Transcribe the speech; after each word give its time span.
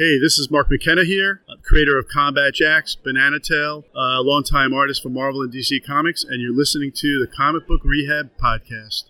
Hey, 0.00 0.18
this 0.18 0.38
is 0.38 0.50
Mark 0.50 0.70
McKenna 0.70 1.04
here, 1.04 1.42
creator 1.62 1.98
of 1.98 2.08
Combat 2.08 2.54
Jacks, 2.54 2.94
Banana 2.94 3.38
Tail, 3.38 3.84
a 3.94 4.22
longtime 4.22 4.72
artist 4.72 5.02
for 5.02 5.10
Marvel 5.10 5.42
and 5.42 5.52
DC 5.52 5.84
Comics, 5.84 6.24
and 6.24 6.40
you're 6.40 6.56
listening 6.56 6.90
to 6.90 7.20
the 7.20 7.26
Comic 7.26 7.66
Book 7.66 7.82
Rehab 7.84 8.30
Podcast. 8.38 9.09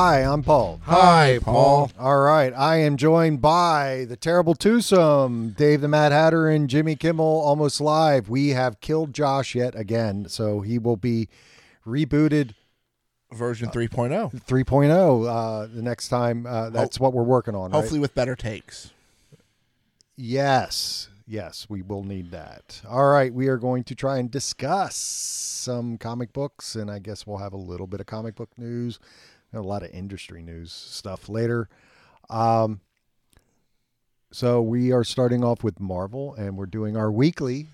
Hi, 0.00 0.20
I'm 0.20 0.44
Paul. 0.44 0.80
Hi, 0.84 1.40
Paul. 1.42 1.90
All 1.98 2.20
right, 2.20 2.52
I 2.56 2.76
am 2.76 2.96
joined 2.96 3.40
by 3.42 4.06
the 4.08 4.14
terrible 4.14 4.54
twosome, 4.54 5.56
Dave 5.58 5.80
the 5.80 5.88
Mad 5.88 6.12
Hatter 6.12 6.48
and 6.48 6.70
Jimmy 6.70 6.94
Kimmel, 6.94 7.26
almost 7.26 7.80
live. 7.80 8.28
We 8.28 8.50
have 8.50 8.80
killed 8.80 9.12
Josh 9.12 9.56
yet 9.56 9.74
again, 9.74 10.28
so 10.28 10.60
he 10.60 10.78
will 10.78 10.96
be 10.96 11.28
rebooted 11.84 12.54
Version 13.32 13.70
3.0. 13.70 14.40
3.0 14.44 15.26
uh, 15.26 15.66
the 15.66 15.82
next 15.82 16.10
time. 16.10 16.46
Uh, 16.46 16.70
that's 16.70 17.00
what 17.00 17.12
we're 17.12 17.24
working 17.24 17.56
on. 17.56 17.72
right? 17.72 17.80
Hopefully 17.80 17.98
with 17.98 18.14
better 18.14 18.36
takes. 18.36 18.92
Yes, 20.14 21.08
yes, 21.26 21.66
we 21.68 21.82
will 21.82 22.04
need 22.04 22.30
that. 22.30 22.82
All 22.88 23.10
right, 23.10 23.34
we 23.34 23.48
are 23.48 23.56
going 23.56 23.82
to 23.82 23.96
try 23.96 24.18
and 24.18 24.30
discuss 24.30 24.94
some 24.94 25.98
comic 25.98 26.32
books, 26.32 26.76
and 26.76 26.88
I 26.88 27.00
guess 27.00 27.26
we'll 27.26 27.38
have 27.38 27.52
a 27.52 27.56
little 27.58 27.88
bit 27.88 27.98
of 27.98 28.06
comic 28.06 28.36
book 28.36 28.50
news, 28.56 29.00
a 29.52 29.60
lot 29.60 29.82
of 29.82 29.90
industry 29.90 30.42
news 30.42 30.72
stuff 30.72 31.28
later. 31.28 31.68
Um, 32.30 32.80
so 34.30 34.60
we 34.60 34.92
are 34.92 35.04
starting 35.04 35.42
off 35.42 35.64
with 35.64 35.80
Marvel, 35.80 36.34
and 36.34 36.56
we're 36.56 36.66
doing 36.66 36.96
our 36.96 37.10
weekly. 37.10 37.68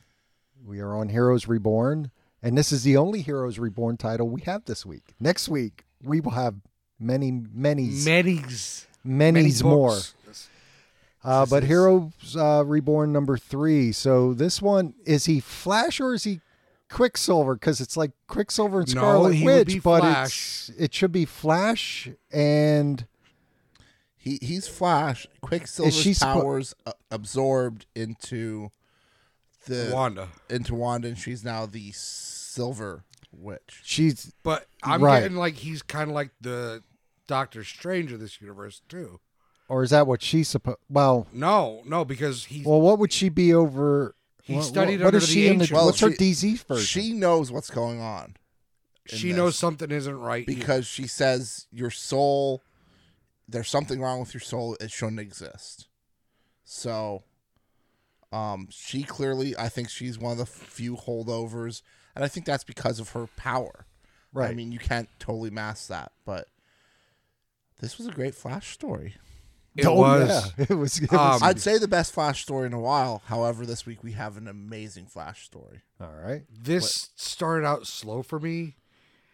We 0.64 0.80
are 0.80 0.94
on 0.96 1.08
Heroes 1.08 1.48
Reborn, 1.48 2.10
and 2.42 2.56
this 2.56 2.72
is 2.72 2.84
the 2.84 2.96
only 2.96 3.22
Heroes 3.22 3.58
Reborn 3.58 3.96
title 3.96 4.28
we 4.28 4.42
have 4.42 4.64
this 4.64 4.86
week. 4.86 5.14
Next 5.18 5.48
week 5.48 5.84
we 6.02 6.20
will 6.20 6.32
have 6.32 6.54
many, 6.98 7.30
many, 7.30 7.88
Many's. 8.04 8.86
many's 9.02 9.62
many 9.62 9.74
more. 9.74 9.98
Uh, 11.24 11.46
but 11.46 11.64
Heroes 11.64 12.36
uh, 12.36 12.62
Reborn 12.66 13.12
number 13.12 13.38
three. 13.38 13.92
So 13.92 14.34
this 14.34 14.60
one 14.60 14.92
is 15.06 15.24
he 15.24 15.40
Flash 15.40 15.98
or 15.98 16.12
is 16.12 16.24
he 16.24 16.40
Quicksilver? 16.94 17.54
Because 17.56 17.80
it's 17.80 17.96
like 17.96 18.12
Quicksilver 18.28 18.80
and 18.80 18.94
No, 18.94 19.00
Scarlet 19.00 19.34
he 19.34 19.44
would 19.44 19.54
Witch, 19.54 19.66
be 19.66 19.78
but 19.80 20.00
Flash. 20.00 20.68
it's 20.68 20.78
it 20.78 20.94
should 20.94 21.10
be 21.12 21.24
Flash 21.24 22.08
and 22.32 23.04
He 24.16 24.38
he's 24.40 24.68
Flash. 24.68 25.26
Quicksilver's 25.40 25.94
she 25.94 26.14
powers 26.14 26.74
uh, 26.86 26.92
absorbed 27.10 27.86
into 27.94 28.70
the 29.66 29.90
Wanda. 29.92 30.28
into 30.48 30.74
Wanda, 30.74 31.08
and 31.08 31.18
she's 31.18 31.42
now 31.44 31.66
the 31.66 31.90
Silver 31.92 33.04
Witch. 33.32 33.80
she's 33.82 34.32
But 34.44 34.66
I'm 34.84 35.02
Right. 35.02 35.20
getting 35.20 35.36
like 35.36 35.54
he's 35.56 35.82
kind 35.82 36.10
of 36.10 36.14
like 36.14 36.30
the 36.40 36.82
Doctor 37.26 37.64
Strange 37.64 38.12
of 38.12 38.20
this 38.20 38.40
universe 38.40 38.82
too. 38.88 39.18
or 39.68 39.82
is 39.82 39.90
that 39.90 40.06
what 40.06 40.22
she's 40.22 40.46
supposed? 40.48 40.78
Well, 40.88 41.26
No, 41.32 41.82
no, 41.86 42.04
because 42.04 42.44
he's 42.44 42.64
well, 42.66 42.80
what 42.80 42.98
would 43.00 43.12
she 43.12 43.28
be 43.30 43.52
over? 43.52 44.14
He 44.44 44.54
what- 44.54 44.64
studied 44.64 45.00
what, 45.00 45.06
what 45.06 45.14
under 45.14 45.18
is 45.18 45.26
the 45.26 45.32
she 45.32 45.48
in 45.48 45.58
the? 45.58 45.68
Well, 45.72 45.86
what's 45.86 46.00
her 46.00 46.12
she- 46.12 46.32
DC 46.32 46.66
version? 46.66 46.84
She 47.02 47.12
knows 47.12 47.50
what's 47.50 47.70
going 47.70 48.00
on 48.00 48.36
she 49.06 49.28
this 49.28 49.36
knows 49.36 49.56
something 49.56 49.90
isn't 49.90 50.18
right 50.18 50.46
because 50.46 50.86
she 50.86 51.06
says 51.06 51.66
your 51.70 51.90
soul. 51.90 52.62
There's 53.46 53.68
something 53.68 54.00
wrong 54.00 54.20
with 54.20 54.32
your 54.32 54.40
soul. 54.40 54.76
It 54.80 54.90
shouldn't 54.90 55.20
exist. 55.20 55.88
So, 56.64 57.24
um, 58.32 58.68
she 58.70 59.02
clearly, 59.02 59.54
I 59.56 59.68
think 59.68 59.90
she's 59.90 60.18
one 60.18 60.32
of 60.32 60.38
the 60.38 60.46
few 60.46 60.96
holdovers, 60.96 61.82
and 62.14 62.24
I 62.24 62.28
think 62.28 62.46
that's 62.46 62.64
because 62.64 62.98
of 62.98 63.10
her 63.10 63.26
power. 63.36 63.86
right. 64.32 64.50
I 64.50 64.54
mean, 64.54 64.72
you 64.72 64.78
can't 64.78 65.08
totally 65.18 65.50
mask 65.50 65.88
that, 65.88 66.12
but 66.24 66.48
this 67.80 67.98
was 67.98 68.06
a 68.06 68.12
great 68.12 68.34
Flash 68.34 68.72
story. 68.72 69.16
It 69.76 69.86
Oh, 69.86 69.94
was. 69.94 70.52
yeah. 70.58 70.66
It 70.70 70.74
was. 70.74 70.98
It 71.00 71.10
was 71.10 71.42
Um, 71.42 71.48
I'd 71.48 71.60
say 71.60 71.78
the 71.78 71.88
best 71.88 72.12
Flash 72.12 72.42
story 72.42 72.66
in 72.66 72.72
a 72.72 72.80
while. 72.80 73.22
However, 73.26 73.66
this 73.66 73.84
week 73.86 74.02
we 74.04 74.12
have 74.12 74.36
an 74.36 74.46
amazing 74.46 75.06
Flash 75.06 75.44
story, 75.44 75.82
all 76.00 76.12
right. 76.24 76.42
This 76.50 77.10
started 77.16 77.66
out 77.66 77.86
slow 77.86 78.22
for 78.22 78.38
me, 78.38 78.76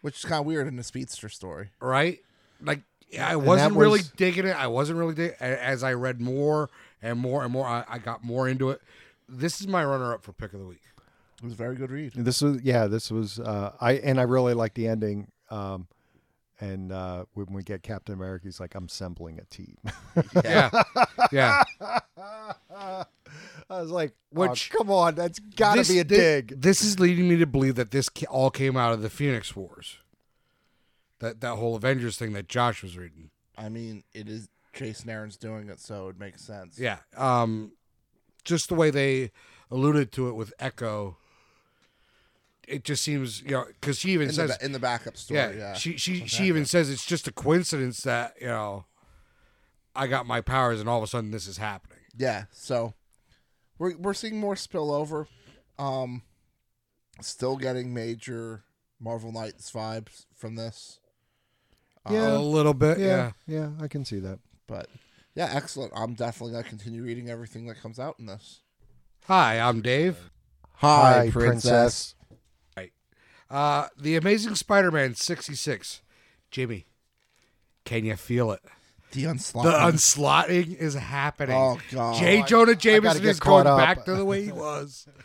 which 0.00 0.16
is 0.18 0.24
kind 0.24 0.40
of 0.40 0.46
weird 0.46 0.66
in 0.66 0.78
a 0.78 0.82
speedster 0.82 1.28
story. 1.28 1.70
right? 1.80 2.18
Like 2.62 2.80
I 3.20 3.36
wasn't 3.36 3.74
that 3.74 3.78
really 3.80 3.98
was- 4.00 4.08
digging 4.10 4.46
it. 4.46 4.56
I 4.56 4.66
wasn't 4.68 4.98
really 4.98 5.14
dig- 5.14 5.32
a- 5.40 5.62
as 5.64 5.82
I 5.82 5.92
read 5.94 6.20
more 6.20 6.70
and 7.02 7.18
more 7.18 7.42
and 7.44 7.52
more. 7.52 7.66
I, 7.66 7.84
I 7.88 7.98
got 7.98 8.22
more 8.24 8.48
into 8.48 8.70
it. 8.70 8.80
This 9.28 9.60
is 9.60 9.66
my 9.68 9.84
runner-up 9.84 10.22
for 10.24 10.32
pick 10.32 10.52
of 10.54 10.60
the 10.60 10.66
week. 10.66 10.82
It 11.38 11.44
was 11.44 11.52
a 11.52 11.56
very 11.56 11.74
good 11.76 11.90
read. 11.90 12.12
This 12.14 12.40
was 12.42 12.60
yeah. 12.62 12.86
This 12.86 13.10
was 13.10 13.38
uh, 13.40 13.72
I 13.80 13.92
and 13.94 14.18
I 14.20 14.24
really 14.24 14.54
liked 14.54 14.74
the 14.74 14.88
ending. 14.88 15.30
Um, 15.50 15.86
and 16.60 16.92
uh, 16.92 17.24
when 17.34 17.46
we 17.52 17.62
get 17.62 17.82
Captain 17.82 18.14
America, 18.14 18.44
he's 18.44 18.60
like, 18.60 18.74
"I'm 18.74 18.84
assembling 18.86 19.38
a 19.38 19.44
team." 19.44 19.76
Yeah, 20.44 20.70
yeah. 21.32 21.62
I 23.70 23.80
was 23.80 23.90
like, 23.90 24.12
Which- 24.30 24.70
oh, 24.74 24.78
come 24.78 24.90
on, 24.90 25.14
that's 25.14 25.38
got 25.38 25.76
to 25.76 25.88
be 25.90 26.00
a 26.00 26.04
thi- 26.04 26.16
dig. 26.16 26.60
This 26.60 26.82
is 26.82 26.98
leading 26.98 27.28
me 27.28 27.36
to 27.38 27.46
believe 27.46 27.76
that 27.76 27.90
this 27.90 28.08
all 28.28 28.50
came 28.50 28.76
out 28.76 28.92
of 28.92 29.02
the 29.02 29.10
Phoenix 29.10 29.54
Wars. 29.54 29.98
That 31.20 31.40
that 31.40 31.56
whole 31.56 31.76
Avengers 31.76 32.16
thing 32.16 32.32
that 32.32 32.48
Josh 32.48 32.82
was 32.82 32.96
reading. 32.96 33.30
I 33.56 33.68
mean, 33.68 34.04
it 34.14 34.28
is 34.28 34.48
Jason 34.72 35.10
Aaron's 35.10 35.36
doing 35.36 35.68
it, 35.68 35.80
so 35.80 36.08
it 36.08 36.18
makes 36.18 36.42
sense. 36.42 36.78
Yeah. 36.78 36.98
Um, 37.16 37.72
just 38.44 38.68
the 38.68 38.74
way 38.74 38.90
they 38.90 39.30
alluded 39.70 40.12
to 40.12 40.28
it 40.28 40.32
with 40.34 40.52
Echo. 40.58 41.16
It 42.70 42.84
just 42.84 43.02
seems, 43.02 43.42
you 43.42 43.50
know, 43.50 43.64
because 43.80 43.98
she 43.98 44.10
even 44.12 44.28
in, 44.28 44.34
says, 44.34 44.56
the, 44.56 44.64
in 44.64 44.72
the 44.72 44.78
backup 44.78 45.16
story. 45.16 45.40
yeah, 45.40 45.50
Yeah, 45.50 45.74
she 45.74 45.96
she 45.96 46.26
she 46.26 46.44
even 46.44 46.64
says 46.64 46.88
it's 46.90 47.04
just 47.04 47.26
a 47.26 47.32
coincidence 47.32 48.02
that 48.02 48.34
you 48.40 48.46
know, 48.46 48.86
I 49.94 50.06
got 50.06 50.26
my 50.26 50.40
powers 50.40 50.80
and 50.80 50.88
all 50.88 50.98
of 50.98 51.04
a 51.04 51.06
sudden 51.06 51.30
this 51.32 51.46
is 51.46 51.56
happening. 51.58 51.98
yeah. 52.16 52.44
So 52.52 52.94
we're 53.78 53.96
we're 53.96 54.14
seeing 54.14 54.38
more 54.38 54.54
spillover. 54.54 55.26
Um, 55.78 56.22
still 57.20 57.56
getting 57.56 57.92
major 57.94 58.64
Marvel 59.00 59.32
Knights 59.32 59.70
vibes 59.72 60.26
from 60.36 60.54
this. 60.56 61.00
Yeah. 62.10 62.36
a 62.36 62.38
little 62.38 62.74
bit, 62.74 62.98
Yeah, 62.98 63.32
yeah. 63.46 63.60
yeah, 63.60 63.70
I 63.80 63.88
can 63.88 64.04
see 64.04 64.20
that. 64.20 64.38
But 64.66 64.88
yeah, 65.34 65.50
excellent. 65.52 65.92
I'm 65.96 66.14
definitely 66.14 66.52
gonna 66.52 66.64
continue 66.68 67.02
reading 67.02 67.28
everything 67.30 67.66
that 67.66 67.80
comes 67.80 67.98
out 67.98 68.16
in 68.18 68.26
this. 68.26 68.60
Hi, 69.26 69.58
I'm 69.60 69.80
Dave. 69.82 70.30
Hi, 70.76 71.28
princess. 71.30 72.14
Uh, 73.50 73.88
the 73.98 74.16
Amazing 74.16 74.54
Spider-Man 74.54 75.14
'66. 75.16 76.02
Jimmy, 76.50 76.86
can 77.84 78.04
you 78.04 78.16
feel 78.16 78.52
it? 78.52 78.60
The 79.12 79.26
onslaught. 79.26 79.64
The 79.64 79.72
unslotting 79.72 80.76
is 80.76 80.94
happening. 80.94 81.56
Oh 81.56 81.78
god. 81.90 82.16
J. 82.20 82.42
Jonah 82.44 82.76
Jameson 82.76 83.24
is 83.24 83.40
going 83.40 83.66
up. 83.66 83.76
back 83.78 84.04
to 84.04 84.14
the 84.14 84.24
way 84.24 84.44
he 84.44 84.52
was. 84.52 85.06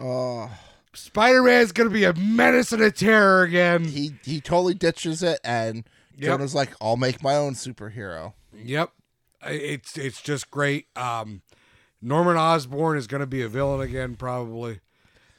Oh, 0.00 0.48
Spider 0.94 1.42
Man's 1.42 1.72
gonna 1.72 1.90
be 1.90 2.04
a 2.04 2.14
menace 2.14 2.70
and 2.70 2.80
a 2.80 2.92
terror 2.92 3.42
again. 3.42 3.82
he 3.82 4.12
he 4.24 4.40
totally 4.40 4.74
ditches 4.74 5.24
it, 5.24 5.40
and 5.42 5.82
Yep. 6.16 6.26
Jonah's 6.26 6.54
like, 6.54 6.70
"I'll 6.80 6.96
make 6.96 7.20
my 7.20 7.34
own 7.34 7.54
superhero." 7.54 8.34
Yep, 8.56 8.92
it's 9.46 9.98
it's 9.98 10.22
just 10.22 10.52
great. 10.52 10.86
Um, 10.96 11.42
Norman 12.00 12.36
Osborn 12.36 12.96
is 12.96 13.08
gonna 13.08 13.26
be 13.26 13.42
a 13.42 13.48
villain 13.48 13.80
again, 13.80 14.14
probably. 14.14 14.78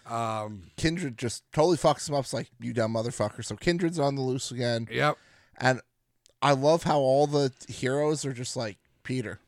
Um, 0.09 0.71
Kindred 0.75 1.17
just 1.17 1.43
totally 1.53 1.77
fucks 1.77 2.09
him 2.09 2.15
up. 2.15 2.23
It's 2.25 2.33
like, 2.33 2.49
"You 2.59 2.73
dumb 2.73 2.93
motherfucker!" 2.93 3.45
So 3.45 3.55
Kindred's 3.55 3.99
on 3.99 4.15
the 4.15 4.21
loose 4.21 4.51
again, 4.51 4.87
yep, 4.91 5.17
and 5.57 5.81
I 6.41 6.53
love 6.53 6.83
how 6.83 6.99
all 6.99 7.27
the 7.27 7.51
heroes 7.67 8.25
are 8.25 8.33
just 8.33 8.55
like 8.57 8.77
Peter. 9.03 9.39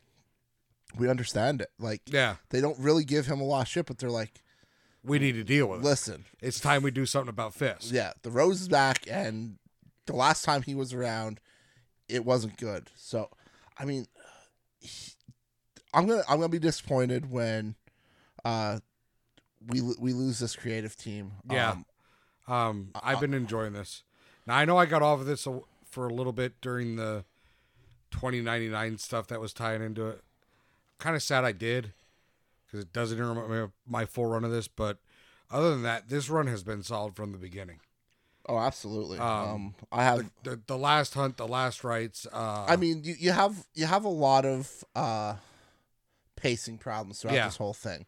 We 0.98 1.10
understand 1.10 1.62
it. 1.62 1.70
Like 1.80 2.02
yeah. 2.06 2.36
they 2.50 2.62
don't 2.62 2.78
really 2.78 3.04
give 3.06 3.26
him 3.26 3.40
a 3.40 3.46
lot 3.46 3.62
of 3.62 3.68
shit, 3.70 3.86
but 3.86 3.98
they're 3.98 4.10
like, 4.10 4.42
We 5.04 5.20
need 5.20 5.32
to 5.34 5.44
deal 5.44 5.68
with 5.68 5.80
it. 5.80 5.84
"Listen, 5.86 6.26
It's 6.42 6.60
time 6.60 6.84
we 6.84 6.92
do 6.92 7.06
something 7.06 7.30
about 7.30 7.54
Fisk. 7.56 7.92
yeah, 7.92 8.12
the 8.24 8.30
Rose 8.30 8.62
is 8.62 8.68
back, 8.68 9.06
and 9.10 9.58
the 10.06 10.16
last 10.16 10.44
time 10.44 10.64
he 10.64 10.76
was 10.76 10.94
around, 10.94 11.40
it 12.10 12.26
wasn't 12.26 12.58
good. 12.58 12.90
So, 12.96 13.30
I 13.78 13.86
mean, 13.86 14.06
he- 14.80 15.14
I'm 15.94 16.08
gonna 16.08 16.24
I'm 16.28 16.38
gonna 16.38 16.50
be 16.50 16.60
disappointed 16.60 17.32
when 17.32 17.76
uh 18.44 18.80
we 19.68 19.82
we 19.82 20.14
lose 20.14 20.40
this 20.40 20.56
creative 20.56 20.96
team. 20.96 21.32
Yeah. 21.50 21.72
Um, 21.72 21.86
Um, 22.48 22.92
I've 23.04 23.20
been 23.20 23.34
enjoying 23.34 23.74
this. 23.74 24.04
Now 24.48 24.56
I 24.56 24.66
know 24.66 24.78
I 24.78 24.86
got 24.86 25.02
off 25.02 25.20
of 25.22 25.26
this 25.26 25.48
for 25.86 26.08
a 26.08 26.14
little 26.14 26.34
bit 26.34 26.60
during 26.62 26.96
the 26.96 27.24
2099 28.12 28.98
stuff 28.98 29.28
that 29.28 29.40
was 29.40 29.54
tying 29.54 29.82
into 29.82 30.08
it. 30.08 30.22
Kind 31.00 31.16
of 31.16 31.24
sad 31.24 31.44
I 31.46 31.52
did 31.52 31.94
because 32.66 32.80
it 32.84 32.94
doesn't 32.94 33.20
remind 33.20 33.50
me 33.50 33.58
of 33.60 33.72
my 33.88 34.06
full 34.06 34.26
run 34.26 34.44
of 34.44 34.52
this. 34.52 34.68
But 34.68 34.98
other 35.50 35.70
than 35.72 35.84
that, 35.84 36.10
this 36.10 36.30
run 36.30 36.48
has 36.48 36.64
been 36.64 36.84
solid 36.84 37.16
from 37.16 37.32
the 37.32 37.38
beginning. 37.38 37.80
Oh, 38.50 38.58
absolutely. 38.58 39.20
Um, 39.20 39.30
Um, 39.30 39.76
I 39.92 40.04
have. 40.04 40.18
The, 40.44 40.52
the, 40.52 40.62
the 40.68 40.78
last 40.78 41.14
hunt, 41.14 41.38
the 41.38 41.48
last 41.48 41.84
rights. 41.84 42.26
Uh, 42.32 42.66
I 42.68 42.76
mean, 42.76 43.04
you, 43.04 43.16
you 43.20 43.32
have 43.32 43.66
you 43.76 43.86
have 43.86 44.04
a 44.04 44.10
lot 44.10 44.46
of 44.46 44.84
uh, 44.96 45.36
pacing 46.36 46.80
problems 46.80 47.22
throughout 47.22 47.36
Yeah. 47.36 47.46
this 47.46 47.58
whole 47.58 47.74
thing, 47.74 48.06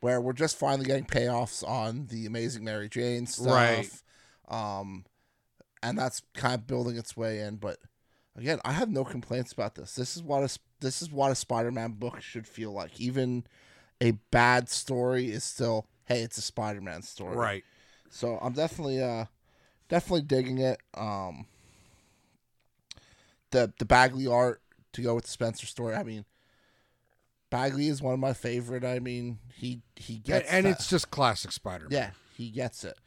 where 0.00 0.20
we're 0.20 0.32
just 0.32 0.58
finally 0.58 0.86
getting 0.86 1.04
payoffs 1.04 1.66
on 1.66 2.06
the 2.08 2.26
Amazing 2.26 2.64
Mary 2.64 2.88
Jane 2.88 3.26
stuff, 3.26 3.46
Right. 3.46 3.90
Um, 4.48 5.04
and 5.82 5.98
that's 5.98 6.22
kind 6.34 6.54
of 6.54 6.66
building 6.66 6.96
its 6.96 7.16
way 7.16 7.40
in. 7.40 7.56
But 7.56 7.78
again, 8.36 8.60
I 8.64 8.72
have 8.72 8.90
no 8.90 9.04
complaints 9.04 9.52
about 9.52 9.74
this. 9.74 9.94
This 9.94 10.16
is 10.16 10.22
what 10.22 10.42
a 10.42 10.58
this 10.80 11.02
is 11.02 11.10
what 11.10 11.32
a 11.32 11.34
Spider-Man 11.34 11.92
book 11.92 12.20
should 12.20 12.46
feel 12.46 12.72
like. 12.72 13.00
Even 13.00 13.44
a 14.00 14.12
bad 14.30 14.68
story 14.68 15.30
is 15.30 15.42
still, 15.42 15.86
hey, 16.04 16.20
it's 16.20 16.38
a 16.38 16.42
Spider-Man 16.42 17.02
story, 17.02 17.36
right. 17.36 17.64
so 18.10 18.38
I'm 18.42 18.52
definitely 18.52 19.02
uh 19.02 19.24
definitely 19.88 20.22
digging 20.22 20.58
it. 20.58 20.80
Um 20.94 21.46
the 23.50 23.72
the 23.78 23.84
Bagley 23.86 24.26
art 24.26 24.60
to 24.92 25.02
go 25.02 25.14
with 25.14 25.24
the 25.24 25.30
Spencer 25.30 25.66
story. 25.66 25.94
I 25.94 26.02
mean 26.02 26.24
Bagley 27.50 27.88
is 27.88 28.02
one 28.02 28.14
of 28.14 28.20
my 28.20 28.32
favorite. 28.32 28.84
I 28.84 28.98
mean, 28.98 29.38
he 29.54 29.80
he 29.96 30.14
And, 30.16 30.24
gets 30.24 30.50
and 30.50 30.66
that- 30.66 30.70
it's 30.70 30.88
just 30.88 31.10
classic 31.10 31.52
Spider. 31.52 31.84
Man. 31.88 31.92
Yeah, 31.92 32.10
he 32.36 32.50
gets 32.50 32.84
it. 32.84 32.98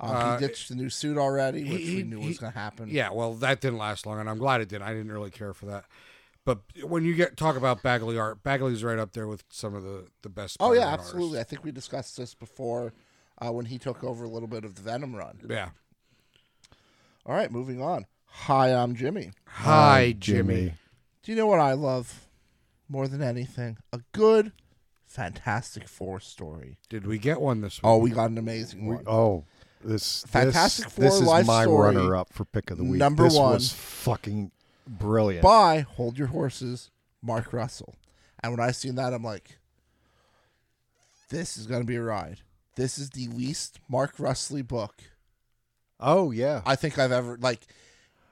Um, 0.00 0.10
Uh, 0.10 0.38
he 0.38 0.46
ditched 0.46 0.68
the 0.70 0.74
new 0.74 0.90
suit 0.90 1.16
already, 1.16 1.62
he- 1.64 1.96
we 1.96 2.02
knew 2.02 2.20
he- 2.20 2.28
was 2.28 2.38
going 2.38 2.52
to 2.52 2.58
happen. 2.58 2.88
Yeah, 2.90 3.10
well, 3.10 3.34
that 3.34 3.60
didn't 3.60 3.78
last 3.78 4.06
long, 4.06 4.18
and 4.18 4.28
I'm 4.28 4.38
glad 4.38 4.60
it 4.60 4.68
did. 4.68 4.82
I 4.82 4.92
didn't 4.92 5.12
really 5.12 5.30
care 5.30 5.54
for 5.54 5.66
that. 5.66 5.84
But 6.44 6.60
when 6.82 7.04
you 7.04 7.14
get 7.14 7.36
talk 7.36 7.56
about 7.56 7.82
Bagley 7.82 8.18
art, 8.18 8.42
Bagley's 8.42 8.82
right 8.84 8.98
up 8.98 9.12
there 9.12 9.26
with 9.28 9.44
some 9.50 9.74
of 9.74 9.82
the 9.82 10.08
the 10.22 10.28
best. 10.28 10.56
Oh 10.60 10.72
yeah, 10.72 10.80
Spider-Man 10.80 10.98
absolutely. 11.00 11.40
I 11.40 11.44
think 11.44 11.64
we 11.64 11.72
discussed 11.72 12.16
this 12.16 12.34
before 12.34 12.92
uh, 13.38 13.50
when 13.52 13.66
he 13.66 13.78
took 13.78 14.02
over 14.04 14.24
a 14.24 14.28
little 14.28 14.48
bit 14.48 14.64
of 14.64 14.74
the 14.74 14.82
Venom 14.82 15.14
run. 15.16 15.40
Yeah. 15.48 15.70
All 17.26 17.34
right, 17.34 17.50
moving 17.50 17.80
on. 17.80 18.06
Hi, 18.26 18.74
I'm 18.74 18.94
Jimmy. 18.94 19.30
Hi, 19.46 20.14
Jimmy. 20.18 20.74
Do 21.22 21.32
you 21.32 21.36
know 21.36 21.46
what 21.46 21.60
I 21.60 21.72
love 21.72 22.23
more 22.88 23.08
than 23.08 23.22
anything? 23.22 23.78
A 23.92 24.00
good 24.12 24.52
Fantastic 25.06 25.88
Four 25.88 26.20
story. 26.20 26.78
Did 26.88 27.06
we 27.06 27.18
get 27.18 27.40
one 27.40 27.60
this 27.60 27.78
week? 27.78 27.84
Oh, 27.84 27.98
we 27.98 28.10
got 28.10 28.30
an 28.30 28.38
amazing 28.38 28.86
We, 28.86 28.96
one. 28.96 29.04
oh, 29.06 29.44
this 29.82 30.24
Fantastic 30.28 30.86
this, 30.86 30.94
Four 30.94 31.04
this 31.04 31.14
is 31.14 31.46
my 31.46 31.62
story, 31.62 31.94
runner 31.94 32.16
up 32.16 32.32
for 32.32 32.44
pick 32.44 32.70
of 32.70 32.78
the 32.78 32.84
week. 32.84 32.98
number 32.98 33.24
this 33.24 33.36
one. 33.36 33.54
was 33.54 33.72
fucking 33.72 34.50
brilliant. 34.86 35.42
By 35.42 35.80
hold 35.80 36.18
your 36.18 36.28
horses, 36.28 36.90
Mark 37.22 37.52
Russell. 37.52 37.94
And 38.42 38.52
when 38.52 38.60
I 38.60 38.72
seen 38.72 38.96
that, 38.96 39.14
I'm 39.14 39.24
like, 39.24 39.58
this 41.30 41.56
is 41.56 41.66
gonna 41.66 41.84
be 41.84 41.96
a 41.96 42.02
ride. 42.02 42.40
This 42.76 42.98
is 42.98 43.10
the 43.10 43.28
least 43.28 43.78
Mark 43.88 44.18
Russell 44.18 44.62
book 44.62 45.02
oh 46.00 46.30
yeah, 46.30 46.62
I 46.64 46.76
think 46.76 46.98
I've 46.98 47.12
ever 47.12 47.36
like. 47.40 47.66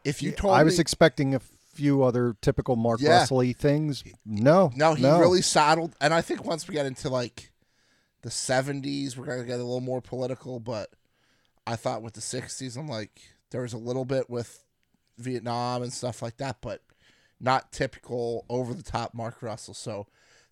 If 0.04 0.22
you 0.22 0.32
told 0.32 0.54
I 0.54 0.62
was 0.64 0.78
me, 0.78 0.82
expecting 0.82 1.34
a 1.34 1.40
few 1.72 2.02
other 2.02 2.36
typical 2.40 2.76
Mark 2.76 3.00
Yeah. 3.00 3.18
Russell 3.18 3.42
things. 3.54 4.04
No, 4.24 4.70
no, 4.76 4.94
he 4.94 5.04
really 5.04 5.42
saddled, 5.42 5.94
and 6.00 6.12
I 6.12 6.20
think 6.20 6.44
once 6.44 6.68
we 6.68 6.74
get 6.74 6.86
into 6.86 7.08
like 7.08 7.52
the 8.22 8.30
'70s, 8.30 9.16
we're 9.16 9.26
gonna 9.26 9.44
get 9.44 9.60
a 9.60 9.64
little 9.64 9.80
more 9.80 10.00
political. 10.00 10.60
But 10.60 10.90
I 11.66 11.76
thought 11.76 12.02
with 12.02 12.14
the 12.14 12.20
'60s, 12.20 12.76
I'm 12.76 12.88
like, 12.88 13.20
there 13.50 13.62
was 13.62 13.72
a 13.72 13.78
little 13.78 14.04
bit 14.04 14.28
with 14.28 14.62
Vietnam 15.18 15.82
and 15.82 15.92
stuff 15.92 16.22
like 16.22 16.36
that, 16.38 16.58
but 16.60 16.82
not 17.40 17.72
typical 17.72 18.44
over 18.48 18.74
the 18.74 18.82
top 18.82 19.14
Mark 19.14 19.42
Russell. 19.42 19.74
So 19.74 20.06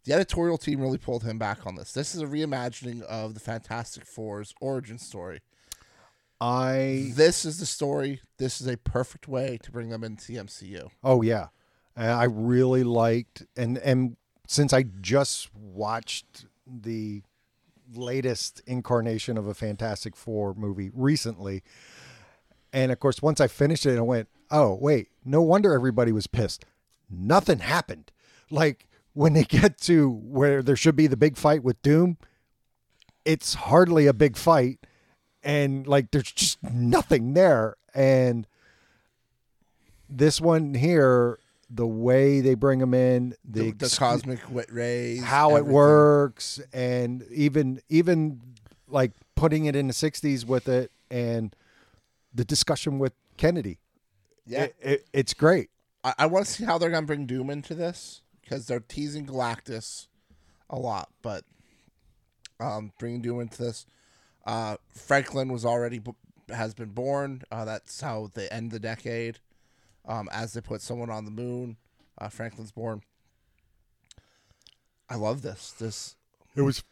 the 0.04 0.12
editorial 0.12 0.58
team 0.58 0.80
really 0.80 0.98
pulled 0.98 1.24
him 1.24 1.38
back 1.38 1.66
on 1.66 1.74
this. 1.76 1.92
This 1.92 2.14
is 2.14 2.22
a 2.22 2.26
reimagining 2.26 3.02
of 3.02 3.34
the 3.34 3.40
Fantastic 3.40 4.04
Four's 4.06 4.54
origin 4.60 4.98
story. 4.98 5.40
I 6.40 7.12
This 7.14 7.44
is 7.44 7.58
the 7.58 7.66
story. 7.66 8.20
This 8.38 8.60
is 8.60 8.66
a 8.66 8.76
perfect 8.76 9.28
way 9.28 9.58
to 9.62 9.70
bring 9.70 9.90
them 9.90 10.02
into 10.02 10.26
the 10.26 10.36
MCU. 10.38 10.88
Oh 11.04 11.22
yeah, 11.22 11.48
And 11.96 12.10
I 12.10 12.24
really 12.24 12.82
liked 12.82 13.44
and 13.56 13.78
and 13.78 14.16
since 14.46 14.72
I 14.72 14.84
just 15.00 15.54
watched 15.54 16.46
the 16.66 17.22
latest 17.92 18.62
incarnation 18.66 19.36
of 19.36 19.46
a 19.46 19.54
Fantastic 19.54 20.16
Four 20.16 20.54
movie 20.54 20.90
recently, 20.92 21.62
and 22.72 22.90
of 22.90 22.98
course 23.00 23.20
once 23.20 23.40
I 23.40 23.46
finished 23.46 23.84
it, 23.84 23.98
I 23.98 24.02
went, 24.02 24.28
oh 24.50 24.74
wait, 24.80 25.08
no 25.24 25.42
wonder 25.42 25.74
everybody 25.74 26.12
was 26.12 26.26
pissed. 26.26 26.64
Nothing 27.10 27.58
happened. 27.58 28.12
Like 28.50 28.88
when 29.12 29.34
they 29.34 29.44
get 29.44 29.78
to 29.82 30.10
where 30.10 30.62
there 30.62 30.76
should 30.76 30.96
be 30.96 31.06
the 31.06 31.16
big 31.16 31.36
fight 31.36 31.62
with 31.62 31.82
Doom, 31.82 32.16
it's 33.24 33.54
hardly 33.54 34.06
a 34.06 34.14
big 34.14 34.36
fight, 34.36 34.78
and 35.42 35.86
like 35.86 36.10
there's 36.10 36.30
just 36.32 36.62
nothing 36.62 37.34
there, 37.34 37.76
and 37.94 38.46
this 40.08 40.40
one 40.40 40.74
here, 40.74 41.38
the 41.68 41.86
way 41.86 42.40
they 42.40 42.54
bring 42.54 42.80
them 42.80 42.94
in, 42.94 43.34
the, 43.44 43.70
The, 43.70 43.88
the 43.88 43.96
cosmic 43.98 44.40
wit 44.50 44.72
rays, 44.72 45.22
how 45.22 45.56
it 45.56 45.66
works, 45.66 46.60
and 46.72 47.24
even 47.30 47.80
even 47.88 48.40
like 48.88 49.12
putting 49.34 49.66
it 49.66 49.76
in 49.76 49.86
the 49.86 49.92
'60s 49.94 50.44
with 50.44 50.68
it, 50.68 50.90
and 51.10 51.54
the 52.34 52.44
discussion 52.44 52.98
with 52.98 53.12
Kennedy. 53.36 53.78
Yeah, 54.46 54.64
It- 54.64 54.76
it- 54.80 55.06
it's 55.12 55.34
great. 55.34 55.70
I, 56.02 56.14
I 56.20 56.26
want 56.26 56.46
to 56.46 56.50
see 56.52 56.64
how 56.64 56.78
they're 56.78 56.90
gonna 56.90 57.06
bring 57.06 57.26
Doom 57.26 57.50
into 57.50 57.74
this 57.74 58.22
because 58.40 58.66
they're 58.66 58.80
teasing 58.80 59.26
Galactus 59.26 60.06
a 60.68 60.78
lot, 60.78 61.08
but 61.22 61.44
um, 62.58 62.92
bringing 62.98 63.20
Doom 63.22 63.40
into 63.40 63.62
this. 63.62 63.86
Uh, 64.46 64.76
Franklin 64.94 65.52
was 65.52 65.64
already 65.64 65.98
b- 65.98 66.12
has 66.48 66.74
been 66.74 66.90
born. 66.90 67.42
Uh, 67.50 67.64
that's 67.64 68.00
how 68.00 68.30
they 68.34 68.48
end 68.48 68.70
the 68.70 68.80
decade. 68.80 69.38
Um, 70.06 70.28
as 70.32 70.52
they 70.54 70.60
put 70.60 70.80
someone 70.82 71.10
on 71.10 71.24
the 71.26 71.30
moon, 71.30 71.76
uh, 72.18 72.28
Franklin's 72.28 72.72
born. 72.72 73.02
I 75.08 75.16
love 75.16 75.42
this. 75.42 75.72
This 75.72 76.16
It 76.54 76.62
was. 76.62 76.82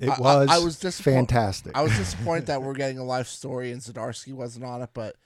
It 0.00 0.08
I- 0.08 0.14
I- 0.14 0.18
was. 0.20 0.48
I 0.50 0.58
was 0.58 0.78
disappoint- 0.78 1.30
fantastic. 1.30 1.72
I 1.76 1.82
was 1.82 1.92
disappointed 1.96 2.46
that 2.46 2.62
we're 2.62 2.74
getting 2.74 2.98
a 2.98 3.04
life 3.04 3.28
story 3.28 3.70
and 3.72 3.80
Zdarsky 3.80 4.32
wasn't 4.32 4.64
on 4.64 4.82
it, 4.82 4.90
but 4.94 5.16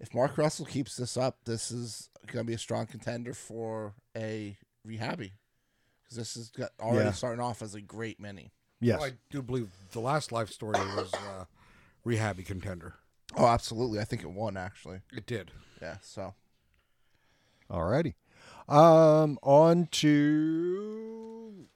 if 0.00 0.14
Mark 0.14 0.36
Russell 0.38 0.66
keeps 0.66 0.96
this 0.96 1.16
up, 1.16 1.44
this 1.44 1.70
is 1.70 2.08
going 2.26 2.44
to 2.44 2.48
be 2.48 2.54
a 2.54 2.58
strong 2.58 2.86
contender 2.86 3.34
for 3.34 3.94
a 4.16 4.56
rehabby 4.86 5.32
because 6.02 6.16
this 6.16 6.36
is 6.36 6.50
got, 6.50 6.70
already 6.80 7.06
Yeah. 7.06 7.12
starting 7.12 7.40
off 7.40 7.62
as 7.62 7.74
a 7.74 7.80
great 7.80 8.18
mini. 8.20 8.52
Yes. 8.80 9.00
Well, 9.00 9.10
I 9.10 9.12
do 9.30 9.42
believe 9.42 9.68
the 9.92 10.00
last 10.00 10.30
life 10.32 10.50
story 10.50 10.78
was 10.96 11.12
uh, 11.14 11.44
rehabby 12.06 12.44
contender. 12.44 12.94
Oh, 13.36 13.46
absolutely! 13.46 13.98
I 14.00 14.04
think 14.04 14.22
it 14.22 14.30
won 14.30 14.56
actually. 14.56 15.00
It 15.12 15.26
did. 15.26 15.50
Yeah. 15.80 15.96
So 16.00 16.34
Alrighty. 17.70 18.14
Um, 18.68 19.38
on 19.42 19.88
to. 19.92 21.66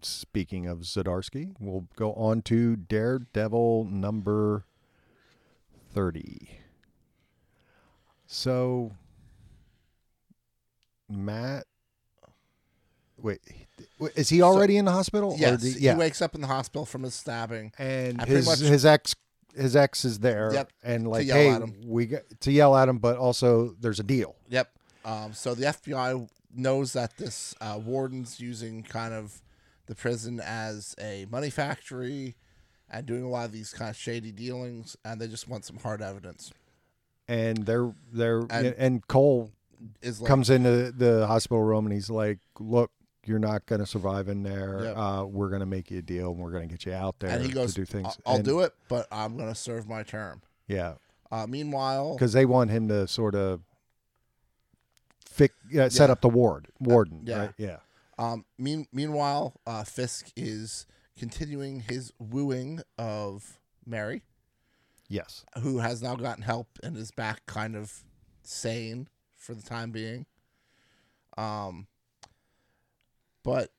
Speaking 0.00 0.66
of 0.66 0.80
Zdarsky, 0.80 1.54
we'll 1.58 1.88
go 1.96 2.12
on 2.14 2.42
to 2.42 2.76
Daredevil 2.76 3.84
number 3.84 4.64
30. 5.92 6.60
So, 8.26 8.92
Matt. 11.08 11.66
Wait, 13.20 13.40
is 14.16 14.28
he 14.28 14.42
already 14.42 14.76
in 14.76 14.84
the 14.84 14.92
hospital? 14.92 15.32
or 15.32 15.38
yes, 15.38 15.60
the- 15.62 15.70
he 15.72 15.90
wakes 15.94 16.22
up 16.22 16.34
in 16.34 16.40
the 16.40 16.46
hospital 16.46 16.84
from 16.86 17.02
his 17.02 17.14
stabbing. 17.14 17.72
and 17.78 18.20
I 18.20 18.26
his 18.26 18.46
much- 18.46 18.60
his 18.60 18.84
ex 18.86 19.14
his 19.56 19.74
ex 19.74 20.04
is 20.04 20.20
there 20.20 20.52
Yep, 20.52 20.70
and 20.84 21.08
like 21.08 21.26
yell 21.26 21.36
hey 21.36 21.48
at 21.50 21.62
him. 21.62 21.74
we 21.84 22.06
got 22.06 22.22
to 22.40 22.52
yell 22.52 22.76
at 22.76 22.88
him 22.88 22.98
but 22.98 23.16
also 23.16 23.74
there's 23.80 23.98
a 23.98 24.04
deal 24.04 24.36
Yep. 24.50 24.70
Um, 25.04 25.32
so 25.32 25.54
the 25.54 25.66
FBI 25.66 26.28
knows 26.54 26.92
that 26.92 27.16
this 27.16 27.54
uh, 27.60 27.80
warden's 27.84 28.38
using 28.40 28.82
kind 28.84 29.14
of 29.14 29.40
the 29.86 29.94
prison 29.96 30.38
as 30.44 30.94
a 31.00 31.26
money 31.30 31.50
factory 31.50 32.36
and 32.90 33.04
doing 33.06 33.22
a 33.24 33.28
lot 33.28 33.46
of 33.46 33.52
these 33.52 33.72
kind 33.72 33.90
of 33.90 33.96
shady 33.96 34.30
dealings, 34.32 34.96
and 35.04 35.20
they 35.20 35.26
just 35.28 35.48
want 35.48 35.64
some 35.64 35.78
hard 35.78 36.02
evidence. 36.02 36.52
and 37.26 37.66
they're 37.66 37.92
they're 38.12 38.46
And- 38.50 38.74
and, 38.78 39.06
Cole 39.08 39.50
Is 40.02 40.20
like, 40.20 40.28
comes 40.28 40.50
into 40.50 40.92
the 40.92 41.26
hospital 41.26 41.62
room 41.62 41.84
and 41.86 41.92
he's 41.92 42.10
like, 42.10 42.38
"Look, 42.60 42.90
you're 43.28 43.38
not 43.38 43.66
going 43.66 43.80
to 43.80 43.86
survive 43.86 44.28
in 44.28 44.42
there. 44.42 44.80
Yep. 44.84 44.96
Uh, 44.96 45.24
we're 45.28 45.48
going 45.48 45.60
to 45.60 45.66
make 45.66 45.90
you 45.90 45.98
a 45.98 46.02
deal 46.02 46.30
and 46.32 46.40
we're 46.40 46.50
going 46.50 46.66
to 46.68 46.74
get 46.74 46.86
you 46.86 46.92
out 46.94 47.18
there 47.20 47.30
and 47.30 47.44
he 47.44 47.50
goes, 47.52 47.74
to 47.74 47.82
do 47.82 47.84
things." 47.84 48.18
"I'll, 48.26 48.36
And- 48.36 48.44
do 48.44 48.60
it, 48.60 48.74
but 48.88 49.06
I'm 49.12 49.36
going 49.36 49.48
to 49.48 49.54
serve 49.54 49.86
my 49.88 50.02
term." 50.02 50.42
Yeah, 50.66 50.94
Uh, 51.30 51.46
meanwhile, 51.46 52.14
because 52.14 52.32
they 52.32 52.44
want 52.46 52.70
him 52.70 52.88
to 52.88 53.06
sort 53.06 53.34
of 53.34 53.60
fic, 55.30 55.50
uh, 55.78 55.88
set 55.88 56.08
Yeah. 56.08 56.12
up 56.12 56.20
the 56.20 56.28
ward 56.28 56.68
warden. 56.80 57.22
yeah. 57.24 57.38
right? 57.38 57.54
yeah. 57.56 57.76
um, 58.18 58.44
mean, 58.58 58.86
meanwhile, 58.92 59.54
uh, 59.66 59.84
Fisk 59.84 60.30
is 60.36 60.86
continuing 61.16 61.80
his 61.80 62.12
wooing 62.18 62.80
of 62.98 63.58
Mary, 63.86 64.22
Yes. 65.08 65.44
who 65.62 65.78
has 65.78 66.02
now 66.02 66.16
gotten 66.16 66.42
help 66.42 66.68
and 66.82 66.96
is 66.96 67.10
back 67.10 67.46
kind 67.46 67.74
of 67.76 68.04
sane 68.42 69.08
for 69.36 69.54
the 69.54 69.62
time 69.62 69.90
being. 69.90 70.26
Um, 71.36 71.86
but 73.42 73.70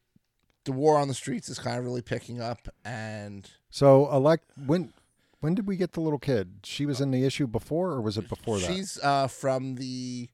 the 0.66 0.72
war 0.72 0.98
on 0.98 1.08
the 1.08 1.14
streets 1.14 1.50
is 1.50 1.60
kind 1.60 1.78
of 1.78 1.86
really 1.86 2.02
picking 2.02 2.42
up, 2.42 2.68
and 2.84 3.50
So, 3.70 4.12
elect 4.12 4.46
when 4.66 4.94
when 5.40 5.56
did 5.56 5.68
we 5.68 5.78
get 5.78 5.94
the 5.94 6.02
little 6.02 6.20
kid? 6.20 6.60
She 6.64 6.86
was 6.86 7.00
in 7.00 7.12
the 7.12 7.24
issue 7.26 7.48
before, 7.48 7.92
or 7.92 8.02
was 8.02 8.18
it 8.18 8.28
before 8.28 8.60
that? 8.60 8.68
she's 8.68 9.00
uh, 9.02 9.28
from 9.28 9.76
the, 9.76 10.30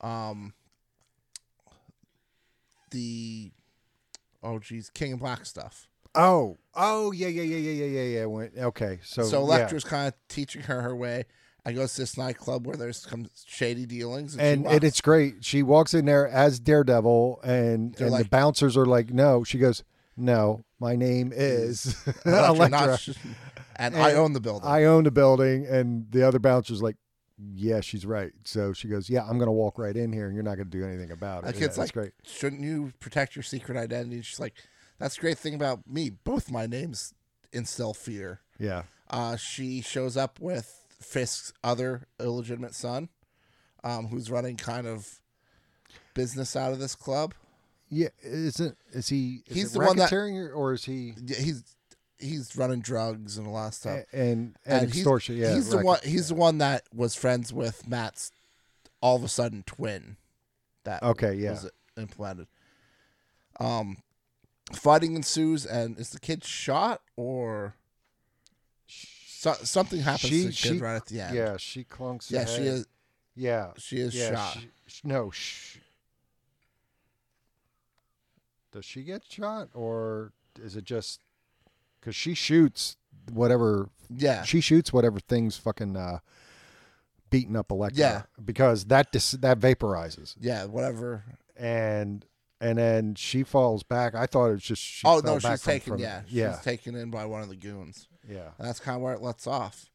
um, 0.00 0.52
the, 2.90 3.50
oh 4.42 4.58
geez, 4.58 4.90
King 4.90 5.12
in 5.12 5.16
Black 5.16 5.46
stuff. 5.46 5.88
Oh, 6.14 6.58
oh, 6.74 7.12
yeah, 7.12 7.28
yeah, 7.28 7.42
yeah, 7.42 7.56
yeah, 7.56 7.84
yeah, 7.84 8.00
yeah, 8.02 8.18
yeah. 8.18 8.24
When, 8.26 8.50
okay, 8.58 8.98
so 9.02 9.22
So 9.22 9.38
yeah. 9.38 9.44
Elektra's 9.44 9.84
kind 9.84 10.08
of 10.08 10.14
teaching 10.28 10.62
her 10.62 10.82
her 10.82 10.94
way. 10.94 11.24
I 11.64 11.72
go 11.72 11.86
to 11.86 11.96
this 11.96 12.18
nightclub 12.18 12.66
where 12.66 12.76
there's 12.76 12.98
some 13.08 13.28
shady 13.46 13.86
dealings, 13.86 14.34
and, 14.34 14.64
and 14.64 14.66
and 14.66 14.84
it's 14.84 15.00
great. 15.00 15.44
She 15.44 15.62
walks 15.62 15.94
in 15.94 16.04
there 16.06 16.26
as 16.28 16.58
Daredevil, 16.58 17.40
and 17.44 17.94
They're 17.94 18.08
and 18.08 18.16
the 18.16 18.24
bouncers 18.28 18.76
are 18.76 18.86
like, 18.86 19.10
"No." 19.12 19.44
She 19.44 19.58
goes, 19.58 19.84
"No, 20.16 20.64
my 20.80 20.96
name 20.96 21.32
is 21.34 21.96
Elektra, 22.26 22.98
sh- 22.98 23.10
and, 23.76 23.96
I 23.96 24.14
own 24.14 24.32
the 24.32 24.40
building. 24.40 24.68
I 24.68 24.84
own 24.84 25.04
the 25.04 25.10
building." 25.12 25.66
And 25.66 26.06
the 26.10 26.26
other 26.26 26.40
bouncer's 26.40 26.82
like, 26.82 26.96
"Yeah, 27.38 27.80
she's 27.80 28.04
right." 28.04 28.32
So 28.44 28.72
she 28.72 28.88
goes, 28.88 29.08
"Yeah, 29.08 29.22
I'm 29.22 29.38
going 29.38 29.46
to 29.46 29.52
walk 29.52 29.78
right 29.78 29.96
in 29.96 30.12
here, 30.12 30.26
and 30.26 30.34
you're 30.34 30.42
not 30.42 30.56
going 30.56 30.68
to 30.70 30.76
do 30.78 30.84
anything 30.84 31.12
about 31.12 31.44
it." 31.44 31.46
That 31.46 31.54
Yeah, 31.54 31.60
kid's 31.60 31.76
that's 31.76 31.90
like, 31.90 31.92
great. 31.92 32.12
shouldn't 32.24 32.62
you 32.62 32.92
protect 32.98 33.36
your 33.36 33.44
secret 33.44 33.76
identity? 33.78 34.22
She's 34.22 34.40
like, 34.40 34.54
that's 34.98 35.14
the 35.14 35.20
great 35.20 35.38
thing 35.38 35.54
about 35.54 35.88
me. 35.88 36.10
Both 36.10 36.50
my 36.50 36.66
names 36.66 37.14
instill 37.52 37.94
fear. 37.94 38.40
Yeah, 38.58 38.82
Uh, 39.10 39.36
she 39.36 39.80
shows 39.80 40.16
up 40.16 40.38
with 40.40 40.81
Fisk's 41.02 41.52
other 41.64 42.06
illegitimate 42.20 42.74
son, 42.74 43.08
um, 43.84 44.06
who's 44.08 44.30
running 44.30 44.56
kind 44.56 44.86
of 44.86 45.20
business 46.14 46.56
out 46.56 46.72
of 46.72 46.78
this 46.78 46.94
club. 46.94 47.34
yeah. 47.88 48.08
Isn't 48.22 48.76
is 48.92 49.08
he? 49.08 49.42
Is 49.46 49.56
He's 49.56 49.72
the 49.72 49.80
one 49.80 49.96
that- 49.96 50.12
or- 50.12 50.52
or 50.52 50.72
is 50.72 50.84
he? 50.84 51.14
Yeah, 51.24 51.36
He's 51.38 51.62
he's 52.18 52.56
running 52.56 52.80
drugs 52.80 53.36
and 53.36 53.46
a 53.46 53.50
lot 53.50 53.68
of 53.68 53.74
stuff. 53.74 54.04
And 54.12 54.56
and, 54.64 54.82
he's- 54.86 54.96
extortion. 54.98 55.36
Yeah, 55.36 55.54
he's 55.54 55.68
the 55.70 55.78
one. 55.82 55.98
He's 56.04 56.28
the 56.28 56.34
one 56.34 56.58
that 56.58 56.84
was 56.94 57.14
friends 57.14 57.52
with 57.52 57.86
Matt's 57.88 58.30
all 59.00 59.16
of 59.16 59.24
a 59.24 59.28
sudden 59.28 59.62
twin. 59.64 60.16
That 60.84 61.02
Okay, 61.02 61.34
yeah. 61.34 61.50
was 61.52 61.70
implemented. 61.96 62.46
Um, 63.60 63.98
fighting 64.72 65.14
ensues, 65.16 65.66
and 65.66 65.98
is 65.98 66.10
the 66.10 66.20
kid 66.20 66.44
shot 66.44 67.02
or 67.16 67.74
so, 69.42 69.54
something 69.64 69.98
happens 70.00 70.30
She- 70.30 70.42
to 70.42 70.46
the 70.46 70.52
kid 70.52 70.74
she- 70.74 70.78
right 70.78 70.94
at 70.94 71.06
the 71.06 71.20
end? 71.20 71.34
Yeah, 71.34 71.56
she 71.56 71.82
clunks. 71.82 72.30
yeah, 72.30 72.42
her 72.42 72.46
she 72.46 72.52
head. 72.64 72.66
is. 72.74 72.86
Yeah, 73.34 73.72
She 73.76 73.96
is 73.98 74.14
yeah, 74.14 74.34
shot. 74.36 74.58
she- 74.86 75.00
no, 75.08 75.30
sh- 75.32 75.78
does 78.70 78.84
she 78.84 79.02
get 79.02 79.24
shot 79.28 79.68
or 79.74 80.32
is 80.62 80.76
it 80.76 80.84
just 80.84 81.20
because 82.00 82.14
she 82.14 82.34
shoots 82.34 82.96
whatever 83.32 83.88
yeah, 84.14 84.42
she 84.44 84.60
shoots 84.60 84.92
whatever 84.92 85.18
things 85.20 85.56
fucking 85.56 85.96
uh, 85.96 86.18
beating 87.30 87.56
up 87.56 87.70
Elektra? 87.70 87.98
Yeah. 88.00 88.22
because 88.44 88.84
that 88.86 89.10
dis- 89.12 89.32
that 89.32 89.58
vaporizes 89.58 90.36
yeah, 90.40 90.64
whatever. 90.66 91.24
and 91.56 92.24
and 92.60 92.78
then 92.78 93.14
she 93.16 93.42
falls 93.42 93.82
back. 93.82 94.14
I 94.14 94.26
thought 94.26 94.46
it 94.46 94.52
was 94.52 94.62
just 94.62 94.82
she 94.82 95.06
oh 95.06 95.20
fell 95.20 95.34
no, 95.34 95.40
back 95.40 95.52
she's 95.54 95.62
from- 95.62 95.72
taken. 95.72 95.92
from- 95.94 96.00
yeah, 96.00 96.22
yeah, 96.28 96.54
she's 96.56 96.64
taken 96.64 96.94
in 96.94 97.10
by 97.10 97.24
one 97.24 97.42
of 97.42 97.48
the 97.48 97.56
goons. 97.56 98.06
Yeah. 98.28 98.50
And 98.58 98.66
that's 98.66 98.80
kind 98.80 98.96
of 98.96 99.02
where 99.02 99.14
it 99.14 99.22
lets 99.22 99.46
off. 99.46 99.90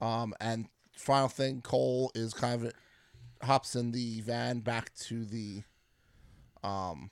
Um, 0.00 0.34
and 0.40 0.66
final 0.96 1.28
thing, 1.28 1.60
Cole 1.62 2.10
is 2.14 2.34
kind 2.34 2.66
of 2.66 2.72
hops 3.42 3.74
in 3.74 3.92
the 3.92 4.20
van 4.20 4.60
back 4.60 4.94
to 4.94 5.24
the, 5.24 5.62
um, 6.62 7.10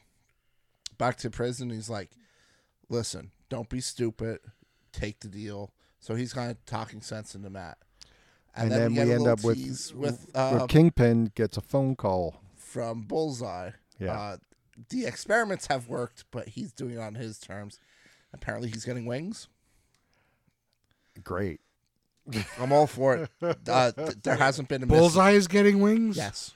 back 0.99 1.17
to 1.19 1.31
prison. 1.31 1.71
He's 1.71 1.91
like, 1.91 2.11
"Listen, 2.89 3.31
don't 3.49 3.69
be 3.69 3.81
stupid. 3.81 4.41
Take 4.93 5.21
the 5.21 5.29
deal." 5.29 5.73
So 6.01 6.15
he's 6.15 6.33
kind 6.33 6.51
of 6.51 6.65
talking 6.67 7.01
sense 7.01 7.35
into 7.35 7.51
Matt. 7.51 7.79
And, 8.55 8.71
then, 8.71 8.91
we, 8.91 8.97
get 8.97 9.09
end 9.09 9.27
up 9.27 9.43
with 9.45 9.93
with 9.95 10.31
uh, 10.35 10.67
Kingpin 10.67 11.33
gets 11.35 11.57
a 11.57 11.63
phone 11.63 11.97
call. 11.97 12.37
from 12.57 13.03
Bullseye. 13.03 13.71
Yeah. 13.99 14.13
Uh, 14.13 14.37
the 14.91 15.07
experiments 15.07 15.67
have 15.69 15.89
worked, 15.89 16.25
but 16.31 16.49
he's 16.49 16.73
doing 16.73 16.95
it 16.95 17.01
on 17.01 17.15
his 17.15 17.39
terms. 17.39 17.79
Apparently, 18.35 18.69
he's 18.69 18.85
getting 18.85 19.07
wings. 19.07 19.49
Great. 21.23 21.61
I'm 22.59 22.73
all 22.73 22.87
for 22.87 23.17
it. 23.17 23.31
Uh, 23.69 23.91
th- 23.93 24.17
there 24.23 24.37
hasn't 24.37 24.69
been 24.69 24.83
a 24.83 24.87
miss- 24.87 24.99
Bullseye 24.99 25.33
is 25.33 25.49
getting 25.49 25.81
wings. 25.81 26.17
Yes. 26.17 26.53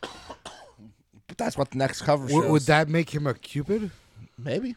But 0.00 1.38
that's 1.38 1.56
what 1.58 1.70
the 1.70 1.78
next 1.78 2.02
cover 2.02 2.26
shows. 2.28 2.34
W- 2.34 2.52
would 2.52 2.62
that 2.62 2.88
make 2.88 3.14
him 3.14 3.26
a 3.26 3.34
cupid? 3.34 3.90
maybe? 4.38 4.76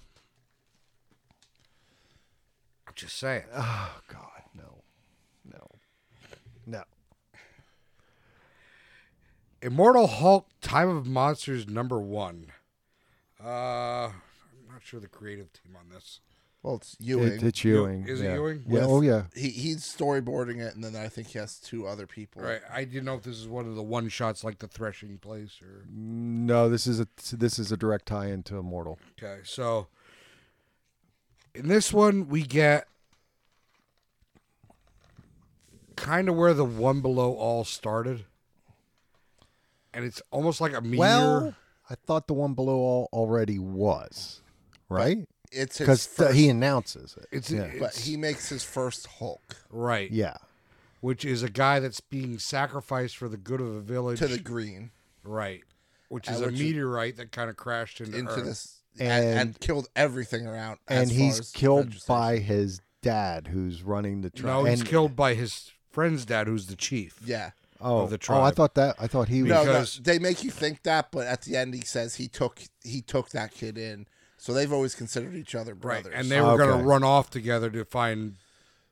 I'm 2.87 2.93
just 2.95 3.17
saying. 3.17 3.43
Oh 3.55 3.99
God, 4.07 4.41
no, 4.55 4.81
no, 5.45 5.67
no. 6.65 6.83
Immortal 9.61 10.07
Hulk: 10.07 10.47
Time 10.61 10.89
of 10.89 11.05
Monsters 11.05 11.67
number 11.67 11.99
one. 11.99 12.47
Uh, 13.43 14.07
I'm 14.07 14.13
not 14.71 14.81
sure 14.83 14.99
the 14.99 15.07
creative 15.07 15.51
team 15.53 15.75
on 15.77 15.89
this. 15.93 16.19
Well, 16.61 16.75
it's 16.75 16.97
Ewing. 16.99 17.27
It, 17.33 17.43
it's 17.43 17.63
Ewing. 17.63 18.05
Is 18.05 18.19
it 18.19 18.25
yeah. 18.25 18.33
Ewing? 18.35 18.63
Yeah. 18.67 18.73
With- 18.73 18.83
Oh 18.83 19.01
yeah. 19.01 19.23
he 19.33 19.49
he's 19.49 19.79
storyboarding 19.81 20.59
it, 20.59 20.75
and 20.75 20.83
then 20.83 20.95
I 20.95 21.07
think 21.07 21.27
he 21.29 21.39
has 21.39 21.57
two 21.57 21.87
other 21.87 22.05
people. 22.05 22.41
Right. 22.41 22.61
I 22.71 22.83
didn't 22.83 23.05
know 23.05 23.15
if 23.15 23.23
this 23.23 23.37
is 23.37 23.47
one 23.47 23.65
of 23.65 23.75
the 23.75 23.83
one 23.83 24.09
shots 24.09 24.43
like 24.43 24.59
the 24.59 24.67
threshing 24.67 25.17
place 25.19 25.61
or. 25.61 25.85
No, 25.89 26.69
this 26.69 26.85
is 26.85 26.99
a 26.99 27.07
this 27.31 27.59
is 27.59 27.71
a 27.71 27.77
direct 27.77 28.07
tie 28.07 28.27
into 28.27 28.57
Immortal. 28.57 28.99
Okay, 29.17 29.39
so 29.43 29.87
in 31.55 31.69
this 31.69 31.93
one 31.93 32.27
we 32.27 32.43
get 32.43 32.87
kind 35.95 36.27
of 36.27 36.35
where 36.35 36.53
the 36.53 36.65
one 36.65 36.99
below 37.01 37.33
all 37.35 37.63
started, 37.63 38.25
and 39.93 40.03
it's 40.03 40.21
almost 40.31 40.59
like 40.59 40.73
a 40.73 40.81
meteor. 40.81 40.99
Well, 40.99 41.55
I 41.89 41.95
thought 41.95 42.27
the 42.27 42.33
one 42.33 42.53
below 42.53 42.75
all 42.79 43.09
already 43.13 43.59
was 43.59 44.41
right 44.89 45.25
It's 45.51 45.77
his 45.77 45.85
because 45.85 46.05
first, 46.05 46.35
he 46.35 46.49
announces 46.49 47.15
it. 47.17 47.27
it's, 47.31 47.49
yeah. 47.49 47.61
it's 47.63 47.79
but 47.79 47.95
he 47.95 48.17
makes 48.17 48.49
his 48.49 48.63
first 48.63 49.07
Hulk 49.07 49.55
right, 49.71 50.09
yeah. 50.11 50.37
which 51.01 51.25
is 51.25 51.43
a 51.43 51.49
guy 51.49 51.79
that's 51.79 51.99
being 51.99 52.37
sacrificed 52.39 53.17
for 53.17 53.27
the 53.27 53.37
good 53.37 53.61
of 53.61 53.73
the 53.73 53.81
village. 53.81 54.19
to 54.19 54.27
the 54.27 54.37
green 54.39 54.91
right, 55.23 55.63
which 56.09 56.29
is 56.29 56.41
a 56.41 56.45
which 56.45 56.55
is- 56.55 56.59
meteorite 56.61 57.17
that 57.17 57.31
kind 57.31 57.49
of 57.49 57.57
crashed 57.57 57.99
into, 58.01 58.17
into 58.17 58.31
Earth. 58.31 58.45
this 58.45 58.81
and, 58.99 59.25
And- 59.25 59.39
and 59.39 59.59
killed 59.59 59.87
everything 59.95 60.45
around. 60.45 60.79
And 60.87 61.03
as 61.03 61.09
far 61.09 61.17
he's 61.17 61.39
as 61.39 61.51
killed 61.51 62.05
by 62.07 62.37
his 62.37 62.81
dad, 63.01 63.47
who's 63.47 63.81
running 63.81 64.21
the 64.21 64.29
tribe. 64.29 64.45
No, 64.45 64.63
he's 64.65 64.81
and, 64.81 64.89
killed 64.89 65.15
by 65.15 65.33
his 65.33 65.71
friend's 65.89 66.25
dad, 66.25 66.47
who's 66.47 66.67
the 66.67 66.75
chief. 66.75 67.19
Yeah. 67.25 67.51
Oh, 67.81 68.01
of 68.01 68.09
the 68.09 68.19
oh, 68.29 68.41
I 68.41 68.51
thought 68.51 68.75
that. 68.75 68.97
I 68.99 69.07
thought 69.07 69.29
he 69.29 69.41
was. 69.41 69.51
No, 69.51 69.63
no, 69.63 69.83
they 70.01 70.19
make 70.19 70.43
you 70.43 70.51
think 70.51 70.83
that, 70.83 71.11
but 71.11 71.27
at 71.27 71.43
the 71.43 71.55
end 71.55 71.73
he 71.73 71.81
says 71.81 72.15
he 72.15 72.27
took 72.27 72.59
he 72.83 73.01
took 73.01 73.29
that 73.29 73.51
kid 73.51 73.77
in. 73.77 74.05
So 74.39 74.53
they've 74.53 74.71
always 74.73 74.95
considered 74.95 75.35
each 75.35 75.53
other 75.53 75.73
Right, 75.73 76.01
brothers. 76.03 76.13
and 76.15 76.31
they 76.31 76.39
were 76.41 76.57
going 76.57 76.69
Okay. 76.71 76.79
to 76.81 76.85
run 76.87 77.03
off 77.03 77.29
together 77.29 77.69
to 77.69 77.85
find 77.85 78.35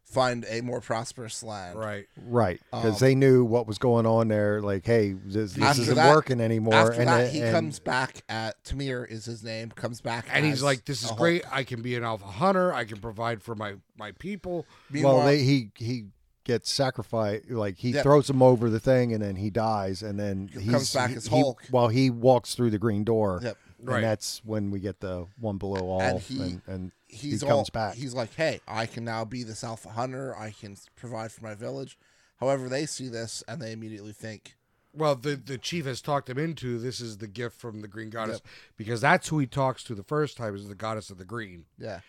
find 0.03 0.45
a 0.47 0.61
more 0.61 0.79
prosperous 0.79 1.43
land. 1.43 1.77
right. 1.77 2.07
Right, 2.25 2.61
because 2.71 2.93
Um, 2.93 2.99
they 3.01 3.13
knew 3.13 3.43
what 3.43 3.67
was 3.67 3.77
going 3.77 4.05
on 4.05 4.29
there. 4.29 4.61
Like, 4.61 4.85
hey, 4.85 5.11
this, 5.11 5.51
this 5.53 5.61
After 5.61 5.81
isn't 5.81 5.95
that- 5.95 6.15
working 6.15 6.39
anymore. 6.39 6.75
After 6.75 6.93
and 6.93 7.09
that, 7.09 7.25
it- 7.25 7.33
he 7.33 7.41
and- 7.41 7.51
comes 7.53 7.79
back 7.79 8.23
at 8.29 8.63
Tamir 8.63 9.05
is 9.09 9.25
his 9.25 9.43
name. 9.43 9.69
Comes 9.71 9.99
back, 9.99 10.27
and 10.31 10.45
he's 10.45 10.63
like, 10.63 10.85
"This 10.85 10.99
is 10.99 11.05
a 11.05 11.07
Hulk. 11.09 11.19
great. 11.19 11.43
I 11.51 11.65
can 11.65 11.81
be 11.81 11.95
an 11.95 12.05
alpha 12.05 12.25
hunter. 12.25 12.73
I 12.73 12.85
can 12.85 12.99
provide 12.99 13.43
for 13.43 13.53
my 13.53 13.73
my 13.97 14.13
people." 14.13 14.65
Meanwhile, 14.89 15.17
well, 15.17 15.25
they, 15.25 15.43
he 15.43 15.71
he 15.75 16.05
gets 16.45 16.71
sacrificed. 16.71 17.51
Like 17.51 17.75
he 17.77 17.89
Yep. 17.91 18.03
throws 18.03 18.29
him 18.29 18.41
over 18.41 18.69
the 18.69 18.79
thing, 18.79 19.11
and 19.11 19.21
then 19.21 19.35
he 19.35 19.49
dies, 19.49 20.01
and 20.03 20.17
then 20.17 20.47
he 20.57 20.71
comes 20.71 20.93
back 20.93 21.11
as 21.11 21.27
he, 21.27 21.35
Hulk. 21.41 21.63
While 21.69 21.89
he 21.89 22.09
walks 22.09 22.55
through 22.55 22.69
the 22.69 22.79
green 22.79 23.03
door, 23.03 23.41
Yep. 23.43 23.57
And 23.79 23.87
Right. 23.87 24.01
that's 24.01 24.43
when 24.43 24.71
we 24.71 24.79
get 24.79 24.99
the 24.99 25.27
one 25.39 25.57
below 25.57 25.89
all, 25.89 26.01
And 26.01 26.11
and 26.13 26.21
he- 26.21 26.59
and, 26.67 26.91
he's 27.07 27.41
he 27.41 27.47
all, 27.47 27.57
comes 27.57 27.69
back. 27.69 27.95
He's 27.95 28.13
like, 28.13 28.33
hey, 28.35 28.59
I 28.67 28.85
can 28.85 29.03
now 29.05 29.23
be 29.25 29.43
this 29.43 29.63
alpha 29.63 29.89
hunter. 29.89 30.35
I 30.35 30.51
can 30.51 30.75
provide 30.95 31.31
for 31.31 31.43
my 31.43 31.53
village. 31.55 31.97
However, 32.39 32.69
they 32.69 32.85
see 32.85 33.07
this 33.07 33.43
and 33.47 33.61
they 33.61 33.71
immediately 33.71 34.13
think, 34.13 34.55
Well, 34.93 35.15
the 35.15 35.35
the 35.35 35.57
chief 35.59 35.85
has 35.85 36.01
talked 36.01 36.29
him 36.29 36.37
into 36.39 36.79
this 36.79 36.99
is 36.99 37.17
the 37.17 37.27
gift 37.27 37.59
from 37.59 37.81
the 37.81 37.87
green 37.87 38.09
goddess 38.09 38.41
because 38.77 39.01
that's 39.01 39.27
who 39.27 39.37
he 39.39 39.45
talks 39.45 39.83
to 39.85 39.93
the 39.95 40.03
first 40.03 40.37
time 40.37 40.55
is 40.55 40.67
the 40.67 40.75
goddess 40.75 41.09
of 41.11 41.17
the 41.19 41.25
green. 41.25 41.65
yeah, 41.77 41.99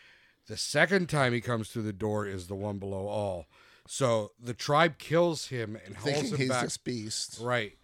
The 0.46 0.56
second 0.56 1.08
time 1.10 1.32
he 1.34 1.40
comes 1.42 1.68
through 1.68 1.82
the 1.82 1.92
door 1.92 2.26
is 2.26 2.46
the 2.46 2.54
one 2.54 2.78
below 2.78 3.06
all. 3.08 3.46
So 3.86 4.32
the 4.42 4.54
tribe 4.54 4.96
kills 4.98 5.46
him 5.48 5.76
and 5.84 5.96
hauls 5.96 6.14
thinking 6.14 6.30
him 6.32 6.36
he's 6.38 6.48
back. 6.48 6.64
this 6.64 6.76
beast, 6.78 7.38
Right, 7.40 7.76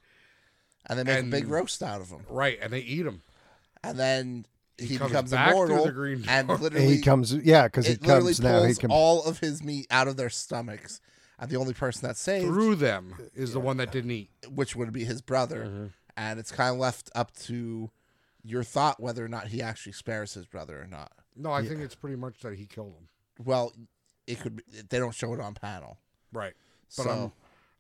and 0.87 0.99
they 0.99 1.05
make 1.05 1.19
And- 1.19 1.29
a 1.29 1.31
big 1.37 1.49
roast 1.49 1.83
out 1.83 2.01
of 2.03 2.09
him. 2.11 2.25
right, 2.29 2.59
and 2.61 2.73
they 2.73 2.81
eat 2.81 3.07
him. 3.07 3.23
And 3.87 3.99
then 3.99 4.47
he, 4.79 4.97
comes 4.99 5.11
becomes 5.11 5.31
back 5.31 5.51
immortal 5.51 5.85
the 5.87 5.93
green 5.93 6.25
and 6.29 6.49
literally 6.49 6.97
he 6.97 7.01
comes, 7.01 7.33
yeah, 7.35 7.65
because 7.65 7.87
he 7.87 7.93
it 7.95 8.03
literally 8.03 8.33
comes 8.33 8.41
now. 8.41 8.61
He 8.63 8.67
pulls 8.67 8.79
can, 8.79 8.91
all 8.91 9.23
of 9.25 9.39
his 9.39 9.63
meat 9.63 9.87
out 9.91 10.09
of 10.09 10.17
their 10.17 10.31
stomachs, 10.31 11.01
and 11.39 11.51
the 11.51 11.57
only 11.57 11.75
person 11.75 12.07
that's 12.07 12.21
saved, 12.21 12.47
Through 12.47 12.77
them 12.77 13.15
is 13.35 13.53
the 13.53 13.61
one 13.61 13.77
that 13.79 13.93
didn't 13.93 14.11
eat. 14.11 14.31
which 14.49 14.75
would 14.75 14.93
be 14.93 15.05
his 15.05 15.21
brother, 15.23 15.65
Mm-hmm. 15.65 15.87
and 16.17 16.39
it's 16.41 16.51
kind 16.51 16.73
of 16.75 16.81
left 16.81 17.11
up 17.15 17.33
to 17.45 17.91
your 18.43 18.63
thought 18.63 19.01
whether 19.01 19.25
or 19.25 19.29
not 19.29 19.49
he 19.49 19.63
actually 19.63 19.93
spares 19.93 20.35
his 20.35 20.47
brother 20.47 20.81
or 20.83 20.87
not. 20.87 21.13
No, 21.37 21.51
I 21.51 21.67
think 21.67 21.81
it's 21.81 21.95
pretty 21.95 22.17
much 22.17 22.41
that 22.41 22.55
he 22.55 22.67
killed 22.67 22.95
him. 22.95 23.09
Well, 23.45 23.73
it 24.27 24.41
could. 24.41 24.57
Be, 24.57 24.63
they 24.89 24.99
don't 24.99 25.15
show 25.15 25.33
it 25.35 25.41
on 25.41 25.55
panel. 25.55 25.99
Right. 26.33 26.53
But 26.97 27.03
so 27.05 27.33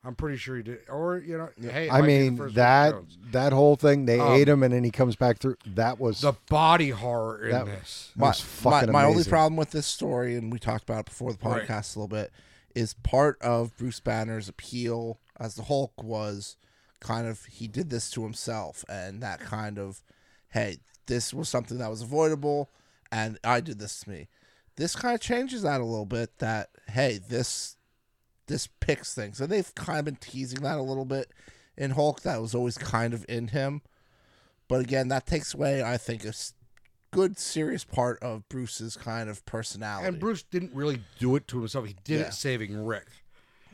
I'm 0.04 0.08
I'm 0.10 0.14
pretty 0.14 0.36
sure 0.36 0.56
he 0.56 0.62
did. 0.62 0.80
Or 0.88 1.16
you 1.18 1.38
know, 1.38 1.48
hey, 1.60 1.88
I 1.88 2.00
might 2.00 2.06
be 2.06 2.28
the 2.28 2.30
mean 2.30 2.54
that 2.54 2.94
that 3.32 3.52
whole 3.52 3.76
thing. 3.76 4.04
They 4.06 4.20
Um, 4.20 4.32
ate 4.32 4.48
him, 4.48 4.62
and 4.62 4.72
then 4.74 4.84
he 4.84 4.90
comes 4.90 5.16
back 5.16 5.38
through. 5.38 5.56
That 5.66 5.98
was 5.98 6.20
the 6.20 6.34
body 6.50 6.90
horror 6.90 7.44
in 7.46 7.50
That- 7.52 7.66
this. 7.66 8.10
that 8.16 8.20
was 8.22 8.40
my, 8.64 8.70
fucking 8.70 8.92
my 8.92 9.04
only 9.04 9.24
problem 9.24 9.56
with 9.56 9.70
this 9.70 9.86
story, 9.86 10.36
and 10.36 10.52
we 10.52 10.58
talked 10.58 10.84
about 10.84 11.00
it 11.00 11.06
before 11.06 11.32
the 11.32 11.38
Right. 11.48 11.66
podcast 11.66 11.96
a 11.96 12.00
little 12.00 12.08
bit, 12.08 12.32
is 12.74 12.94
part 12.94 13.40
of 13.40 13.76
Bruce 13.76 14.00
Banner's 14.00 14.48
appeal 14.48 15.18
as 15.40 15.54
the 15.54 15.64
Hulk 15.64 16.02
was 16.02 16.56
kind 17.00 17.26
of 17.26 17.44
he 17.46 17.66
did 17.68 17.90
this 17.90 18.10
to 18.10 18.22
himself, 18.22 18.84
and 18.88 19.22
that 19.22 19.40
kind 19.40 19.78
of, 19.78 20.02
hey, 20.50 20.78
this 21.06 21.34
was 21.34 21.48
something 21.48 21.78
that 21.78 21.90
was 21.90 22.02
avoidable, 22.02 22.70
and 23.10 23.38
I 23.44 23.60
did 23.60 23.78
this 23.78 24.00
to 24.00 24.10
me. 24.10 24.28
This 24.76 24.96
kind 24.96 25.14
of 25.14 25.20
changes 25.20 25.62
that 25.62 25.80
a 25.80 25.84
little 25.84 26.06
bit. 26.06 26.38
That 26.38 26.70
hey, 26.88 27.18
this 27.28 27.76
this 28.46 28.66
picks 28.80 29.14
things, 29.14 29.40
and 29.40 29.50
they've 29.50 29.74
kind 29.74 29.98
of 29.98 30.04
been 30.04 30.16
teasing 30.16 30.60
that 30.62 30.78
a 30.78 30.82
little 30.82 31.04
bit 31.04 31.30
in 31.76 31.92
Hulk. 31.92 32.22
That 32.22 32.40
was 32.40 32.54
always 32.54 32.76
kind 32.78 33.14
of 33.14 33.24
in 33.28 33.48
him, 33.48 33.82
but 34.68 34.80
again, 34.80 35.08
that 35.08 35.26
takes 35.26 35.54
away, 35.54 35.82
I 35.82 35.96
think, 35.96 36.24
a 36.24 36.32
good 37.10 37.38
serious 37.38 37.84
part 37.84 38.20
of 38.22 38.48
Bruce's 38.48 38.96
kind 38.96 39.28
of 39.30 39.44
personality. 39.46 40.08
And 40.08 40.18
Bruce 40.18 40.42
didn't 40.42 40.74
really 40.74 41.00
do 41.18 41.36
it 41.36 41.46
to 41.48 41.58
himself. 41.58 41.86
He 41.86 41.96
did 42.04 42.20
Yeah. 42.20 42.26
it 42.26 42.34
saving 42.34 42.84
Rick. 42.84 43.06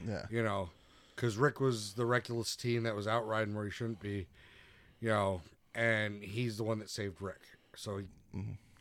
yeah, 0.07 0.27
You 0.31 0.43
know, 0.43 0.71
because 1.17 1.37
Rick 1.37 1.59
was 1.61 1.95
the 1.95 2.05
reckless 2.07 2.55
teen 2.57 2.83
that 2.85 2.95
was 2.95 3.07
out 3.07 3.27
riding 3.27 3.55
where 3.55 3.65
he 3.65 3.71
shouldn't 3.71 4.01
be. 4.01 4.27
You 5.01 5.09
know, 5.09 5.43
and 5.75 6.23
he's 6.23 6.59
the 6.59 6.65
one 6.65 6.79
that 6.81 6.91
saved 6.91 7.23
Rick. 7.23 7.41
So 7.75 7.99
he 7.99 8.05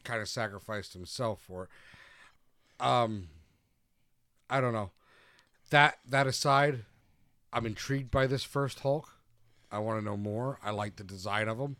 kind 0.03 0.21
of 0.21 0.27
sacrificed 0.27 0.91
himself 0.93 1.41
for 1.41 1.63
it. 1.65 2.85
Um, 2.85 3.29
I 4.49 4.59
don't 4.59 4.73
know. 4.73 4.91
That 5.69 5.99
that 6.07 6.27
aside, 6.27 6.85
I'm 7.53 7.65
intrigued 7.65 8.11
by 8.11 8.27
this 8.27 8.43
first 8.43 8.79
Hulk. 8.79 9.09
I 9.71 9.79
want 9.79 9.99
to 9.99 10.05
know 10.05 10.17
more. 10.17 10.59
I 10.63 10.71
like 10.71 10.95
the 10.95 11.03
design 11.03 11.47
of 11.47 11.59
him. 11.59 11.75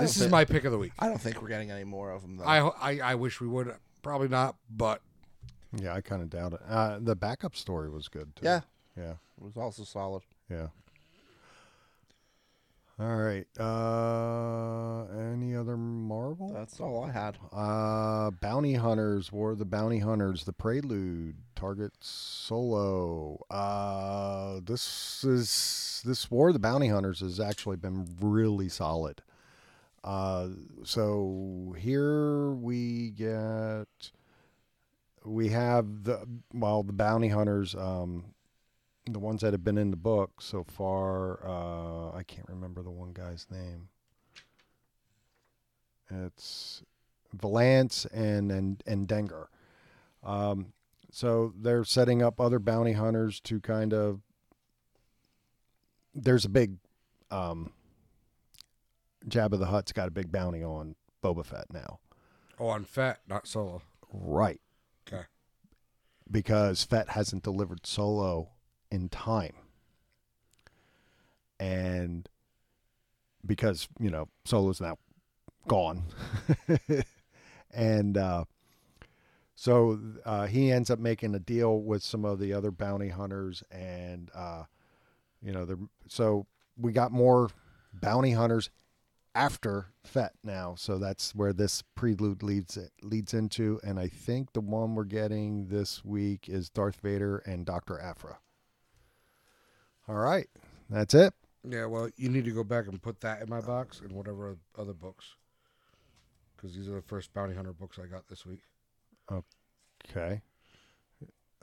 This 0.00 0.16
is 0.16 0.22
think- 0.22 0.32
my 0.32 0.44
pick 0.44 0.64
of 0.64 0.72
the 0.72 0.78
week. 0.78 0.92
I 0.98 1.06
don't 1.06 1.20
think 1.20 1.40
we're 1.42 1.48
getting 1.48 1.70
any 1.70 1.84
more 1.84 2.10
of 2.10 2.22
them 2.22 2.38
though. 2.38 2.44
I, 2.44 2.92
I 2.92 3.12
I 3.12 3.14
wish 3.14 3.40
we 3.40 3.46
would. 3.46 3.74
Probably 4.02 4.28
not, 4.28 4.56
but 4.68 5.00
yeah. 5.80 5.94
I 5.94 6.00
kind 6.00 6.22
of 6.22 6.30
doubt 6.30 6.54
it. 6.54 6.60
Uh, 6.68 6.98
the 7.00 7.14
backup 7.14 7.54
story 7.54 7.88
was 7.88 8.08
good. 8.08 8.34
Too. 8.34 8.44
yeah, 8.46 8.60
yeah, 8.96 9.10
it 9.12 9.42
was 9.44 9.56
also 9.56 9.84
solid. 9.84 10.22
yeah. 10.50 10.68
All 12.98 13.16
right. 13.16 13.46
Uh, 13.58 15.06
any 15.32 15.56
other 15.56 15.76
Marvel? 15.76 16.52
That's 16.52 16.78
all 16.78 17.04
I 17.04 17.10
had. 17.10 17.38
Uh, 17.52 18.30
Bounty 18.30 18.74
Hunters, 18.74 19.32
War 19.32 19.52
of 19.52 19.58
the 19.58 19.64
Bounty 19.64 19.98
Hunters, 19.98 20.44
The 20.44 20.52
Prelude, 20.52 21.36
Target 21.56 21.92
Solo. 22.00 23.44
Uh, 23.50 24.60
this 24.64 25.24
is 25.24 26.02
this 26.04 26.30
War 26.30 26.48
of 26.48 26.54
the 26.54 26.60
Bounty 26.60 26.88
Hunters 26.88 27.20
has 27.20 27.40
actually 27.40 27.76
been 27.76 28.06
really 28.20 28.68
solid. 28.68 29.22
Uh, 30.04 30.48
so 30.84 31.74
here 31.78 32.50
we 32.52 33.10
get 33.10 33.86
we 35.24 35.48
have 35.48 36.04
the 36.04 36.26
well 36.52 36.82
the 36.82 36.92
bounty 36.92 37.28
hunters 37.28 37.76
um 37.76 38.24
the 39.06 39.18
ones 39.18 39.40
that 39.40 39.52
have 39.52 39.64
been 39.64 39.78
in 39.78 39.90
the 39.90 39.96
book 39.96 40.40
so 40.40 40.62
far 40.64 41.44
uh 41.46 42.16
i 42.16 42.22
can't 42.22 42.48
remember 42.48 42.82
the 42.82 42.90
one 42.90 43.12
guy's 43.12 43.46
name 43.50 43.88
it's 46.10 46.82
Valance 47.32 48.04
and 48.06 48.52
and 48.52 48.82
and 48.86 49.08
Dengar. 49.08 49.46
Um, 50.22 50.72
so 51.10 51.52
they're 51.58 51.84
setting 51.84 52.22
up 52.22 52.40
other 52.40 52.58
bounty 52.58 52.92
hunters 52.92 53.40
to 53.40 53.60
kind 53.60 53.92
of. 53.92 54.20
There's 56.14 56.44
a 56.44 56.50
big, 56.50 56.76
um, 57.30 57.72
Jabba 59.26 59.58
the 59.58 59.66
Hutt's 59.66 59.92
got 59.92 60.08
a 60.08 60.10
big 60.10 60.30
bounty 60.30 60.62
on 60.62 60.94
Boba 61.24 61.44
Fett 61.44 61.72
now, 61.72 62.00
oh, 62.60 62.66
on 62.66 62.84
Fett, 62.84 63.20
not 63.26 63.46
Solo. 63.46 63.80
right? 64.12 64.60
Okay. 65.08 65.22
Because 66.30 66.84
Fett 66.84 67.10
hasn't 67.10 67.42
delivered 67.42 67.86
Solo 67.86 68.50
in 68.92 69.08
time, 69.08 69.54
and 71.58 72.28
because 73.44 73.88
you 73.98 74.10
know 74.10 74.28
Solo's 74.44 74.80
now 74.80 74.98
gone, 75.66 76.04
and 77.70 78.18
uh, 78.18 78.44
so 79.54 79.98
uh, 80.26 80.46
he 80.46 80.70
ends 80.70 80.90
up 80.90 80.98
making 80.98 81.34
a 81.34 81.38
deal 81.38 81.80
with 81.80 82.02
some 82.02 82.26
of 82.26 82.38
the 82.38 82.52
other 82.52 82.70
bounty 82.70 83.08
hunters, 83.08 83.64
and 83.70 84.30
uh, 84.34 84.64
you 85.42 85.52
know, 85.52 85.66
so 86.06 86.46
we 86.76 86.92
got 86.92 87.12
more 87.12 87.48
bounty 87.94 88.32
hunters 88.32 88.68
after 89.34 89.86
Fett 90.04 90.32
now, 90.44 90.74
so 90.76 90.98
that's 90.98 91.34
where 91.34 91.54
this 91.54 91.82
prelude 91.94 92.42
leads 92.42 92.76
it 92.76 92.90
leads 93.02 93.32
into, 93.32 93.80
and 93.82 93.98
I 93.98 94.08
think 94.08 94.52
the 94.52 94.60
one 94.60 94.94
we're 94.94 95.04
getting 95.04 95.68
this 95.68 96.04
week 96.04 96.46
is 96.46 96.68
Darth 96.68 97.00
Vader 97.00 97.38
and 97.38 97.64
Doctor 97.64 97.98
Aphra. 97.98 98.38
All 100.08 100.16
right, 100.16 100.48
that's 100.90 101.14
it. 101.14 101.32
Yeah, 101.68 101.86
well, 101.86 102.08
you 102.16 102.28
need 102.28 102.44
to 102.44 102.50
go 102.50 102.64
back 102.64 102.88
and 102.88 103.00
put 103.00 103.20
that 103.20 103.40
in 103.40 103.48
my 103.48 103.60
box 103.60 104.00
and 104.00 104.12
whatever 104.12 104.56
other 104.76 104.92
books, 104.92 105.36
because 106.56 106.74
these 106.74 106.88
are 106.88 106.96
the 106.96 107.02
first 107.02 107.32
bounty 107.32 107.54
hunter 107.54 107.72
books 107.72 107.98
I 108.02 108.06
got 108.06 108.28
this 108.28 108.44
week. 108.44 108.62
Okay. 109.30 110.42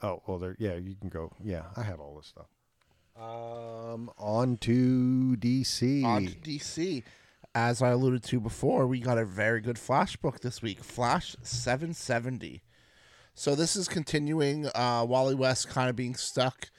Oh 0.02 0.22
well, 0.26 0.40
there. 0.40 0.56
Yeah, 0.60 0.76
you 0.76 0.96
can 0.96 1.10
go. 1.10 1.34
Yeah, 1.44 1.64
I 1.76 1.84
have 1.84 2.00
all 2.00 2.16
this 2.16 2.28
stuff. 2.28 2.48
Um, 3.20 4.10
on 4.18 4.58
to 4.58 5.36
DC. 5.38 6.06
On 6.06 6.26
to 6.26 6.36
DC. 6.36 7.04
As 7.54 7.82
I 7.82 7.90
alluded 7.90 8.24
to 8.26 8.40
before, 8.40 8.88
we 8.88 9.00
got 9.00 9.18
a 9.18 9.26
very 9.26 9.60
good 9.60 9.78
Flash 9.78 10.16
book 10.16 10.40
this 10.40 10.62
week. 10.62 10.84
Flash 10.84 11.36
770. 11.42 12.62
So 13.34 13.56
this 13.56 13.76
is 13.76 13.88
continuing 13.88 14.68
uh, 14.68 15.04
Wally 15.08 15.36
West 15.36 15.68
kind 15.68 15.90
of 15.90 15.96
being 15.96 16.16
stuck 16.16 16.70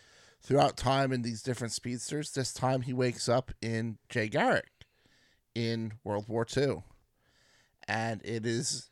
throughout 0.43 0.77
time 0.77 1.13
in 1.13 1.23
these 1.23 1.43
different 1.43 1.73
speedsters. 1.73 2.33
This 2.33 2.53
time 2.53 2.83
he 2.83 2.93
wakes 2.93 3.29
up 3.29 3.53
in 3.61 3.99
Jay 4.09 4.29
Garrick 4.29 4.71
in 5.55 5.95
World 6.05 6.27
War 6.29 6.47
II. 6.57 6.83
And 7.87 8.21
it 8.25 8.47
is 8.47 8.91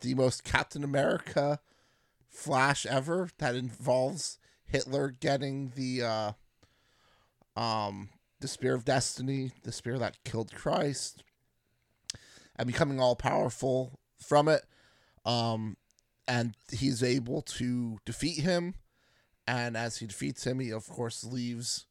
the 0.00 0.14
most 0.14 0.44
Captain 0.44 0.84
America 0.84 1.60
Flash 2.28 2.86
ever 2.86 3.28
that 3.38 3.56
involves 3.56 4.38
Hitler 4.64 5.10
getting 5.10 5.72
the 5.74 6.02
uh, 6.02 6.32
um, 7.60 8.08
the 8.40 8.48
Spear 8.48 8.74
of 8.74 8.84
Destiny, 8.84 9.52
the 9.64 9.72
spear 9.72 9.98
that 9.98 10.22
killed 10.24 10.54
Christ, 10.54 11.24
and 12.56 12.66
becoming 12.66 13.00
all 13.00 13.16
powerful 13.16 13.98
from 14.18 14.48
it. 14.48 14.64
Um, 15.24 15.76
and 16.26 16.54
he's 16.70 17.02
able 17.02 17.42
to 17.42 17.98
defeat 18.06 18.40
him. 18.40 18.74
And 19.50 19.76
as 19.76 19.96
he 19.96 20.06
defeats 20.06 20.46
him, 20.46 20.60
he 20.60 20.70
of 20.70 20.88
course 20.88 21.24
leaves 21.24 21.86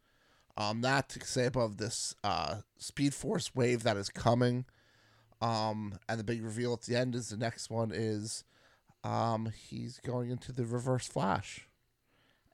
um, 0.56 0.80
that 0.80 1.10
to 1.10 1.26
say 1.26 1.46
above 1.46 1.76
this 1.76 2.16
uh, 2.24 2.62
Speed 2.78 3.14
Force 3.14 3.54
wave 3.54 3.84
that 3.84 3.98
is 3.98 4.08
coming. 4.08 4.64
Um, 5.42 6.00
and 6.08 6.18
the 6.18 6.24
big 6.24 6.42
reveal 6.42 6.72
at 6.72 6.84
the 6.84 6.96
end 6.96 7.16
is 7.16 7.28
the 7.28 7.38
next 7.38 7.70
one 7.70 7.92
is 7.94 8.46
um, 9.04 9.52
he's 9.70 10.00
going 10.00 10.32
into 10.32 10.54
the 10.54 10.64
Reverse 10.64 11.10
Flash. 11.10 11.68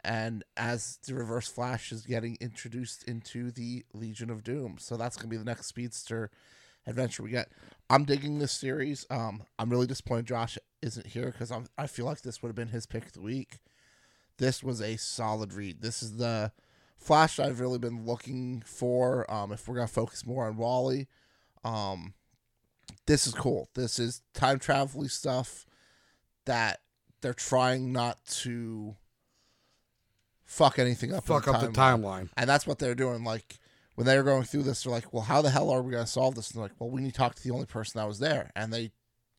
And 0.03 0.43
as 0.57 0.97
the 1.05 1.13
reverse 1.15 1.47
flash 1.47 1.91
is 1.91 2.05
getting 2.05 2.37
introduced 2.39 3.03
into 3.05 3.49
the 3.49 3.85
legion 3.93 4.29
of 4.29 4.43
doom. 4.43 4.77
So 4.79 4.97
that's 4.97 5.17
going 5.17 5.29
to 5.29 5.31
be 5.31 5.37
the 5.37 5.43
next 5.43 5.65
speedster 5.65 6.29
adventure 6.85 7.23
we 7.23 7.31
get. 7.31 7.49
I'm 7.89 8.05
digging 8.05 8.37
this 8.37 8.51
series. 8.51 9.07
Um 9.09 9.41
i'm 9.57 9.71
really 9.71 9.87
disappointed 9.87 10.27
josh 10.27 10.59
isn't 10.83 11.07
here 11.07 11.31
because 11.31 11.51
i 11.75 11.87
feel 11.87 12.05
like 12.05 12.21
this 12.21 12.43
would 12.43 12.49
have 12.49 12.55
been 12.55 12.67
his 12.67 12.85
pick 12.85 13.07
of 13.07 13.13
the 13.13 13.21
week 13.21 13.57
this 14.37 14.63
was 14.63 14.81
a 14.81 14.97
solid 14.97 15.53
read 15.53 15.81
this 15.81 16.01
is 16.01 16.17
the 16.17 16.51
flash 16.97 17.39
i've 17.39 17.59
really 17.59 17.79
been 17.79 18.05
looking 18.05 18.63
for 18.65 19.29
um 19.31 19.51
if 19.51 19.67
we're 19.67 19.75
going 19.75 19.87
to 19.87 19.93
focus 19.93 20.25
more 20.25 20.45
on 20.45 20.57
wally 20.57 21.07
um 21.63 22.13
this 23.05 23.27
is 23.27 23.33
cool 23.33 23.69
this 23.75 23.99
is 23.99 24.21
time 24.33 24.59
travel 24.59 25.07
stuff 25.07 25.65
that 26.45 26.79
they're 27.21 27.33
trying 27.33 27.91
not 27.91 28.23
to 28.25 28.95
fuck 30.45 30.79
anything 30.79 31.13
up. 31.13 31.25
Fuck 31.25 31.47
up 31.47 31.59
the 31.59 31.67
timeline. 31.67 32.29
And 32.37 32.49
that's 32.49 32.65
what 32.65 32.79
they're 32.79 32.95
doing. 32.95 33.23
Like 33.23 33.57
when 33.95 34.05
they 34.05 34.15
were 34.17 34.23
going 34.23 34.43
through 34.43 34.63
this, 34.63 34.83
they're 34.83 34.93
like, 34.93 35.11
"Well, 35.11 35.23
how 35.23 35.41
the 35.41 35.49
hell 35.49 35.69
are 35.71 35.81
we 35.81 35.91
going 35.91 36.05
to 36.05 36.09
solve 36.09 36.35
this?" 36.35 36.51
And 36.51 36.57
they're 36.57 36.65
like, 36.65 36.79
"Well, 36.79 36.89
we 36.89 37.01
need 37.01 37.13
to 37.13 37.17
talk 37.17 37.35
to 37.35 37.43
the 37.43 37.51
only 37.51 37.65
person 37.65 37.99
that 37.99 38.07
was 38.07 38.19
there." 38.19 38.51
And 38.55 38.71
they 38.71 38.91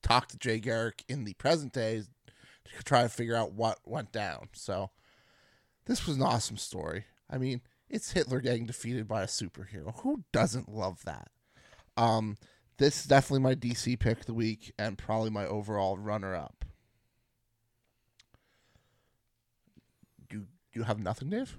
talked 0.02 0.30
to 0.32 0.38
Jay 0.38 0.58
Garrick 0.58 1.04
in 1.08 1.24
the 1.24 1.34
present 1.34 1.72
days 1.72 2.08
to 2.76 2.84
try 2.84 3.02
to 3.02 3.08
figure 3.08 3.36
out 3.36 3.52
what 3.52 3.78
went 3.84 4.12
down. 4.12 4.48
So 4.52 4.90
this 5.86 6.06
was 6.06 6.16
an 6.16 6.22
awesome 6.22 6.56
story. 6.56 7.04
I 7.30 7.38
mean, 7.38 7.60
it's 7.88 8.12
Hitler 8.12 8.40
getting 8.40 8.66
defeated 8.66 9.06
by 9.08 9.22
a 9.22 9.26
superhero. 9.26 10.00
Who 10.00 10.24
doesn't 10.32 10.68
love 10.68 11.02
that? 11.04 11.28
Um, 11.96 12.36
this 12.78 13.00
is 13.00 13.04
definitely 13.06 13.40
my 13.40 13.54
DC 13.54 13.98
pick 13.98 14.20
of 14.20 14.26
the 14.26 14.34
week 14.34 14.72
and 14.78 14.98
probably 14.98 15.30
my 15.30 15.46
overall 15.46 15.96
runner 15.96 16.34
up. 16.34 16.64
You 20.30 20.46
you 20.72 20.82
have 20.82 20.98
nothing, 20.98 21.30
Dave? 21.30 21.56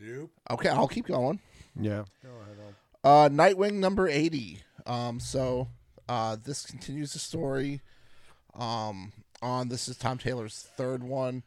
Nope. 0.00 0.30
Okay, 0.50 0.68
I'll 0.68 0.88
keep 0.88 1.06
going. 1.06 1.40
Yeah. 1.78 2.04
Go 2.22 2.30
ahead. 2.42 2.74
Uh, 3.02 3.28
Nightwing 3.28 3.74
number 3.74 4.08
eighty. 4.08 4.60
Um, 4.86 5.20
so 5.20 5.68
uh, 6.08 6.36
this 6.42 6.64
continues 6.64 7.12
the 7.12 7.18
story. 7.18 7.82
Um, 8.54 9.12
on 9.42 9.68
this 9.68 9.88
is 9.88 9.96
Tom 9.96 10.18
Taylor's 10.18 10.68
third 10.76 11.02
one. 11.02 11.42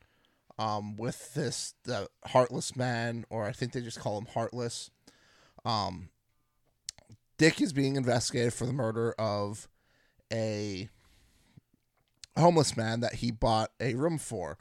Um, 0.59 0.95
with 0.97 1.33
this 1.33 1.73
the 1.83 2.07
Heartless 2.27 2.75
Man, 2.75 3.25
or 3.29 3.45
I 3.45 3.51
think 3.51 3.71
they 3.71 3.81
just 3.81 3.99
call 3.99 4.19
him 4.19 4.27
Heartless. 4.27 4.91
Um, 5.65 6.09
Dick 7.37 7.59
is 7.59 7.73
being 7.73 7.95
investigated 7.95 8.53
for 8.53 8.67
the 8.67 8.73
murder 8.73 9.13
of 9.17 9.67
a 10.31 10.89
homeless 12.37 12.77
man 12.77 12.99
that 12.99 13.15
he 13.15 13.31
bought 13.31 13.71
a 13.79 13.95
room 13.95 14.19
for. 14.19 14.59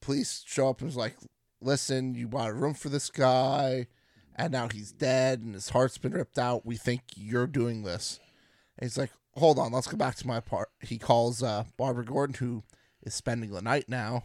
Police 0.00 0.42
show 0.46 0.68
up 0.70 0.80
and 0.80 0.88
was 0.88 0.96
like, 0.96 1.16
"Listen, 1.60 2.14
you 2.14 2.26
bought 2.26 2.50
a 2.50 2.54
room 2.54 2.74
for 2.74 2.88
this 2.88 3.10
guy." 3.10 3.88
and 4.36 4.52
now 4.52 4.68
he's 4.68 4.92
dead 4.92 5.40
and 5.40 5.54
his 5.54 5.70
heart's 5.70 5.98
been 5.98 6.12
ripped 6.12 6.38
out. 6.38 6.66
We 6.66 6.76
think 6.76 7.02
you're 7.16 7.46
doing 7.46 7.82
this. 7.82 8.20
And 8.78 8.86
he's 8.86 8.98
like, 8.98 9.10
hold 9.36 9.58
on, 9.58 9.72
let's 9.72 9.86
go 9.86 9.96
back 9.96 10.16
to 10.16 10.26
my 10.26 10.40
part. 10.40 10.70
He 10.80 10.98
calls 10.98 11.42
uh, 11.42 11.64
Barbara 11.76 12.04
Gordon, 12.04 12.36
who 12.36 12.62
is 13.02 13.14
spending 13.14 13.50
the 13.50 13.62
night 13.62 13.88
now, 13.88 14.24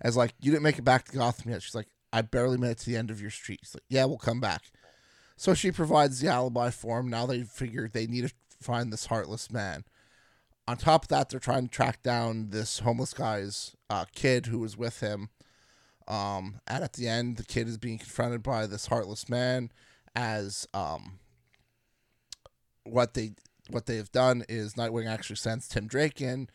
as 0.00 0.16
like, 0.16 0.34
you 0.40 0.50
didn't 0.50 0.64
make 0.64 0.78
it 0.78 0.84
back 0.84 1.04
to 1.06 1.16
Gotham 1.16 1.50
yet. 1.50 1.62
She's 1.62 1.74
like, 1.74 1.88
I 2.12 2.22
barely 2.22 2.58
made 2.58 2.72
it 2.72 2.78
to 2.78 2.86
the 2.86 2.96
end 2.96 3.10
of 3.10 3.20
your 3.20 3.30
street. 3.30 3.60
She's 3.62 3.74
like, 3.74 3.84
yeah, 3.88 4.04
we'll 4.04 4.18
come 4.18 4.40
back. 4.40 4.62
So 5.36 5.54
she 5.54 5.72
provides 5.72 6.20
the 6.20 6.28
alibi 6.28 6.70
for 6.70 7.00
him. 7.00 7.10
Now 7.10 7.26
they 7.26 7.42
figure 7.42 7.88
they 7.88 8.06
need 8.06 8.28
to 8.28 8.34
find 8.60 8.92
this 8.92 9.06
heartless 9.06 9.50
man. 9.50 9.84
On 10.66 10.76
top 10.76 11.04
of 11.04 11.08
that, 11.08 11.28
they're 11.28 11.40
trying 11.40 11.68
to 11.68 11.74
track 11.74 12.02
down 12.02 12.50
this 12.50 12.78
homeless 12.78 13.12
guy's 13.12 13.74
uh, 13.90 14.04
kid 14.14 14.46
who 14.46 14.60
was 14.60 14.76
with 14.76 15.00
him. 15.00 15.28
Um, 16.06 16.60
and 16.66 16.84
at 16.84 16.94
the 16.94 17.08
end, 17.08 17.36
the 17.36 17.44
kid 17.44 17.68
is 17.68 17.78
being 17.78 17.98
confronted 17.98 18.42
by 18.42 18.66
this 18.66 18.86
heartless 18.86 19.28
man 19.28 19.72
as 20.14 20.68
um, 20.72 21.18
what 22.84 23.14
they 23.14 23.32
what 23.70 23.86
they 23.86 23.96
have 23.96 24.12
done 24.12 24.44
is 24.48 24.74
Nightwing 24.74 25.08
actually 25.08 25.36
sends 25.36 25.68
Tim 25.68 25.86
Drake 25.86 26.20
in 26.20 26.48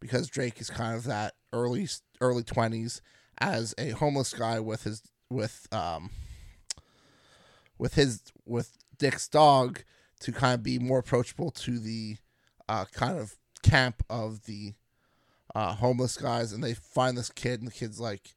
because 0.00 0.28
Drake 0.28 0.60
is 0.60 0.70
kind 0.70 0.96
of 0.96 1.04
that 1.04 1.34
early 1.52 1.88
early 2.20 2.42
twenties 2.42 3.02
as 3.38 3.74
a 3.78 3.90
homeless 3.90 4.32
guy 4.32 4.60
with 4.60 4.84
his 4.84 5.02
with 5.30 5.68
um 5.72 6.10
with 7.78 7.94
his 7.94 8.22
with 8.44 8.76
Dick's 8.98 9.28
dog 9.28 9.82
to 10.20 10.32
kind 10.32 10.54
of 10.54 10.62
be 10.62 10.78
more 10.78 10.98
approachable 10.98 11.50
to 11.50 11.78
the 11.78 12.16
uh, 12.68 12.86
kind 12.86 13.18
of 13.18 13.36
camp 13.62 14.02
of 14.08 14.44
the 14.46 14.74
uh, 15.54 15.74
homeless 15.74 16.16
guys, 16.16 16.52
and 16.52 16.62
they 16.62 16.74
find 16.74 17.16
this 17.16 17.30
kid, 17.30 17.60
and 17.60 17.68
the 17.68 17.74
kid's 17.74 18.00
like, 18.00 18.34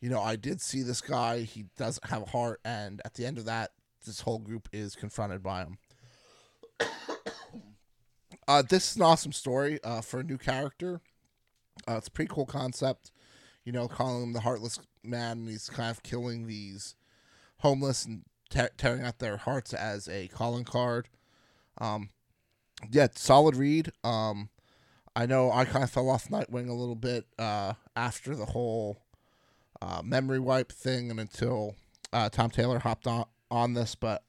you 0.00 0.08
know, 0.08 0.20
I 0.20 0.36
did 0.36 0.60
see 0.60 0.82
this 0.82 1.00
guy. 1.00 1.40
He 1.40 1.66
doesn't 1.76 2.08
have 2.08 2.22
a 2.22 2.26
heart, 2.26 2.60
and 2.64 3.00
at 3.04 3.14
the 3.14 3.26
end 3.26 3.38
of 3.38 3.46
that, 3.46 3.70
this 4.04 4.20
whole 4.20 4.38
group 4.38 4.68
is 4.72 4.94
confronted 4.94 5.42
by 5.42 5.64
him. 5.64 5.78
Uh, 8.48 8.62
this 8.62 8.90
is 8.90 8.96
an 8.96 9.02
awesome 9.02 9.32
story 9.32 9.78
uh, 9.84 10.00
for 10.00 10.20
a 10.20 10.24
new 10.24 10.38
character. 10.38 11.00
Uh, 11.88 11.96
it's 11.96 12.08
a 12.08 12.10
pretty 12.10 12.32
cool 12.32 12.46
concept. 12.46 13.10
You 13.64 13.72
know, 13.72 13.88
calling 13.88 14.22
him 14.22 14.32
the 14.32 14.40
heartless 14.40 14.78
man, 15.02 15.38
and 15.38 15.48
he's 15.48 15.68
kind 15.68 15.90
of 15.90 16.02
killing 16.02 16.46
these 16.46 16.94
homeless 17.58 18.04
and 18.04 18.22
te- 18.50 18.74
tearing 18.76 19.02
out 19.02 19.18
their 19.18 19.38
hearts 19.38 19.72
as 19.72 20.08
a 20.08 20.28
calling 20.28 20.64
card. 20.64 21.08
Um, 21.78 22.10
yeah, 22.90 23.08
solid 23.14 23.56
read. 23.56 23.90
Um, 24.02 24.50
I 25.16 25.26
know 25.26 25.50
I 25.50 25.64
kind 25.64 25.84
of 25.84 25.90
fell 25.90 26.10
off 26.10 26.28
Nightwing 26.28 26.68
a 26.68 26.74
little 26.74 26.96
bit 26.96 27.24
uh, 27.38 27.74
after 27.96 28.34
the 28.34 28.46
whole 28.46 28.98
uh, 29.80 30.02
memory 30.04 30.40
wipe 30.40 30.72
thing, 30.72 31.10
and 31.10 31.20
until 31.20 31.76
uh, 32.12 32.28
Tom 32.28 32.50
Taylor 32.50 32.80
hopped 32.80 33.06
on 33.06 33.26
on 33.50 33.74
this, 33.74 33.94
but 33.94 34.22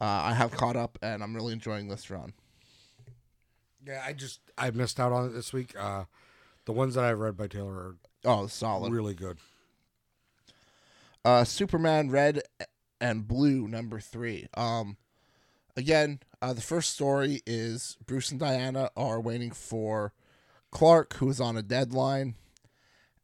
uh, 0.00 0.04
I 0.04 0.34
have 0.34 0.52
caught 0.52 0.76
up, 0.76 0.98
and 1.02 1.22
I'm 1.22 1.34
really 1.34 1.52
enjoying 1.52 1.88
this 1.88 2.10
run. 2.10 2.32
Yeah, 3.86 4.02
I 4.06 4.12
just 4.12 4.40
I 4.58 4.70
missed 4.70 5.00
out 5.00 5.12
on 5.12 5.26
it 5.26 5.30
this 5.32 5.52
week. 5.52 5.74
Uh, 5.78 6.04
the 6.66 6.72
ones 6.72 6.94
that 6.94 7.04
I've 7.04 7.18
read 7.18 7.36
by 7.36 7.46
Taylor 7.46 7.72
are 7.72 7.96
Oh, 8.24 8.46
solid. 8.46 8.92
really 8.92 9.14
good. 9.14 9.38
uh, 11.24 11.44
Superman 11.44 12.10
Red 12.10 12.42
and 13.00 13.26
Blue 13.26 13.66
number 13.68 14.00
three. 14.00 14.46
Um, 14.54 14.96
again, 15.76 16.20
uh, 16.42 16.52
the 16.52 16.60
first 16.60 16.90
story 16.92 17.40
is 17.46 17.96
Bruce 18.06 18.30
and 18.30 18.40
Diana 18.40 18.90
are 18.96 19.20
waiting 19.20 19.50
for 19.50 20.12
Clark, 20.70 21.14
who 21.14 21.28
is 21.30 21.40
on 21.40 21.56
a 21.56 21.62
deadline, 21.62 22.34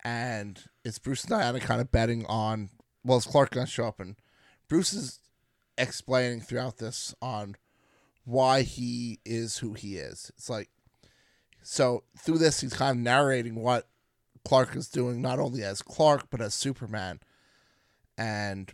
and 0.04 0.62
it's 0.84 0.98
Bruce 0.98 1.22
and 1.24 1.30
Diana 1.30 1.60
kind 1.60 1.80
of 1.80 1.90
betting 1.92 2.24
on. 2.26 2.70
Well, 3.04 3.18
is 3.18 3.26
Clark 3.26 3.50
gonna 3.50 3.66
show 3.66 3.86
up? 3.86 4.00
And 4.00 4.16
Bruce 4.68 4.92
is 4.92 5.20
explaining 5.78 6.40
throughout 6.40 6.78
this 6.78 7.14
on 7.22 7.56
why 8.26 8.62
he 8.62 9.20
is 9.24 9.58
who 9.58 9.72
he 9.72 9.96
is. 9.96 10.30
It's 10.36 10.50
like 10.50 10.68
so 11.62 12.04
through 12.18 12.38
this, 12.38 12.60
he's 12.60 12.74
kind 12.74 12.98
of 12.98 13.02
narrating 13.02 13.54
what 13.54 13.88
Clark 14.44 14.76
is 14.76 14.88
doing, 14.88 15.22
not 15.22 15.38
only 15.38 15.62
as 15.62 15.80
Clark 15.80 16.28
but 16.28 16.42
as 16.42 16.52
Superman 16.52 17.20
and 18.18 18.72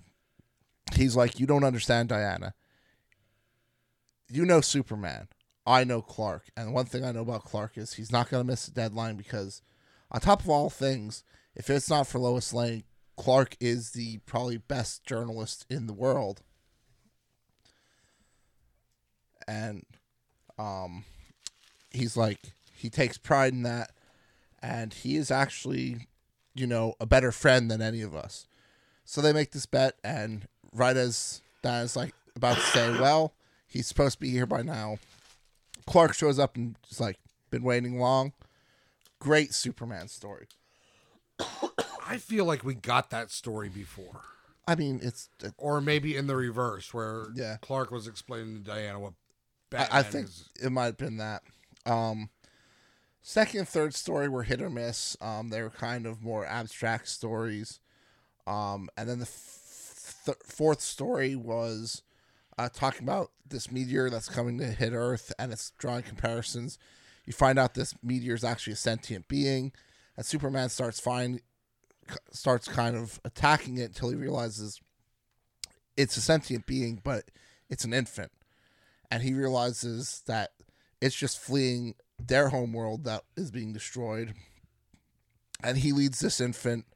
he's 0.94 1.16
like, 1.16 1.38
"You 1.38 1.46
don't 1.46 1.64
understand, 1.64 2.08
Diana. 2.08 2.54
You 4.28 4.44
know 4.44 4.60
Superman. 4.60 5.28
I 5.66 5.84
know 5.84 6.02
Clark, 6.02 6.50
and 6.56 6.72
one 6.72 6.86
thing 6.86 7.04
I 7.04 7.12
know 7.12 7.22
about 7.22 7.44
Clark 7.44 7.78
is 7.78 7.94
he's 7.94 8.10
not 8.10 8.30
gonna 8.30 8.44
miss 8.44 8.66
a 8.66 8.72
deadline 8.72 9.16
because, 9.16 9.62
on 10.10 10.20
top 10.20 10.40
of 10.40 10.48
all 10.48 10.70
things, 10.70 11.22
if 11.54 11.70
it's 11.70 11.90
not 11.90 12.06
for 12.06 12.18
Lois 12.18 12.52
Lane, 12.52 12.84
Clark 13.16 13.56
is 13.60 13.90
the 13.90 14.18
probably 14.18 14.56
best 14.56 15.04
journalist 15.04 15.66
in 15.68 15.86
the 15.86 15.92
world." 15.92 16.42
And, 19.48 19.84
um, 20.58 21.04
he's 21.90 22.16
like, 22.16 22.38
he 22.74 22.88
takes 22.90 23.18
pride 23.18 23.52
in 23.52 23.62
that, 23.62 23.90
and 24.62 24.92
he 24.92 25.16
is 25.16 25.30
actually, 25.30 26.08
you 26.54 26.66
know, 26.66 26.94
a 27.00 27.06
better 27.06 27.30
friend 27.32 27.70
than 27.70 27.80
any 27.82 28.02
of 28.02 28.14
us. 28.14 28.46
So 29.04 29.20
they 29.20 29.32
make 29.32 29.50
this 29.52 29.66
bet, 29.66 29.94
and 30.02 30.46
right 30.72 30.96
as 30.96 31.42
Diana's 31.62 31.96
like 31.96 32.14
about 32.34 32.56
to 32.56 32.62
say, 32.62 32.90
"Well, 32.90 33.34
he's 33.68 33.86
supposed 33.86 34.14
to 34.14 34.20
be 34.20 34.30
here 34.30 34.46
by 34.46 34.62
now," 34.62 34.98
Clark 35.86 36.14
shows 36.14 36.38
up 36.38 36.56
and 36.56 36.76
is 36.90 37.00
like, 37.00 37.18
"Been 37.50 37.62
waiting 37.62 37.98
long." 37.98 38.32
Great 39.20 39.54
Superman 39.54 40.08
story. 40.08 40.48
I 42.06 42.18
feel 42.18 42.44
like 42.44 42.64
we 42.64 42.74
got 42.74 43.10
that 43.10 43.30
story 43.30 43.68
before, 43.68 44.22
I 44.66 44.74
mean, 44.74 45.00
it's 45.02 45.28
or 45.56 45.80
maybe 45.80 46.16
in 46.16 46.26
the 46.26 46.36
reverse, 46.36 46.92
where 46.94 47.26
Yeah. 47.34 47.56
Clark 47.60 47.90
was 47.90 48.06
explaining 48.06 48.54
to 48.58 48.70
Diana 48.70 48.98
what 49.00 49.14
Batman 49.72 49.98
I 49.98 50.02
think 50.02 50.26
is. 50.26 50.48
it 50.62 50.70
might 50.70 50.84
have 50.86 50.98
been 50.98 51.16
that. 51.18 51.42
Um, 51.86 52.30
second 53.22 53.68
third 53.68 53.94
story 53.94 54.28
were 54.28 54.42
hit 54.42 54.62
or 54.62 54.70
miss. 54.70 55.16
Um, 55.20 55.48
they 55.50 55.62
were 55.62 55.70
kind 55.70 56.06
of 56.06 56.22
more 56.22 56.46
abstract 56.46 57.08
stories. 57.08 57.80
Um, 58.46 58.88
and 58.96 59.08
then 59.08 59.18
the 59.18 59.26
f- 59.26 60.22
th- 60.26 60.38
fourth 60.44 60.80
story 60.80 61.36
was 61.36 62.02
uh, 62.58 62.68
talking 62.72 63.02
about 63.02 63.30
this 63.48 63.70
meteor 63.70 64.10
that's 64.10 64.28
coming 64.28 64.58
to 64.58 64.66
hit 64.66 64.92
Earth, 64.92 65.32
and 65.38 65.52
it's 65.52 65.72
drawing 65.78 66.02
comparisons. 66.02 66.78
You 67.24 67.32
find 67.32 67.58
out 67.58 67.74
this 67.74 67.94
meteor 68.02 68.34
is 68.34 68.44
actually 68.44 68.72
a 68.74 68.76
sentient 68.76 69.28
being, 69.28 69.72
and 70.16 70.26
Superman 70.26 70.68
starts 70.68 70.98
find 70.98 71.40
starts 72.32 72.66
kind 72.66 72.96
of 72.96 73.20
attacking 73.24 73.78
it 73.78 73.84
until 73.84 74.10
he 74.10 74.16
realizes 74.16 74.80
it's 75.96 76.16
a 76.16 76.20
sentient 76.20 76.66
being, 76.66 77.00
but 77.02 77.30
it's 77.70 77.84
an 77.84 77.92
infant 77.92 78.32
and 79.12 79.22
he 79.22 79.34
realizes 79.34 80.22
that 80.26 80.52
it's 81.02 81.14
just 81.14 81.38
fleeing 81.38 81.94
their 82.18 82.48
home 82.48 82.72
world 82.72 83.04
that 83.04 83.22
is 83.36 83.50
being 83.50 83.74
destroyed. 83.74 84.32
And 85.62 85.76
he 85.76 85.92
leads 85.92 86.20
this 86.20 86.40
infant 86.40 86.86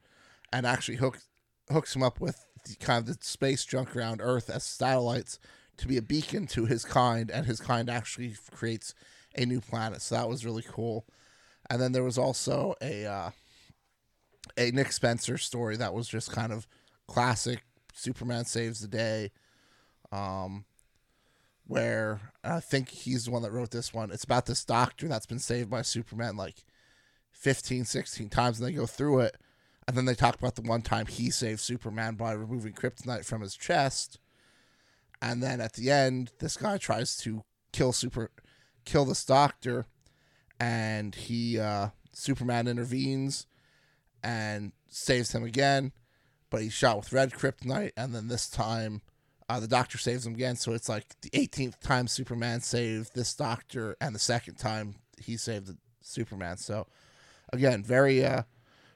and 0.51 0.65
actually 0.65 0.97
hooks 0.97 1.27
hooks 1.71 1.95
him 1.95 2.01
up 2.01 2.19
with 2.19 2.43
the, 2.67 2.75
kind 2.77 2.97
of 2.97 3.05
the 3.05 3.23
space 3.23 3.63
junk 3.65 3.95
around 3.95 4.21
Earth 4.23 4.49
as 4.49 4.63
satellites 4.63 5.37
to 5.77 5.87
be 5.87 5.95
a 5.95 6.01
beacon 6.01 6.47
to 6.47 6.65
his 6.65 6.83
kind, 6.83 7.29
and 7.29 7.45
his 7.45 7.59
kind 7.59 7.87
actually 7.87 8.33
creates 8.51 8.95
a 9.35 9.45
new 9.45 9.61
planet. 9.61 10.01
So 10.01 10.15
that 10.15 10.27
was 10.27 10.43
really 10.43 10.65
cool. 10.67 11.05
And 11.69 11.79
then 11.79 11.91
there 11.91 12.03
was 12.03 12.17
also 12.17 12.73
a 12.81 13.05
uh, 13.05 13.29
a 14.57 14.71
Nick 14.71 14.91
Spencer 14.91 15.37
story 15.37 15.77
that 15.77 15.93
was 15.93 16.07
just 16.07 16.31
kind 16.31 16.51
of 16.51 16.65
classic. 17.07 17.61
Superman 17.93 18.45
saves 18.45 18.79
the 18.79 18.87
day. 18.87 19.31
Um, 20.11 20.65
where 21.67 22.31
I 22.43 22.61
think 22.61 22.89
he's 22.89 23.25
the 23.25 23.31
one 23.31 23.41
that 23.43 23.51
wrote 23.51 23.71
this 23.71 23.93
one. 23.93 24.09
It's 24.11 24.23
about 24.23 24.45
this 24.45 24.63
doctor 24.63 25.07
that's 25.07 25.25
been 25.25 25.39
saved 25.39 25.69
by 25.69 25.81
Superman 25.81 26.37
like 26.37 26.63
15, 27.31 27.85
16 27.85 28.29
times, 28.29 28.59
and 28.59 28.67
they 28.67 28.73
go 28.73 28.85
through 28.85 29.19
it. 29.19 29.37
And 29.87 29.95
then 29.95 30.05
they 30.05 30.15
talk 30.15 30.35
about 30.35 30.55
the 30.55 30.61
one 30.61 30.81
time 30.81 31.05
he 31.05 31.29
saved 31.29 31.59
Superman 31.59 32.15
by 32.15 32.33
removing 32.33 32.73
kryptonite 32.73 33.25
from 33.25 33.41
his 33.41 33.55
chest. 33.55 34.19
and 35.21 35.41
then 35.41 35.61
at 35.61 35.73
the 35.73 35.89
end, 35.91 36.31
this 36.39 36.57
guy 36.57 36.77
tries 36.77 37.17
to 37.17 37.43
kill 37.71 37.91
super, 37.91 38.31
kill 38.85 39.05
this 39.05 39.25
doctor, 39.25 39.85
and 40.59 41.15
he 41.15 41.59
uh, 41.59 41.89
Superman 42.13 42.67
intervenes 42.67 43.45
and 44.23 44.71
saves 44.87 45.33
him 45.33 45.43
again, 45.43 45.91
but 46.49 46.61
he's 46.61 46.73
shot 46.73 46.97
with 46.97 47.13
red 47.13 47.31
kryptonite, 47.31 47.91
and 47.97 48.13
then 48.13 48.27
this 48.27 48.49
time. 48.49 49.01
Uh, 49.49 49.59
the 49.59 49.67
doctor 49.67 49.97
saves 49.97 50.25
him 50.25 50.33
again, 50.33 50.57
so 50.57 50.73
it's 50.73 50.89
like 50.89 51.05
the 51.21 51.29
18th 51.29 51.79
time 51.79 52.07
Superman 52.07 52.59
saved 52.59 53.11
this 53.15 53.33
doctor, 53.33 53.95
and 54.01 54.13
the 54.13 54.19
second 54.19 54.55
time 54.55 54.95
he 55.17 55.37
saved 55.37 55.67
the 55.67 55.77
Superman. 56.01 56.57
So, 56.57 56.87
again, 57.53 57.81
very 57.81 58.25
uh, 58.25 58.43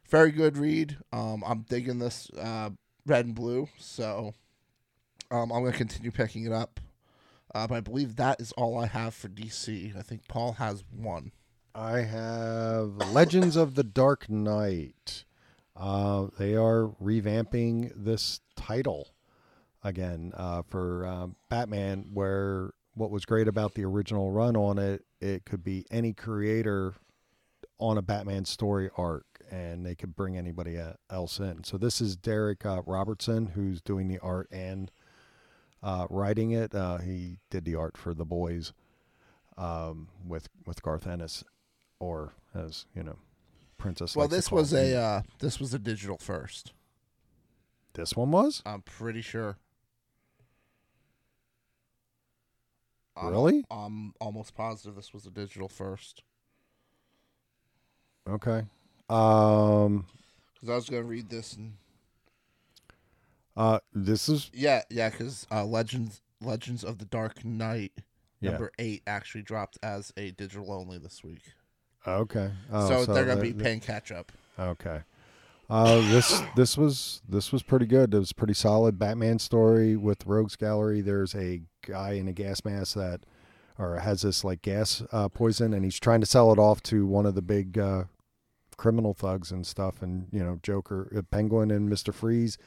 very 0.09 0.31
good 0.31 0.57
read. 0.57 0.97
Um, 1.13 1.41
I'm 1.45 1.61
digging 1.61 1.99
this 1.99 2.29
uh, 2.31 2.71
red 3.05 3.25
and 3.25 3.35
blue, 3.35 3.69
so 3.77 4.33
um, 5.31 5.51
I'm 5.51 5.63
gonna 5.63 5.71
continue 5.71 6.11
picking 6.11 6.45
it 6.45 6.51
up. 6.51 6.81
Uh, 7.55 7.67
but 7.67 7.75
I 7.75 7.79
believe 7.81 8.17
that 8.17 8.41
is 8.41 8.51
all 8.53 8.77
I 8.77 8.87
have 8.87 9.13
for 9.13 9.29
DC. 9.29 9.97
I 9.97 10.01
think 10.01 10.27
Paul 10.27 10.53
has 10.53 10.83
one. 10.93 11.31
I 11.73 11.99
have 11.99 12.95
Legends 13.11 13.55
of 13.55 13.75
the 13.75 13.83
Dark 13.83 14.29
Knight. 14.29 15.23
Uh, 15.75 16.27
they 16.37 16.55
are 16.55 16.93
revamping 17.01 17.91
this 17.95 18.41
title 18.57 19.09
again 19.83 20.33
uh, 20.35 20.61
for 20.63 21.05
um, 21.05 21.35
Batman, 21.49 22.05
where 22.13 22.71
what 22.93 23.11
was 23.11 23.25
great 23.25 23.47
about 23.47 23.73
the 23.73 23.85
original 23.85 24.31
run 24.31 24.55
on 24.55 24.77
it, 24.77 25.05
it 25.19 25.45
could 25.45 25.63
be 25.63 25.85
any 25.91 26.13
creator 26.13 26.93
on 27.79 27.97
a 27.97 28.01
Batman 28.01 28.45
story 28.45 28.89
arc, 28.97 29.25
and 29.49 29.85
they 29.85 29.95
could 29.95 30.15
bring 30.15 30.37
anybody 30.37 30.79
else 31.09 31.39
in. 31.39 31.63
So 31.63 31.77
this 31.77 32.01
is 32.01 32.15
Darick 32.15 32.65
uh, 32.65 32.81
Robertson 32.85 33.47
who's 33.47 33.81
doing 33.81 34.07
the 34.07 34.19
art 34.19 34.47
and 34.51 34.91
uh, 35.81 36.07
writing 36.09 36.51
it. 36.51 36.75
Uh, 36.75 36.97
he 36.97 37.39
did 37.49 37.65
the 37.65 37.75
art 37.75 37.97
for 37.97 38.13
The 38.13 38.25
Boys 38.25 38.73
um, 39.57 40.09
with 40.25 40.49
with 40.65 40.81
Garth 40.81 41.07
Ennis, 41.07 41.43
or 41.99 42.33
as 42.53 42.85
you 42.95 43.03
know, 43.03 43.17
Princess. 43.77 44.15
Well, 44.15 44.27
this 44.27 44.51
was 44.51 44.73
him. 44.73 44.93
a 44.93 44.95
uh, 44.95 45.21
this 45.39 45.59
was 45.59 45.73
a 45.73 45.79
digital 45.79 46.17
first. 46.17 46.73
This 47.93 48.15
one 48.15 48.31
was 48.31 48.61
I'm 48.65 48.81
pretty 48.81 49.21
sure. 49.21 49.57
I'm- 53.21 53.31
really 53.31 53.65
I'm 53.69 54.13
almost 54.19 54.55
positive 54.55 54.95
this 54.95 55.13
was 55.13 55.25
a 55.25 55.31
digital 55.31 55.67
first. 55.67 56.23
okay. 58.27 58.63
Um, 59.10 60.05
Because 60.53 60.69
I 60.69 60.75
was 60.75 60.89
gonna 60.89 61.03
read 61.03 61.29
this 61.29 61.53
and 61.53 61.73
uh, 63.57 63.79
this 63.93 64.29
is 64.29 64.49
yeah, 64.53 64.81
yeah, 64.89 65.10
because 65.10 65.45
uh, 65.51 65.65
Legends 65.65 66.21
Legends 66.41 66.84
of 66.84 66.97
the 66.97 67.05
Dark 67.05 67.43
Knight 67.43 67.91
yeah. 68.39 68.51
number 68.51 68.71
eight 68.79 69.03
actually 69.05 69.41
dropped 69.41 69.77
as 69.84 70.13
a 70.17 70.31
digital 70.31 70.71
only 70.71 70.97
this 70.97 71.23
week. 71.23 71.43
Okay. 72.07 72.51
Oh, 72.71 73.05
so, 73.05 73.13
they're 73.13 73.25
gonna 73.25 73.41
be 73.41 73.53
paying 73.53 73.79
catch 73.79 74.12
up. 74.12 74.31
Okay. 74.57 75.01
Uh, 75.71 76.01
this 76.10 76.41
this 76.57 76.77
was 76.77 77.21
this 77.29 77.53
was 77.53 77.63
pretty 77.63 77.86
good. 77.86 78.13
It 78.13 78.19
was 78.19 78.34
pretty 78.34 78.53
solid 78.53 78.99
Batman 78.99 79.39
story 79.39 79.95
with 79.95 80.25
Rogues 80.25 80.57
Gallery. 80.57 80.99
There's 80.99 81.34
a 81.34 81.62
guy 81.88 82.12
in 82.12 82.27
a 82.27 82.34
gas 82.34 82.65
mask 82.65 82.95
that, 82.95 83.21
or 83.79 83.95
has 83.95 84.23
this 84.23 84.43
like 84.43 84.62
gas 84.62 85.01
uh, 85.13 85.29
poison, 85.29 85.73
and 85.73 85.86
he's 85.86 85.97
trying 85.97 86.19
to 86.19 86.27
sell 86.27 86.51
it 86.51 86.60
off 86.60 86.84
to 86.84 87.05
one 87.05 87.25
of 87.25 87.36
the 87.36 87.41
big 87.41 87.79
uh, 87.79 88.03
criminal 88.75 89.13
thugs 89.13 89.49
and 89.49 89.65
stuff. 89.65 90.01
And 90.01 90.27
you 90.34 90.43
know, 90.43 90.60
Joker, 90.62 91.10
uh, 91.17 91.21
Penguin, 91.21 91.71
and 91.71 91.89
Mister 91.89 92.12
Freeze 92.12 92.57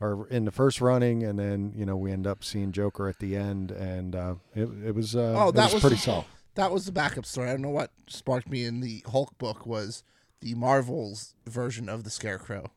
are 0.00 0.26
in 0.28 0.46
the 0.46 0.50
first 0.50 0.80
running, 0.80 1.24
and 1.24 1.38
then 1.38 1.74
you 1.76 1.84
know 1.84 1.98
we 1.98 2.10
end 2.10 2.26
up 2.26 2.42
seeing 2.42 2.72
Joker 2.72 3.06
at 3.06 3.18
the 3.18 3.36
end, 3.36 3.70
and 3.70 4.16
uh, 4.16 4.34
it 4.54 4.70
it 4.82 4.94
was 4.94 5.14
uh, 5.14 5.34
Oh, 5.36 5.48
it 5.50 5.56
was, 5.56 5.74
was 5.74 5.82
pretty 5.82 5.96
solid. 5.96 6.24
That 6.54 6.72
was 6.72 6.86
the 6.86 6.92
backup 6.92 7.26
story. 7.26 7.50
I 7.50 7.52
don't 7.52 7.60
know 7.60 7.68
what 7.68 7.90
sparked 8.08 8.48
me 8.48 8.64
in 8.64 8.80
the 8.80 9.04
Hulk 9.10 9.36
book 9.36 9.66
was 9.66 10.04
the 10.46 10.54
Marvel's 10.54 11.34
version 11.46 11.88
of 11.88 12.04
the 12.04 12.10
Scarecrow. 12.10 12.70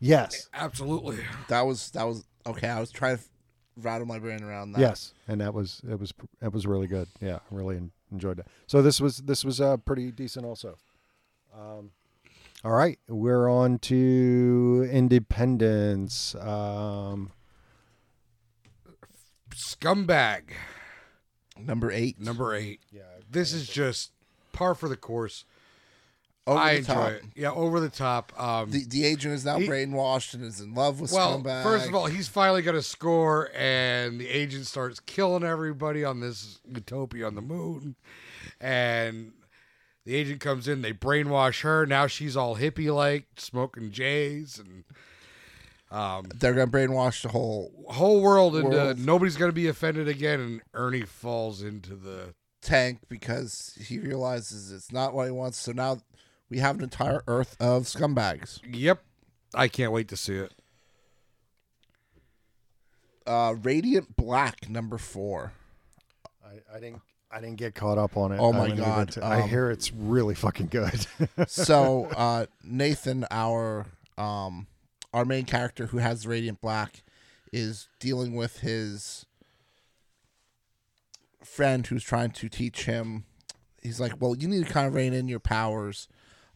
Yes. 0.00 0.48
Absolutely. 0.54 1.18
That 1.48 1.62
was 1.62 1.90
that 1.90 2.04
was 2.04 2.24
okay. 2.46 2.68
I 2.68 2.80
was 2.80 2.90
trying 2.90 3.18
to 3.18 3.22
rattle 3.76 4.06
my 4.06 4.18
brain 4.18 4.42
around 4.42 4.72
that. 4.72 4.80
Yes, 4.80 5.12
and 5.28 5.40
that 5.40 5.52
was 5.54 5.82
it 5.88 5.98
was 5.98 6.12
it 6.42 6.52
was 6.52 6.66
really 6.66 6.86
good. 6.86 7.08
Yeah, 7.20 7.36
I 7.36 7.54
really 7.54 7.76
en- 7.76 7.92
enjoyed 8.12 8.38
that. 8.38 8.46
So 8.66 8.82
this 8.82 9.00
was 9.00 9.18
this 9.18 9.44
was 9.44 9.60
uh, 9.60 9.76
pretty 9.78 10.10
decent 10.10 10.44
also. 10.46 10.76
Um, 11.54 11.90
all 12.64 12.72
right, 12.72 12.98
we're 13.08 13.48
on 13.48 13.78
to 13.80 14.88
Independence. 14.90 16.34
Um, 16.36 17.32
Scumbag 19.54 20.50
Number 21.58 21.90
eight. 21.92 22.18
number 22.20 22.54
eight. 22.54 22.80
yeah, 22.90 23.02
This 23.30 23.52
is 23.52 23.68
just 23.68 24.10
par 24.52 24.74
for 24.74 24.88
the 24.88 24.96
course. 24.96 25.44
Over 26.46 26.58
I 26.58 26.72
the 26.72 26.78
enjoy 26.80 26.92
top. 26.94 27.10
it. 27.12 27.22
Yeah, 27.36 27.52
over 27.52 27.80
the 27.80 27.88
top. 27.88 28.38
Um, 28.38 28.70
The 28.70 28.84
the 28.84 29.04
agent 29.06 29.32
is 29.34 29.44
now 29.46 29.58
He- 29.58 29.66
brainwashed 29.66 30.34
and 30.34 30.44
is 30.44 30.60
in 30.60 30.74
love 30.74 31.00
with 31.00 31.10
well, 31.10 31.38
scumbag. 31.40 31.62
first 31.62 31.88
of 31.88 31.94
all, 31.94 32.06
he's 32.06 32.28
finally 32.28 32.60
got 32.60 32.74
a 32.74 32.82
score, 32.82 33.50
and 33.54 34.20
the 34.20 34.28
agent 34.28 34.66
starts 34.66 35.00
killing 35.00 35.42
everybody 35.42 36.04
on 36.04 36.20
this 36.20 36.60
utopia 36.68 37.26
on 37.26 37.34
the 37.34 37.40
moon. 37.40 37.96
And 38.60 39.32
the 40.04 40.14
agent 40.14 40.40
comes 40.40 40.68
in, 40.68 40.82
they 40.82 40.92
brainwash 40.92 41.62
her. 41.62 41.86
Now 41.86 42.06
she's 42.06 42.36
all 42.36 42.56
hippie 42.56 42.94
like, 42.94 43.26
smoking 43.38 43.90
J's, 43.90 44.58
and 44.58 44.84
um, 45.90 46.26
they're 46.34 46.52
gonna 46.52 46.70
brainwash 46.70 47.22
the 47.22 47.28
whole 47.30 47.86
whole 47.88 48.20
world 48.20 48.56
into 48.56 48.68
World. 48.68 48.98
nobody's 48.98 49.36
gonna 49.38 49.52
be 49.52 49.66
offended 49.68 50.08
again. 50.08 50.40
And 50.40 50.60
Ernie 50.74 51.02
falls 51.06 51.62
into 51.62 51.94
the 51.94 52.34
tank 52.60 53.00
because 53.08 53.78
he 53.80 53.98
realizes 53.98 54.72
it's 54.72 54.92
not 54.92 55.14
what 55.14 55.24
he 55.24 55.30
wants. 55.30 55.56
So 55.58 55.72
now 55.72 55.98
we 56.48 56.58
have 56.58 56.76
an 56.76 56.82
entire 56.82 57.22
Earth 57.26 57.56
of 57.60 57.84
scumbags. 57.84 58.60
yep. 58.68 59.02
I 59.54 59.68
can't 59.68 59.92
wait 59.92 60.08
to 60.08 60.16
see 60.16 60.36
it. 60.36 60.52
Uh, 63.26 63.54
Radiant 63.62 64.16
Black 64.16 64.68
number 64.68 64.98
four. 64.98 65.52
I, 66.44 66.76
I 66.76 66.80
didn't 66.80 67.00
I 67.34 67.40
didn't 67.40 67.56
get 67.56 67.74
caught 67.74 67.98
up 67.98 68.16
on 68.16 68.30
it. 68.30 68.38
Oh 68.38 68.52
my 68.52 68.68
didn't 68.68 68.84
God, 68.84 69.12
t- 69.12 69.20
I 69.20 69.40
um, 69.40 69.48
hear 69.48 69.68
it's 69.70 69.92
really 69.92 70.36
fucking 70.36 70.68
good. 70.68 71.06
so 71.48 72.06
uh, 72.16 72.46
Nathan, 72.62 73.26
our 73.30 73.86
um, 74.16 74.68
our 75.12 75.24
main 75.24 75.44
character 75.44 75.86
who 75.86 75.98
has 75.98 76.26
Radiant 76.28 76.60
Black, 76.60 77.02
is 77.52 77.88
dealing 77.98 78.36
with 78.36 78.60
his 78.60 79.26
friend 81.42 81.84
who's 81.86 82.04
trying 82.04 82.30
to 82.30 82.48
teach 82.48 82.84
him. 82.84 83.24
He's 83.82 83.98
like, 83.98 84.20
"Well, 84.20 84.36
you 84.36 84.46
need 84.46 84.66
to 84.66 84.72
kind 84.72 84.86
of 84.86 84.94
rein 84.94 85.12
in 85.12 85.26
your 85.26 85.40
powers. 85.40 86.06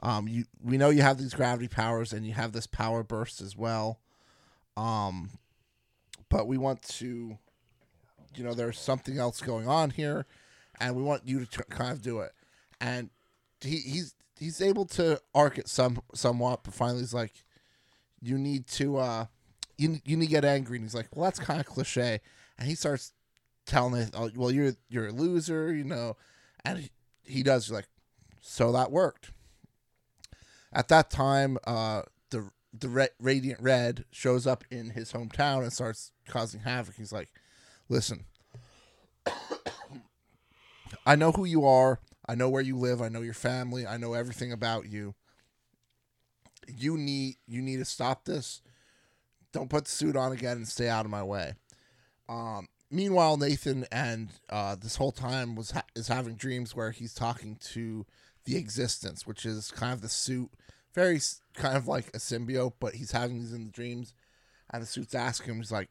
Um, 0.00 0.28
you 0.28 0.44
we 0.62 0.76
know 0.76 0.90
you 0.90 1.02
have 1.02 1.18
these 1.18 1.34
gravity 1.34 1.68
powers 1.68 2.12
and 2.12 2.24
you 2.26 2.32
have 2.32 2.52
this 2.52 2.66
power 2.66 3.02
burst 3.02 3.40
as 3.40 3.56
well. 3.56 3.98
Um, 4.76 5.30
but 6.28 6.46
we 6.46 6.56
want 6.56 6.82
to, 6.82 7.38
you 8.36 8.44
know, 8.44 8.54
there's 8.54 8.78
something 8.78 9.18
else 9.18 9.40
going 9.40 9.66
on 9.66 9.90
here, 9.90 10.26
and 10.78 10.94
we 10.94 11.02
want 11.02 11.26
you 11.26 11.44
to 11.44 11.64
kind 11.64 11.92
of 11.92 12.02
do 12.02 12.20
it." 12.20 12.32
And 12.80 13.10
he 13.60 13.78
he's 13.78 14.14
he's 14.38 14.60
able 14.60 14.84
to 14.86 15.20
arc 15.34 15.58
it 15.58 15.68
some 15.68 16.00
somewhat, 16.14 16.62
but 16.62 16.74
finally 16.74 17.00
he's 17.00 17.14
like, 17.14 17.44
"You 18.20 18.38
need 18.38 18.66
to 18.68 18.98
uh, 18.98 19.26
you 19.76 20.00
you 20.04 20.16
need 20.16 20.26
to 20.26 20.30
get 20.30 20.44
angry." 20.44 20.76
And 20.76 20.84
he's 20.84 20.94
like, 20.94 21.08
"Well, 21.14 21.24
that's 21.24 21.40
kind 21.40 21.58
of 21.58 21.66
cliche," 21.66 22.20
and 22.56 22.68
he 22.68 22.76
starts 22.76 23.12
telling 23.66 24.00
it, 24.00 24.10
oh, 24.14 24.30
"Well, 24.36 24.52
you're 24.52 24.74
you're 24.88 25.08
a 25.08 25.12
loser," 25.12 25.74
you 25.74 25.84
know, 25.84 26.16
and 26.64 26.78
he, 26.78 26.90
he 27.24 27.42
does 27.42 27.66
he's 27.66 27.72
like, 27.72 27.88
"So 28.40 28.70
that 28.72 28.92
worked." 28.92 29.32
At 30.72 30.88
that 30.88 31.10
time, 31.10 31.58
uh, 31.64 32.02
the 32.30 32.50
the 32.78 32.88
Ra- 32.88 33.06
Radiant 33.20 33.60
Red 33.60 34.04
shows 34.10 34.46
up 34.46 34.64
in 34.70 34.90
his 34.90 35.12
hometown 35.12 35.62
and 35.62 35.72
starts 35.72 36.12
causing 36.28 36.60
havoc. 36.60 36.96
He's 36.96 37.12
like, 37.12 37.30
"Listen, 37.88 38.24
I 41.06 41.16
know 41.16 41.32
who 41.32 41.44
you 41.44 41.64
are. 41.64 42.00
I 42.28 42.34
know 42.34 42.50
where 42.50 42.62
you 42.62 42.76
live. 42.76 43.00
I 43.00 43.08
know 43.08 43.22
your 43.22 43.34
family. 43.34 43.86
I 43.86 43.96
know 43.96 44.12
everything 44.12 44.52
about 44.52 44.88
you. 44.88 45.14
You 46.66 46.98
need 46.98 47.36
you 47.46 47.62
need 47.62 47.78
to 47.78 47.84
stop 47.84 48.24
this. 48.24 48.60
Don't 49.52 49.70
put 49.70 49.86
the 49.86 49.90
suit 49.90 50.16
on 50.16 50.32
again 50.32 50.58
and 50.58 50.68
stay 50.68 50.88
out 50.88 51.04
of 51.06 51.10
my 51.10 51.22
way." 51.22 51.54
Um, 52.28 52.68
meanwhile, 52.90 53.36
Nathan 53.38 53.86
and 53.90 54.28
uh, 54.50 54.74
this 54.74 54.96
whole 54.96 55.12
time 55.12 55.54
was 55.54 55.70
ha- 55.72 55.84
is 55.96 56.08
having 56.08 56.34
dreams 56.34 56.76
where 56.76 56.90
he's 56.90 57.14
talking 57.14 57.56
to 57.72 58.04
the 58.48 58.56
existence, 58.56 59.26
which 59.26 59.44
is 59.44 59.70
kind 59.70 59.92
of 59.92 60.00
the 60.00 60.08
suit, 60.08 60.50
very 60.94 61.20
kind 61.54 61.76
of 61.76 61.86
like 61.86 62.08
a 62.08 62.18
symbiote, 62.18 62.72
but 62.80 62.94
he's 62.94 63.12
having 63.12 63.38
these 63.38 63.52
in 63.52 63.66
the 63.66 63.70
dreams, 63.70 64.14
and 64.70 64.82
the 64.82 64.86
suit's 64.86 65.14
asking 65.14 65.52
him, 65.52 65.58
he's 65.58 65.70
like, 65.70 65.90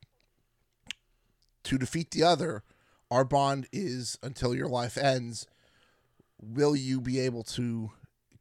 to 1.63 1.78
defeat 1.78 2.12
the 2.12 2.24
other, 2.24 2.63
our 3.12 3.24
bond 3.24 3.67
is 3.72 4.17
until 4.24 4.56
your 4.56 4.67
life 4.67 4.98
ends. 4.98 5.46
Will 6.41 6.76
you 6.76 7.00
be 7.00 7.20
able 7.20 7.43
to 7.43 7.91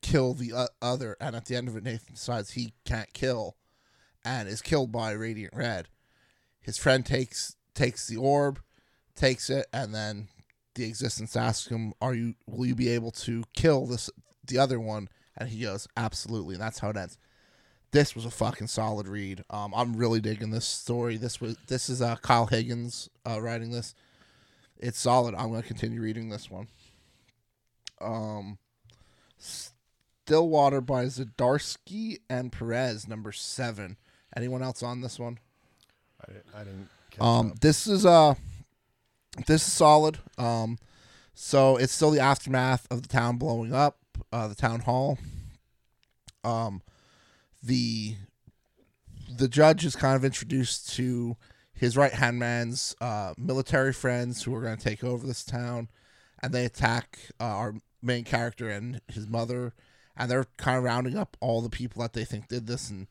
kill 0.01 0.35
the 0.35 0.69
other? 0.81 1.17
And 1.21 1.37
at 1.37 1.47
the 1.47 1.57
end 1.57 1.69
of 1.69 1.77
it, 1.77 1.85
Nathan 1.85 2.15
decides 2.15 2.53
he 2.53 2.73
can't 2.85 3.13
kill, 3.13 3.57
and 4.25 4.49
is 4.49 4.63
killed 4.63 4.91
by 4.91 5.13
Radiant 5.13 5.55
Red. 5.55 5.89
His 6.61 6.79
friend 6.79 7.05
takes 7.05 7.57
takes 7.75 8.07
the 8.07 8.17
orb, 8.17 8.61
takes 9.15 9.51
it, 9.51 9.67
and 9.73 9.95
then 9.95 10.29
the 10.77 10.85
existence 10.85 11.35
asks 11.37 11.67
him, 11.69 11.93
"Are 12.01 12.15
you? 12.15 12.35
Will 12.47 12.67
you 12.67 12.75
be 12.77 12.89
able 12.91 13.11
to 13.13 13.43
kill 13.55 13.85
this 13.87 14.09
the 14.47 14.59
other 14.59 14.79
one?" 14.81 15.09
And 15.37 15.49
he 15.49 15.63
goes, 15.63 15.89
"Absolutely." 15.97 16.55
And 16.55 16.63
that's 16.63 16.79
how 16.79 16.91
it 16.91 16.97
ends. 16.97 17.19
This 17.93 18.15
was 18.15 18.25
a 18.25 18.31
fucking 18.31 18.67
solid 18.69 19.09
read. 19.09 19.43
Um, 19.51 19.73
I'm 19.75 19.97
really 19.97 20.21
digging 20.21 20.51
this 20.51 20.67
story. 20.67 21.17
This 21.17 21.41
was 21.41 21.57
this 21.67 21.89
is 21.91 22.01
uh, 22.01 22.17
Kyle 22.17 22.47
Higgins 22.47 23.09
uh, 23.29 23.41
writing 23.41 23.71
this. 23.73 23.95
It's 24.79 24.99
solid. 25.01 25.35
I'm 25.35 25.51
gonna 25.51 25.63
continue 25.63 26.01
reading 26.01 26.29
this 26.29 26.51
one. 26.51 26.69
Um, 28.01 28.59
Stillwater 29.39 30.81
by 30.81 31.05
Zdarsky 31.07 32.19
and 32.29 32.53
Perez, 32.53 33.07
number 33.09 33.33
seven. 33.33 33.97
Anyone 34.37 34.63
else 34.63 34.83
on 34.83 35.01
this 35.01 35.19
one? 35.19 35.39
I 36.21 36.33
didn't. 36.33 36.47
I 36.55 36.59
didn't 36.65 36.89
Um, 37.21 37.51
up. 37.53 37.61
this 37.61 37.87
is 37.87 38.05
uh, 38.05 38.35
this 39.47 39.67
is 39.67 39.73
solid. 39.73 40.19
Um, 40.39 40.79
so 41.35 41.77
it's 41.77 41.93
still 41.93 42.11
the 42.11 42.21
aftermath 42.21 42.87
of 42.91 43.03
the 43.03 43.09
town 43.09 43.37
blowing 43.37 43.75
up, 43.75 43.99
uh, 44.33 44.49
the 44.49 44.55
town 44.55 44.81
hall. 44.81 45.19
Um, 46.45 46.83
the 47.63 48.17
the 49.29 49.49
judge 49.49 49.85
is 49.85 49.97
kind 49.97 50.17
of 50.17 50.25
introduced 50.25 50.95
to 50.95 51.37
his 51.75 51.97
right 51.97 52.13
hand 52.13 52.39
man's 52.39 52.95
uh, 53.01 53.35
military 53.37 53.93
friends 53.93 54.43
who 54.43 54.55
are 54.55 54.63
going 54.63 54.77
to 54.77 54.83
take 54.83 55.05
over 55.05 55.27
this 55.27 55.45
town, 55.45 55.89
and 56.43 56.55
they 56.55 56.65
attack 56.65 57.19
uh, 57.39 57.45
our 57.45 57.75
main 58.01 58.25
character 58.25 58.71
and 58.71 59.01
his 59.09 59.27
mother, 59.27 59.75
and 60.17 60.31
they're 60.31 60.47
kind 60.57 60.79
of 60.79 60.85
rounding 60.85 61.19
up 61.19 61.37
all 61.41 61.61
the 61.61 61.69
people 61.69 62.01
that 62.01 62.15
they 62.15 62.25
think 62.25 62.49
did 62.49 62.67
this, 62.67 62.89
and 62.89 63.09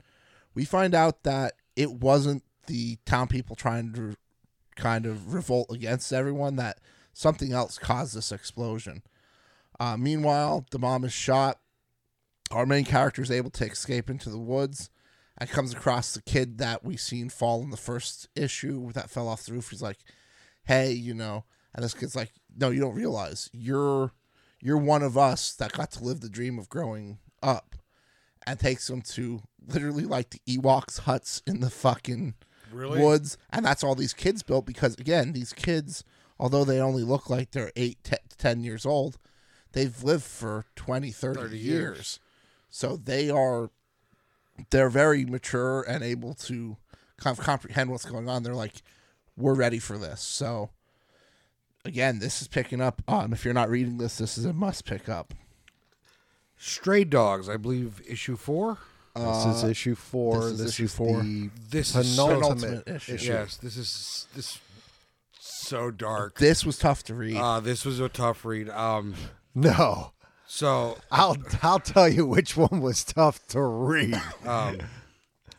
we 0.55 0.65
find 0.65 0.95
out 0.95 1.23
that 1.23 1.53
it 1.75 1.91
wasn't 1.91 2.43
the 2.67 2.97
town 3.05 3.27
people 3.27 3.55
trying 3.55 3.93
to 3.93 4.15
kind 4.75 5.05
of 5.05 5.33
revolt 5.33 5.71
against 5.71 6.13
everyone 6.13 6.55
that 6.57 6.79
something 7.13 7.51
else 7.51 7.77
caused 7.77 8.15
this 8.15 8.31
explosion. 8.31 9.01
Uh, 9.79 9.97
meanwhile, 9.97 10.65
the 10.71 10.79
mom 10.79 11.03
is 11.03 11.13
shot. 11.13 11.59
Our 12.51 12.65
main 12.65 12.85
character 12.85 13.21
is 13.21 13.31
able 13.31 13.49
to 13.51 13.65
escape 13.65 14.09
into 14.09 14.29
the 14.29 14.37
woods 14.37 14.89
and 15.37 15.49
comes 15.49 15.73
across 15.73 16.13
the 16.13 16.21
kid 16.21 16.57
that 16.59 16.83
we 16.83 16.95
seen 16.95 17.29
fall 17.29 17.61
in 17.61 17.69
the 17.69 17.77
first 17.77 18.29
issue 18.35 18.91
that 18.93 19.09
fell 19.09 19.27
off 19.27 19.45
the 19.45 19.53
roof. 19.53 19.69
He's 19.69 19.81
like, 19.81 19.99
"Hey, 20.63 20.91
you 20.91 21.13
know," 21.13 21.45
and 21.73 21.83
this 21.83 21.93
kid's 21.93 22.15
like, 22.15 22.31
"No, 22.55 22.69
you 22.69 22.79
don't 22.79 22.95
realize 22.95 23.49
you're 23.51 24.11
you're 24.61 24.77
one 24.77 25.03
of 25.03 25.17
us 25.17 25.53
that 25.55 25.73
got 25.73 25.91
to 25.91 26.03
live 26.03 26.21
the 26.21 26.29
dream 26.29 26.57
of 26.57 26.69
growing 26.69 27.19
up," 27.43 27.75
and 28.47 28.59
takes 28.59 28.89
him 28.89 29.01
to 29.01 29.41
literally 29.67 30.05
like 30.05 30.29
the 30.29 30.41
Ewoks 30.47 30.99
huts 30.99 31.41
in 31.45 31.59
the 31.59 31.69
fucking 31.69 32.35
Really? 32.75 33.01
woods 33.01 33.37
and 33.51 33.65
that's 33.65 33.83
all 33.83 33.95
these 33.95 34.13
kids 34.13 34.43
built 34.43 34.65
because 34.65 34.95
again 34.95 35.31
these 35.31 35.53
kids 35.53 36.03
although 36.39 36.63
they 36.65 36.79
only 36.79 37.03
look 37.03 37.29
like 37.29 37.51
they're 37.51 37.71
8 37.75 37.97
te- 38.03 38.15
10 38.37 38.63
years 38.63 38.85
old 38.85 39.17
they've 39.71 40.03
lived 40.03 40.23
for 40.23 40.65
20 40.75 41.11
30, 41.11 41.39
30 41.39 41.57
years. 41.57 41.63
years. 41.67 42.19
so 42.69 42.97
they 42.97 43.29
are 43.29 43.69
they're 44.69 44.89
very 44.89 45.25
mature 45.25 45.83
and 45.87 46.03
able 46.03 46.33
to 46.33 46.77
kind 47.17 47.37
of 47.37 47.43
comprehend 47.43 47.89
what's 47.89 48.05
going 48.05 48.27
on 48.27 48.43
they're 48.43 48.53
like 48.53 48.81
we're 49.37 49.53
ready 49.53 49.79
for 49.79 49.97
this 49.97 50.21
so 50.21 50.69
again 51.85 52.19
this 52.19 52.41
is 52.41 52.47
picking 52.47 52.81
up 52.81 53.01
um 53.07 53.31
if 53.33 53.45
you're 53.45 53.53
not 53.53 53.69
reading 53.69 53.97
this 53.97 54.17
this 54.17 54.37
is 54.37 54.45
a 54.45 54.53
must 54.53 54.85
pick 54.85 55.07
up 55.07 55.33
Stray 56.57 57.03
Dogs, 57.03 57.49
I 57.49 57.57
believe, 57.57 58.01
issue 58.07 58.37
four. 58.37 58.77
This 59.15 59.45
is 59.45 59.63
issue 59.63 59.95
four. 59.95 60.37
Uh, 60.43 60.49
this 60.49 60.59
is 60.61 60.69
issue 60.73 60.87
four. 60.87 61.21
the 61.21 61.49
This 61.69 61.95
is 61.95 62.15
penultimate 62.15 62.43
so, 62.43 62.59
Penultimate 62.59 62.87
issue. 62.87 63.13
issue. 63.15 63.31
yes. 63.31 63.57
This 63.57 63.77
is 63.77 64.27
this 64.35 64.59
so 65.39 65.89
dark. 65.91 66.37
this 66.37 66.65
was 66.65 66.77
tough 66.77 67.03
to 67.03 67.13
read 67.15 67.37
Uh, 67.37 67.59
this 67.59 67.85
was 67.85 67.99
a 67.99 68.09
tough 68.09 68.43
read. 68.45 68.69
Um, 68.69 69.15
No, 69.55 70.11
so 70.47 70.97
I'll 71.11 71.37
I'll 71.63 71.79
tell 71.79 72.09
you 72.09 72.25
which 72.25 72.57
one 72.57 72.81
was 72.81 73.03
tough 73.05 73.45
to 73.47 73.61
read. 73.61 74.21
um, 74.45 74.79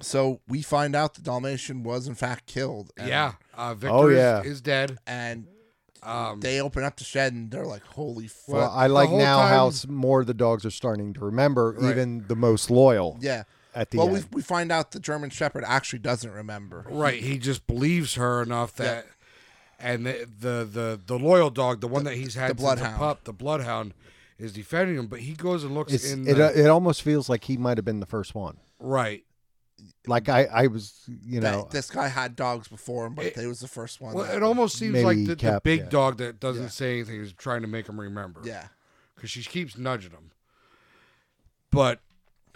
so 0.01 0.41
we 0.47 0.61
find 0.63 0.95
out 0.95 1.15
the 1.15 1.23
dalmatian 1.23 1.83
was 1.83 2.07
in 2.07 2.15
fact 2.15 2.47
killed 2.47 2.93
and- 2.99 3.09
yeah, 3.09 3.33
uh, 3.57 3.73
Victor 3.75 3.97
Oh, 3.97 4.09
is- 4.09 4.47
is, 4.47 4.61
dead. 4.61 4.99
and 5.07 5.47
Um, 6.07 6.41
they 6.41 6.61
open 6.61 6.85
up 6.85 6.97
the 6.97 7.05
shed 7.05 7.33
and 7.33 7.51
they're 7.51 7.67
like, 7.67 7.83
"Holy 7.85 8.29
fuck!" 8.29 8.55
Well, 8.55 8.71
I 8.71 8.87
like 8.87 9.11
now 9.11 9.41
how 9.43 9.65
time- 9.65 9.69
s- 9.69 9.87
more 9.89 10.21
of 10.21 10.27
the 10.27 10.35
dogs 10.35 10.65
are 10.65 10.71
starting 10.71 11.13
to 11.15 11.21
remember, 11.21 11.75
Right. 11.79 11.91
even 11.91 12.25
the 12.29 12.37
most 12.37 12.71
loyal 12.71 13.19
yeah. 13.21 13.43
at 13.75 13.91
the 13.91 13.99
Well, 13.99 14.15
end. 14.15 14.27
we 14.31 14.37
we 14.37 14.43
find 14.43 14.71
out 14.71 14.93
the 14.93 15.01
German 15.01 15.31
Shepherd 15.31 15.65
actually 15.67 15.99
doesn't 16.01 16.31
remember. 16.31 16.87
right, 16.89 17.21
he 17.23 17.39
just 17.39 17.67
believes 17.67 18.15
her 18.15 18.43
enough 18.43 18.77
that, 18.77 19.07
and 19.81 20.07
the, 20.07 20.29
the 20.41 20.69
the 20.71 21.01
the 21.07 21.19
loyal 21.19 21.51
dog, 21.51 21.81
the 21.81 21.89
one 21.89 22.05
that 22.05 22.15
he's 22.15 22.35
had 22.35 22.51
the 22.51 22.55
bloodhound. 22.55 22.97
pup, 22.99 23.25
the 23.25 23.33
bloodhound, 23.33 23.93
is 24.39 24.53
defending 24.53 24.97
him. 24.97 25.07
But 25.09 25.21
he 25.21 25.33
goes 25.33 25.65
and 25.65 25.75
looks 25.75 25.93
It's, 25.93 26.11
in 26.13 26.27
it, 26.29 26.35
the, 26.35 26.47
uh, 26.49 26.53
it 26.53 26.67
almost 26.69 27.03
feels 27.03 27.29
like 27.29 27.45
he 27.45 27.57
might 27.57 27.79
have 27.79 27.85
been 27.85 28.01
the 28.01 28.07
first 28.07 28.35
one. 28.35 28.59
right. 28.79 29.25
Like 30.07 30.29
I, 30.29 30.45
I 30.45 30.67
was, 30.69 30.95
you 31.25 31.41
That- 31.41 31.53
know, 31.53 31.69
this 31.71 31.91
guy 31.91 32.09
had 32.09 32.37
dogs 32.37 32.69
before 32.69 33.07
him, 33.07 33.15
but 33.15 33.27
It- 33.27 33.35
they 33.35 33.47
was 33.47 33.61
the 33.61 33.69
first 33.69 34.01
one. 34.01 34.15
Well, 34.15 34.25
it 34.25 34.43
almost 34.43 34.77
seems 34.79 35.03
like 35.03 35.17
the, 35.19 35.35
the 35.35 35.61
big 35.63 35.81
yeah. 35.81 35.89
dog 35.89 36.19
that 36.19 36.41
doesn't 36.41 36.63
Yeah. 36.65 36.69
say 36.69 36.93
anything 36.95 37.21
is 37.21 37.33
trying 37.33 37.63
to 37.63 37.69
make 37.69 37.89
him 37.89 37.99
remember. 38.01 38.41
yeah. 38.45 38.69
because 39.15 39.31
she 39.31 39.43
keeps 39.43 39.77
nudging 39.79 40.11
him. 40.13 40.31
But 41.71 42.01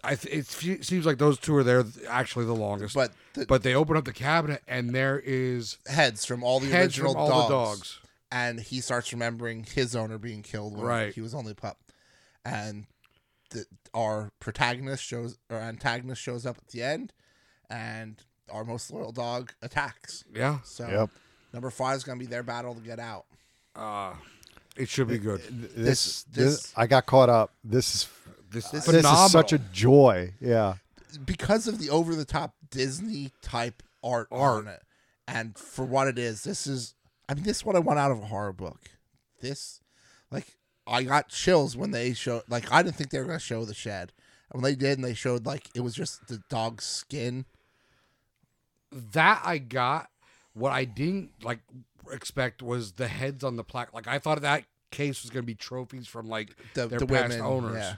I 0.04 0.14
th- 0.14 0.34
it 0.34 0.46
seems 0.84 1.04
like 1.06 1.18
those 1.18 1.38
two 1.38 1.54
are 1.56 1.64
there 1.64 1.84
actually 2.08 2.46
the 2.46 2.54
longest. 2.54 2.94
But 2.94 3.12
the 3.34 3.46
but 3.46 3.62
they 3.62 3.74
open 3.74 3.96
up 3.96 4.04
the 4.04 4.12
cabinet 4.12 4.62
and 4.68 4.94
there 4.94 5.18
is 5.22 5.76
heads 5.86 6.24
from 6.24 6.42
all 6.42 6.60
the 6.60 6.66
heads 6.68 6.96
original 6.98 7.12
from 7.12 7.22
all 7.22 7.28
dogs, 7.28 7.48
the 7.48 7.54
dogs. 7.54 7.98
and 8.32 8.60
he 8.60 8.80
starts 8.80 9.12
remembering 9.12 9.64
his 9.64 9.94
owner 9.96 10.16
being 10.18 10.42
killed 10.42 10.76
when 10.76 10.86
Right. 10.86 11.14
he 11.14 11.20
was 11.20 11.34
only 11.34 11.52
a 11.52 11.54
pup, 11.54 11.78
and 12.44 12.86
the, 13.50 13.64
our 13.94 14.30
protagonist 14.40 15.02
shows 15.04 15.38
or 15.50 15.58
antagonist 15.58 16.20
shows 16.22 16.46
up 16.46 16.56
at 16.58 16.68
the 16.68 16.82
end, 16.82 17.12
and 17.68 18.22
our 18.50 18.64
most 18.64 18.90
loyal 18.90 19.12
dog 19.12 19.52
attacks. 19.62 20.24
Yeah, 20.34 20.58
So 20.64 20.88
Yep. 20.88 21.10
number 21.52 21.70
five 21.70 21.96
is 21.96 22.04
gonna 22.04 22.18
be 22.18 22.26
their 22.26 22.42
battle 22.42 22.74
to 22.74 22.80
get 22.80 22.98
out. 22.98 23.26
uh, 23.76 24.14
it 24.76 24.88
should 24.88 25.08
be 25.08 25.18
good. 25.18 25.40
this, 25.74 26.22
this- 26.24 26.24
this, 26.24 26.72
I 26.76 26.86
got 26.86 27.06
caught 27.06 27.28
up. 27.28 27.52
This 27.64 27.94
is 27.94 28.08
This, 28.50 28.68
This 28.70 28.86
is 28.88 28.92
this 28.94 29.04
is 29.06 29.30
such 29.32 29.52
a 29.52 29.58
joy. 29.58 30.34
Yeah. 30.40 30.74
because 31.24 31.68
of 31.68 31.78
the 31.78 31.90
over 31.90 32.14
the 32.16 32.24
top 32.24 32.54
Disney 32.70 33.30
type 33.42 33.82
art, 34.02 34.26
Art. 34.32 34.66
on 34.66 34.72
it. 34.72 34.82
And 35.28 35.56
for 35.56 35.84
what 35.84 36.08
it 36.08 36.18
is, 36.18 36.42
this 36.42 36.66
is 36.66 36.94
I 37.28 37.34
mean, 37.34 37.44
this 37.44 37.58
is 37.58 37.64
what 37.64 37.76
I 37.76 37.78
want 37.78 38.00
out 38.00 38.10
of 38.10 38.20
a 38.20 38.26
horror 38.26 38.52
book. 38.52 38.80
This 39.40 39.80
like 40.32 40.56
I 40.90 41.04
got 41.04 41.28
chills 41.28 41.76
when 41.76 41.92
they 41.92 42.12
showed 42.12 42.42
like 42.48 42.70
I 42.72 42.82
didn't 42.82 42.96
think 42.96 43.10
they 43.10 43.18
were 43.18 43.24
gonna 43.26 43.38
show 43.38 43.64
the 43.64 43.74
shed. 43.74 44.12
And 44.52 44.60
when 44.60 44.70
they 44.70 44.76
did 44.76 44.98
and 44.98 45.04
they 45.04 45.14
showed 45.14 45.46
like 45.46 45.68
it 45.74 45.80
was 45.80 45.94
just 45.94 46.26
the 46.28 46.42
dog's 46.48 46.84
skin. 46.84 47.44
that 48.90 49.40
I 49.44 49.58
got. 49.58 50.08
What 50.54 50.72
I 50.72 50.84
didn't 50.84 51.30
like 51.42 51.60
expect 52.10 52.60
was 52.62 52.92
the 52.92 53.06
heads 53.06 53.44
on 53.44 53.56
the 53.56 53.62
plaque. 53.64 53.94
Like 53.94 54.08
I 54.08 54.18
thought 54.18 54.40
that 54.42 54.64
case 54.90 55.22
was 55.22 55.30
going 55.30 55.44
to 55.44 55.46
be 55.46 55.54
trophies 55.54 56.08
from 56.08 56.28
like 56.28 56.56
The 56.74 56.88
their 56.88 56.98
the 56.98 57.06
past 57.06 57.28
women 57.30 57.40
owners. 57.40 57.76
Yeah. 57.76 57.94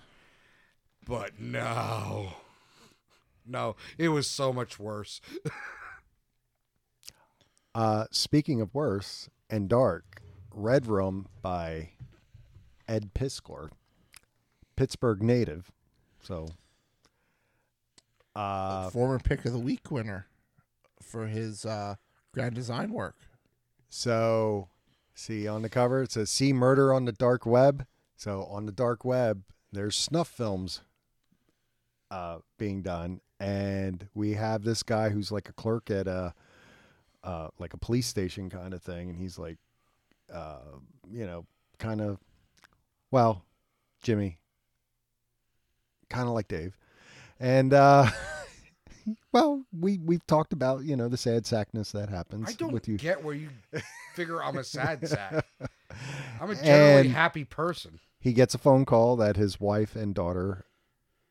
But 1.06 1.40
no, 1.40 2.34
no, 3.46 3.76
it 3.96 4.10
was 4.10 4.28
so 4.28 4.52
much 4.52 4.78
worse. 4.78 5.20
Uh, 7.74 8.04
speaking 8.10 8.60
of 8.60 8.74
worse 8.74 9.30
and 9.48 9.68
dark, 9.68 10.20
Red 10.52 10.86
Room 10.86 11.26
by 11.40 11.88
Ed 12.92 13.14
Piskor, 13.14 13.70
Pittsburgh 14.76 15.22
native. 15.22 15.72
So, 16.20 16.48
uh, 18.36 18.90
Former 18.90 19.18
pick 19.18 19.44
of 19.46 19.52
the 19.52 19.58
week 19.58 19.90
winner 19.90 20.26
for 21.00 21.26
his 21.26 21.64
uh 21.64 21.96
grand 22.32 22.54
design 22.54 22.92
work. 22.92 23.16
so 23.88 24.68
see 25.14 25.46
on 25.48 25.62
the 25.62 25.68
cover 25.68 26.02
it 26.02 26.12
says 26.12 26.30
"See 26.30 26.52
Murder 26.52 26.92
on 26.92 27.06
the 27.06 27.12
Dark 27.12 27.46
Web." 27.46 27.86
So 28.16 28.44
on 28.44 28.66
the 28.66 28.72
dark 28.72 29.04
web, 29.04 29.42
there's 29.72 29.96
snuff 29.96 30.28
films 30.28 30.82
uh, 32.10 32.38
being 32.56 32.82
done, 32.82 33.20
and 33.40 34.06
we 34.14 34.34
have 34.34 34.62
this 34.62 34.84
guy 34.84 35.08
who's 35.08 35.32
like 35.32 35.48
a 35.48 35.52
clerk 35.52 35.90
at 35.90 36.06
a 36.06 36.32
uh, 37.24 37.48
like 37.58 37.74
a 37.74 37.78
police 37.78 38.06
station 38.06 38.48
kind 38.48 38.74
of 38.74 38.82
thing, 38.82 39.08
and 39.10 39.18
he's 39.18 39.38
like, 39.38 39.56
uh, 40.32 40.58
you 41.10 41.26
know, 41.26 41.46
kind 41.78 42.00
of, 42.00 42.18
well, 43.12 43.44
Jimmy, 44.02 44.38
kind 46.10 46.26
of 46.26 46.34
like 46.34 46.48
Dave, 46.48 46.76
and 47.38 47.72
uh, 47.72 48.06
well, 49.32 49.62
we 49.78 49.98
we've 49.98 50.26
talked 50.26 50.52
about 50.52 50.82
you 50.82 50.96
know 50.96 51.08
the 51.08 51.16
sad 51.16 51.44
sackness 51.44 51.92
that 51.92 52.08
happens 52.08 52.48
I 52.48 52.52
don't 52.54 52.72
with 52.72 52.88
you. 52.88 52.98
get 52.98 53.22
where 53.22 53.34
you 53.34 53.50
figure 54.14 54.42
I'm 54.42 54.58
a 54.58 54.64
sad 54.64 55.06
sack. 55.08 55.46
I'm 56.40 56.50
a 56.50 56.54
generally 56.56 57.06
And- 57.06 57.10
happy 57.12 57.44
person. 57.44 58.00
he 58.20 58.32
gets 58.32 58.54
a 58.54 58.58
phone 58.58 58.84
call 58.84 59.16
that 59.16 59.36
his 59.36 59.60
wife 59.60 59.94
and 59.94 60.14
daughter 60.14 60.64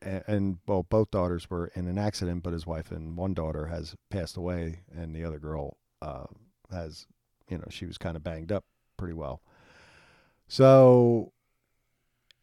and, 0.00 0.24
and 0.26 0.58
well 0.66 0.82
both 0.84 1.10
daughters 1.10 1.48
were 1.50 1.66
in 1.74 1.86
an 1.88 1.98
accident 1.98 2.42
but 2.42 2.52
his 2.52 2.66
wife 2.66 2.90
and 2.90 3.16
one 3.16 3.34
daughter 3.34 3.66
has 3.66 3.94
passed 4.10 4.36
away 4.36 4.80
and 4.94 5.14
the 5.14 5.24
other 5.24 5.38
girl 5.38 5.76
uh, 6.00 6.24
has 6.70 7.06
you 7.48 7.58
know 7.58 7.64
she 7.70 7.86
was 7.86 7.98
kind 7.98 8.16
of 8.16 8.22
banged 8.24 8.50
up 8.52 8.64
pretty 8.96 9.14
well. 9.14 9.42
So, 10.48 11.32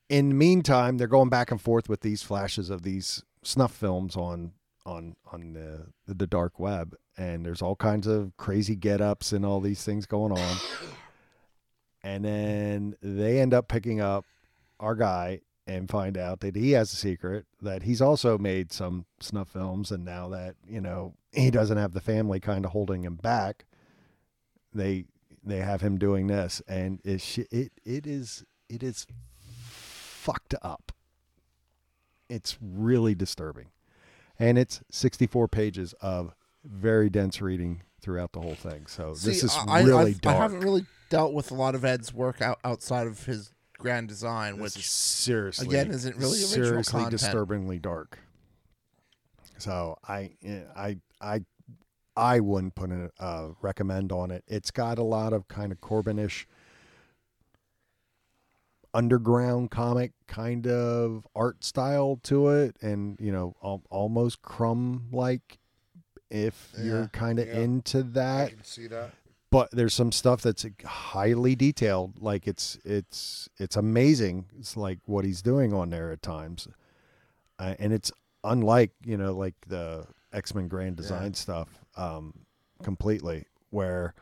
in 0.10 0.30
the 0.30 0.36
meantime, 0.36 0.98
they're 0.98 1.08
going 1.08 1.30
back 1.30 1.52
and 1.52 1.62
forth 1.62 1.88
with 1.88 2.02
these 2.02 2.24
flashes 2.24 2.70
of 2.70 2.84
these 2.84 3.24
snuff 3.44 3.72
films 3.72 4.16
on 4.16 4.54
on 4.86 5.16
on 5.32 5.54
the 5.54 5.88
the 6.12 6.28
dark 6.28 6.60
web, 6.60 6.96
and 7.18 7.46
there's 7.46 7.62
all 7.62 7.76
kinds 7.76 8.08
of 8.08 8.36
crazy 8.38 8.76
get-ups 8.76 9.32
and 9.32 9.46
all 9.46 9.60
these 9.60 9.84
things 9.84 10.06
going 10.06 10.32
on. 10.32 10.58
And 12.02 12.24
then 12.24 12.96
they 13.02 13.40
end 13.40 13.54
up 13.54 13.68
picking 13.68 14.00
up 14.00 14.26
our 14.80 14.96
guy 14.96 15.42
and 15.68 15.90
find 15.90 16.18
out 16.18 16.40
that 16.40 16.56
he 16.56 16.72
has 16.72 16.92
a 16.94 16.96
secret 16.96 17.46
that 17.62 17.84
he's 17.84 18.02
also 18.02 18.38
made 18.38 18.72
some 18.72 19.06
snuff 19.20 19.50
films. 19.50 19.92
And 19.92 20.06
now 20.06 20.30
that 20.30 20.56
you 20.68 20.82
know 20.82 21.14
he 21.32 21.52
doesn't 21.52 21.78
have 21.78 21.94
the 21.94 22.02
family 22.02 22.40
kind 22.40 22.66
of 22.66 22.72
holding 22.72 23.04
him 23.04 23.16
back 23.16 23.66
they 24.74 25.06
they 25.44 25.58
have 25.58 25.82
him 25.82 25.98
doing 25.98 26.28
this. 26.28 26.62
And 26.68 27.00
it 27.04 27.38
it 27.52 27.72
it 27.86 28.08
is 28.08 28.44
it 28.68 28.84
is 28.84 29.08
fucked 30.32 30.56
up 30.62 30.92
it's 32.30 32.58
really 32.62 33.16
disturbing 33.16 33.68
and 34.38 34.58
it's 34.58 34.82
64 34.92 35.48
pages 35.48 35.94
of 36.02 36.34
very 36.64 37.10
dense 37.10 37.42
reading 37.42 37.82
throughout 38.02 38.32
the 38.34 38.40
whole 38.42 38.56
thing 38.56 38.86
so 38.86 39.14
this 39.14 39.44
is 39.44 39.56
I, 39.68 39.82
really 39.82 40.12
I've- 40.12 40.20
dark 40.22 40.36
I 40.38 40.42
haven't 40.42 40.60
really 40.62 40.86
dealt 41.10 41.34
with 41.34 41.52
a 41.52 41.56
lot 41.56 41.76
of 41.76 41.84
Ed's 41.84 42.14
work 42.14 42.42
out, 42.42 42.60
outside 42.64 43.08
of 43.08 43.26
his 43.26 43.52
grand 43.78 44.08
design, 44.08 44.54
This 44.58 44.76
which 44.76 44.86
is 44.86 44.92
seriously 44.92 45.68
again, 45.68 45.90
isn't 45.92 46.16
really 46.18 46.38
seriously 46.38 47.02
content. 47.02 47.12
disturbingly 47.12 47.80
dark. 47.80 48.20
So 49.58 49.98
I 50.08 50.32
I 50.76 50.98
I 51.20 51.42
I 52.16 52.40
wouldn't 52.40 52.76
put 52.76 52.92
a 52.92 53.10
uh, 53.20 53.50
recommend 53.62 54.12
on 54.12 54.32
it. 54.32 54.44
It's 54.48 54.72
got 54.72 55.00
a 55.00 55.04
lot 55.04 55.34
of 55.34 55.48
kind 55.48 55.72
of 55.72 55.82
Corbenish 55.82 56.46
underground 58.94 59.72
comic 59.72 60.12
kind 60.28 60.68
of 60.68 61.28
art 61.36 61.64
style 61.64 62.20
to 62.24 62.50
it, 62.50 62.76
and 62.82 63.20
you 63.20 63.32
know 63.32 63.56
al- 63.64 63.84
almost 63.90 64.42
crumb 64.42 65.08
like. 65.12 65.58
If 66.32 66.74
Yeah. 66.78 66.84
you're 66.84 67.08
kind 67.08 67.40
of 67.40 67.48
Yeah. 67.48 67.60
into 67.62 68.00
I 68.00 68.02
that, 68.04 68.50
can 68.52 68.64
see 68.64 68.86
that. 68.86 69.14
but 69.50 69.72
there's 69.72 69.96
some 69.96 70.12
stuff 70.12 70.44
that's 70.44 70.64
highly 70.86 71.56
detailed 71.56 72.22
like 72.22 72.48
it's 72.48 72.78
it's 72.86 73.50
it's 73.58 73.76
amazing 73.76 74.46
it's 74.60 74.78
like 74.78 75.00
what 75.06 75.26
he's 75.26 75.42
doing 75.42 75.74
on 75.74 75.90
there 75.90 76.12
at 76.12 76.22
times 76.22 76.68
uh, 77.58 77.74
and 77.80 77.92
it's 77.92 78.12
unlike 78.44 78.92
you 79.04 79.18
know 79.18 79.34
like 79.34 79.56
the 79.66 80.06
x-men 80.32 80.68
grand 80.68 80.98
design 80.98 81.34
stuff 81.34 81.80
um 81.98 82.32
completely 82.84 83.46
where 83.72 84.14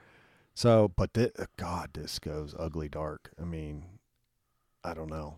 so 0.53 0.88
but 0.95 1.11
thi- 1.13 1.32
god 1.57 1.89
this 1.93 2.20
goes 2.20 2.55
ugly 2.57 2.88
dark 2.88 3.32
i 3.38 3.43
mean 3.43 3.84
i 4.88 4.94
don't 4.94 5.10
know 5.10 5.36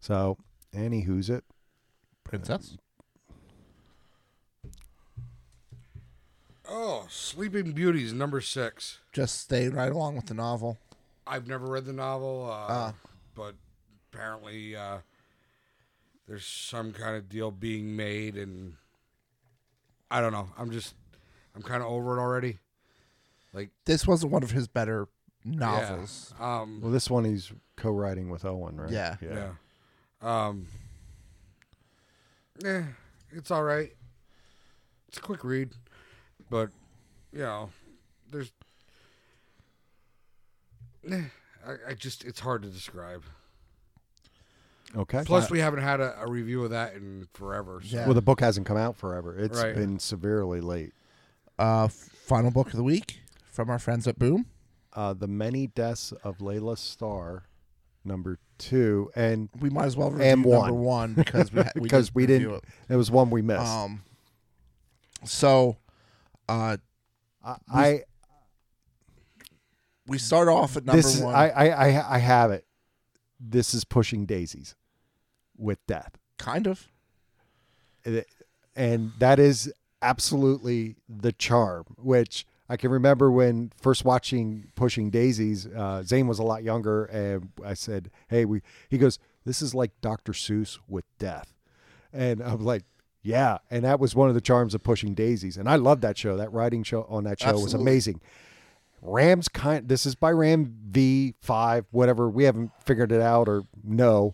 so 0.00 0.36
annie 0.72 1.02
who's 1.02 1.28
it 1.30 1.44
princess. 2.24 2.76
Oh, 6.68 7.06
Sleeping 7.10 7.72
Beauties 7.72 8.12
number 8.12 8.40
six. 8.40 9.00
Just 9.12 9.40
stayed 9.40 9.74
right 9.74 9.90
along 9.92 10.16
with 10.16 10.26
the 10.26 10.34
novel. 10.34 10.78
I've 11.26 11.46
never 11.46 11.66
read 11.66 11.84
the 11.84 11.92
novel, 11.92 12.48
uh, 12.50 12.66
Ah. 12.72 12.94
but 13.34 13.54
apparently 14.12 14.74
uh, 14.76 14.98
there's 16.26 16.46
some 16.46 16.92
kind 16.92 17.16
of 17.16 17.28
deal 17.28 17.50
being 17.50 17.94
made, 17.96 18.36
and 18.36 18.74
I 20.10 20.20
don't 20.20 20.32
know. 20.32 20.48
I'm 20.56 20.70
just, 20.70 20.94
I'm 21.54 21.62
kind 21.62 21.82
of 21.82 21.88
over 21.88 22.16
it 22.16 22.20
already. 22.20 22.58
Like, 23.52 23.70
This 23.84 24.06
wasn't 24.06 24.32
one 24.32 24.42
of 24.42 24.52
his 24.52 24.68
better 24.68 25.08
novels. 25.44 26.34
Yeah. 26.38 26.60
Um, 26.60 26.80
well 26.82 26.92
this 26.92 27.08
one 27.10 27.24
he's 27.24 27.52
co-writing 27.76 28.28
with 28.30 28.44
owen 28.44 28.76
right 28.80 28.90
Yeah. 28.90 29.16
yeah. 29.20 29.50
Um. 30.20 30.66
Yeah, 32.62 32.84
it's 33.32 33.50
all 33.50 33.64
right. 33.64 33.90
It's 35.08 35.18
a 35.18 35.20
quick 35.20 35.42
read, 35.42 35.70
but 36.50 36.70
you 37.32 37.40
know, 37.40 37.70
there's. 38.30 38.52
Eh, 41.10 41.22
I, 41.66 41.72
I 41.90 41.94
just 41.94 42.24
it's 42.24 42.38
hard 42.40 42.62
to 42.62 42.68
describe. 42.68 43.24
okay 44.96 45.22
Plus, 45.24 45.50
we 45.50 45.58
haven't 45.58 45.82
had 45.82 46.00
a, 46.00 46.16
a 46.20 46.30
review 46.30 46.62
of 46.64 46.70
that 46.70 46.94
in 46.94 47.26
forever. 47.34 47.80
So. 47.84 47.96
Yeah. 47.96 48.04
Well, 48.04 48.14
the 48.14 48.22
book 48.22 48.40
hasn't 48.40 48.66
come 48.66 48.76
out 48.76 48.96
forever. 48.96 49.36
It's 49.36 49.60
Right. 49.60 49.74
been 49.74 49.98
severely 49.98 50.60
late. 50.60 50.92
Uh, 51.58 51.88
final 51.88 52.50
book 52.50 52.68
of 52.68 52.76
the 52.76 52.84
week 52.84 53.20
from 53.50 53.70
our 53.70 53.78
friends 53.78 54.06
at 54.06 54.18
Boom. 54.18 54.46
Uh, 54.94 55.14
the 55.14 55.26
Many 55.28 55.66
Deaths 55.68 56.12
of 56.24 56.40
Laila 56.40 56.76
Starr, 56.76 57.44
number 58.04 58.38
two, 58.58 59.10
and 59.14 59.48
We 59.58 59.70
might 59.70 59.86
as 59.86 59.96
well 59.96 60.10
review 60.10 60.26
And 60.26 60.42
number 60.42 60.72
one. 60.72 60.74
one 60.80 61.14
because 61.14 61.52
we, 61.52 61.62
we 61.74 61.80
because 61.82 62.10
didn't 62.14 62.14
we 62.14 62.26
didn't. 62.26 62.64
It 62.88 62.96
was 62.96 63.10
one 63.10 63.30
we 63.30 63.42
missed. 63.42 63.60
Um, 63.66 64.02
so, 65.24 65.76
uh, 66.48 66.76
I, 67.44 67.56
I 67.72 68.02
we 70.06 70.18
start 70.18 70.48
off 70.48 70.76
at 70.76 70.84
number 70.84 71.00
this 71.00 71.14
is, 71.16 71.22
one. 71.22 71.34
I, 71.34 71.48
I 71.50 71.66
I 71.68 72.14
I 72.16 72.18
have 72.18 72.50
it. 72.50 72.66
This 73.40 73.72
is 73.74 73.84
pushing 73.84 74.26
daisies 74.26 74.74
with 75.56 75.84
death, 75.86 76.18
kind 76.38 76.66
of. 76.66 76.88
And 78.74 79.12
that 79.18 79.38
is 79.38 79.72
absolutely 80.00 80.96
the 81.08 81.32
charm. 81.32 81.84
Which 81.98 82.46
I 82.72 82.78
can 82.78 82.90
remember 82.90 83.30
when 83.30 83.70
first 83.76 84.02
watching 84.02 84.72
Pushing 84.76 85.10
Daisies. 85.10 85.66
Uh, 85.66 86.02
Zane 86.02 86.26
was 86.26 86.38
a 86.38 86.42
lot 86.42 86.62
younger, 86.62 87.04
and 87.04 87.50
I 87.62 87.74
said, 87.74 88.10
"Hey, 88.28 88.46
we." 88.46 88.62
He 88.88 88.96
goes, 88.96 89.18
"This 89.44 89.60
is 89.60 89.74
like 89.74 89.90
Dr. 90.00 90.32
Seuss 90.32 90.78
with 90.88 91.04
death," 91.18 91.52
and 92.12 92.40
I'm 92.42 92.64
like. 92.64 92.84
Yeah, 93.24 93.58
and 93.70 93.84
that 93.84 94.00
was 94.00 94.16
one 94.16 94.30
of 94.30 94.34
the 94.34 94.40
charms 94.40 94.74
of 94.74 94.82
Pushing 94.82 95.14
Daisies, 95.14 95.56
and 95.56 95.68
I 95.68 95.76
loved 95.76 96.02
that 96.02 96.18
show. 96.18 96.36
That 96.36 96.52
writing 96.52 96.82
show 96.82 97.06
on 97.08 97.22
that 97.22 97.38
show 97.40 97.52
was 97.52 97.72
amazing. 97.72 98.20
Rams 99.00 99.46
kind. 99.48 99.88
This 99.88 100.06
is 100.06 100.16
by 100.16 100.30
Ram 100.32 100.74
V 100.88 101.34
five, 101.40 101.86
whatever. 101.92 102.28
We 102.28 102.42
haven't 102.42 102.72
figured 102.84 103.12
it 103.12 103.20
out 103.20 103.48
or 103.48 103.62
no. 103.84 104.32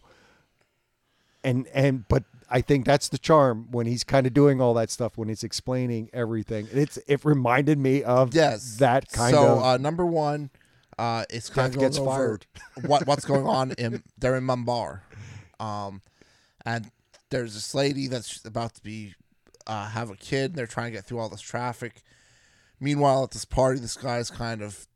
And 1.44 1.66
and 1.74 2.08
but 2.08 2.24
I 2.50 2.60
think 2.60 2.86
that's 2.86 3.08
the 3.08 3.18
charm 3.18 3.68
when 3.70 3.86
he's 3.86 4.04
kind 4.04 4.26
of 4.26 4.32
doing 4.32 4.60
all 4.60 4.74
that 4.74 4.90
stuff 4.90 5.18
when 5.18 5.28
he's 5.28 5.44
explaining 5.44 6.08
everything. 6.12 6.68
It's 6.72 6.98
it 7.06 7.24
reminded 7.24 7.78
me 7.78 8.02
of 8.02 8.34
Yes, 8.34 8.76
that 8.76 9.10
kind 9.10 9.34
so, 9.34 9.58
of 9.58 9.62
uh, 9.62 9.76
number 9.76 10.06
one, 10.06 10.50
uh, 10.98 11.24
it's 11.30 11.50
kind 11.50 11.74
of 11.74 11.80
gets 11.80 11.98
fired. 11.98 12.46
what 12.86 13.06
what's 13.06 13.24
going 13.24 13.46
on 13.46 13.72
in 13.72 14.02
they're 14.16 14.36
in 14.36 14.44
Mumbai, 14.44 15.00
um, 15.60 16.02
and 16.64 16.90
there's 17.30 17.54
this 17.54 17.74
lady 17.74 18.06
that's 18.06 18.44
about 18.44 18.74
to 18.74 18.82
be 18.82 19.14
uh, 19.66 19.88
have 19.88 20.10
a 20.10 20.16
kid. 20.16 20.52
And 20.52 20.54
they're 20.54 20.66
trying 20.66 20.92
to 20.92 20.96
get 20.96 21.04
through 21.04 21.18
all 21.18 21.28
this 21.28 21.40
traffic. 21.40 22.02
Meanwhile, 22.80 23.24
at 23.24 23.32
this 23.32 23.44
party, 23.44 23.80
this 23.80 23.96
guy's 23.96 24.30
kind 24.30 24.62
of 24.62 24.86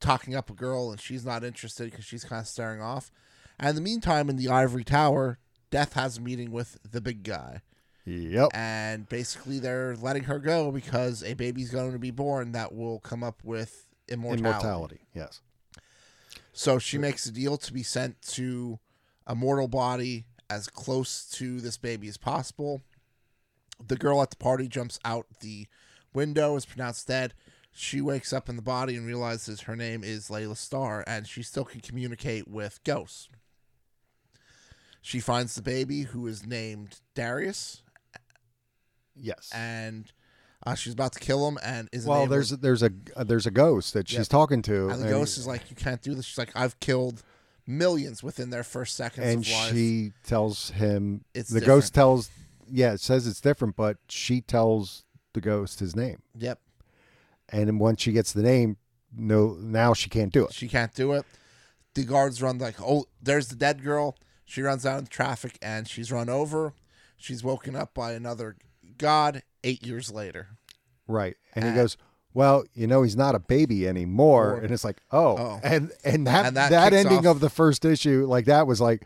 talking 0.00 0.34
up 0.34 0.48
a 0.50 0.54
girl, 0.54 0.90
and 0.90 1.00
she's 1.00 1.26
not 1.26 1.44
interested 1.44 1.90
because 1.90 2.04
she's 2.04 2.24
kind 2.24 2.40
of 2.40 2.46
staring 2.46 2.80
off. 2.80 3.10
And 3.58 3.70
in 3.70 3.74
the 3.74 3.82
meantime, 3.82 4.30
in 4.30 4.36
the 4.36 4.48
ivory 4.48 4.84
tower, 4.84 5.38
Death 5.72 5.94
has 5.94 6.18
a 6.18 6.20
meeting 6.20 6.52
with 6.52 6.78
the 6.88 7.00
big 7.00 7.24
guy 7.24 7.62
Yep. 8.04 8.50
and 8.54 9.08
basically 9.08 9.58
they're 9.58 9.96
letting 9.96 10.24
her 10.24 10.38
go 10.38 10.70
because 10.70 11.24
a 11.24 11.34
baby's 11.34 11.70
going 11.70 11.92
to 11.92 11.98
be 11.98 12.10
born 12.12 12.52
that 12.52 12.74
will 12.74 13.00
come 13.00 13.24
up 13.24 13.42
with 13.42 13.86
immortality. 14.08 14.40
Immortality. 14.40 15.00
Yes. 15.14 15.40
So 16.52 16.78
she 16.78 16.98
makes 16.98 17.26
a 17.26 17.32
deal 17.32 17.56
to 17.56 17.72
be 17.72 17.82
sent 17.82 18.20
to 18.32 18.78
a 19.26 19.34
mortal 19.34 19.68
body 19.68 20.26
as 20.50 20.68
close 20.68 21.24
to 21.30 21.60
this 21.60 21.78
baby 21.78 22.08
as 22.08 22.16
possible. 22.16 22.82
The 23.84 23.96
girl 23.96 24.20
at 24.20 24.30
the 24.30 24.36
party 24.36 24.68
jumps 24.68 24.98
out 25.04 25.26
the 25.40 25.66
window, 26.12 26.56
is 26.56 26.66
pronounced 26.66 27.08
dead. 27.08 27.32
She 27.72 28.02
wakes 28.02 28.32
up 28.32 28.48
in 28.50 28.56
the 28.56 28.62
body 28.62 28.96
and 28.96 29.06
realizes 29.06 29.62
her 29.62 29.74
name 29.74 30.04
is 30.04 30.28
Laila 30.28 30.56
Starr, 30.56 31.02
and 31.06 31.26
she 31.26 31.42
still 31.42 31.64
can 31.64 31.80
communicate 31.80 32.46
with 32.46 32.80
ghosts. 32.84 33.28
She 35.12 35.20
finds 35.20 35.54
the 35.56 35.60
baby, 35.60 36.04
who 36.04 36.26
is 36.26 36.46
named 36.46 37.00
Darius, 37.14 37.82
Yes. 39.14 39.50
and 39.54 40.10
uh, 40.66 40.74
she's 40.74 40.94
about 40.94 41.12
to 41.12 41.18
kill 41.20 41.46
him 41.46 41.58
and 41.62 41.86
isn't 41.92 42.08
well, 42.08 42.26
there's 42.26 42.48
there's 42.48 42.82
a 42.82 42.90
uh, 43.14 43.22
there's 43.22 43.44
a 43.46 43.50
ghost 43.50 43.92
that 43.92 44.08
she's 44.08 44.20
Yep. 44.20 44.28
talking 44.28 44.62
to, 44.62 44.88
and 44.88 45.02
the 45.02 45.10
ghost 45.10 45.36
is 45.36 45.46
like 45.46 45.68
you 45.68 45.76
can't 45.76 46.00
do 46.00 46.14
this. 46.14 46.24
She's 46.24 46.38
like 46.38 46.52
i've 46.56 46.80
killed 46.80 47.22
millions 47.66 48.22
within 48.22 48.48
their 48.48 48.64
first 48.64 48.96
seconds 48.96 49.26
and 49.26 49.44
of 49.44 49.52
life. 49.52 49.72
she 49.74 50.12
tells 50.24 50.70
him 50.70 51.24
It's 51.34 51.50
the 51.50 51.60
ghost 51.60 51.92
tells 51.92 52.30
yeah 52.70 52.94
it 52.94 53.00
says 53.00 53.26
it's 53.26 53.40
different 53.42 53.76
but 53.76 53.98
she 54.08 54.40
tells 54.40 55.04
the 55.34 55.42
ghost 55.42 55.78
his 55.80 55.94
name. 55.94 56.22
Yep. 56.38 56.58
And 57.50 57.78
once 57.78 58.00
she 58.00 58.12
gets 58.12 58.32
the 58.32 58.42
name 58.42 58.78
no 59.14 59.58
now 59.60 59.92
she 59.92 60.08
can't 60.08 60.32
do 60.32 60.46
it. 60.46 60.54
She 60.54 60.68
can't 60.68 60.94
do 60.94 61.12
it. 61.12 61.26
The 61.92 62.04
guards 62.04 62.40
run 62.40 62.56
like 62.56 62.76
oh 62.80 63.04
there's 63.22 63.48
the 63.48 63.56
dead 63.56 63.84
girl 63.84 64.16
she 64.52 64.60
runs 64.62 64.84
out 64.84 64.98
in 64.98 65.06
traffic 65.06 65.56
and 65.62 65.88
she's 65.88 66.12
run 66.12 66.28
over 66.28 66.74
she's 67.16 67.42
woken 67.42 67.74
up 67.74 67.94
by 67.94 68.12
another 68.12 68.56
god 68.98 69.42
eight 69.64 69.84
years 69.86 70.12
later 70.12 70.48
right 71.08 71.36
and 71.54 71.64
he 71.64 71.70
Uh, 71.70 71.74
goes 71.74 71.96
well, 72.34 72.64
you 72.72 72.86
know, 72.86 73.02
he's 73.02 73.14
not 73.14 73.34
a 73.34 73.38
baby 73.38 73.86
anymore, 73.86 74.52
Or- 74.54 74.60
and 74.60 74.72
it's 74.72 74.84
like, 74.84 75.02
oh, 75.10 75.36
Oh. 75.36 75.60
and 75.62 75.92
and 76.02 76.26
that 76.26 76.46
And 76.46 76.56
that, 76.56 76.70
that 76.70 76.94
ending 76.94 77.26
off- 77.26 77.36
of 77.36 77.40
the 77.40 77.50
first 77.50 77.84
issue, 77.84 78.24
like 78.26 78.46
that 78.46 78.66
was 78.66 78.80
like, 78.80 79.02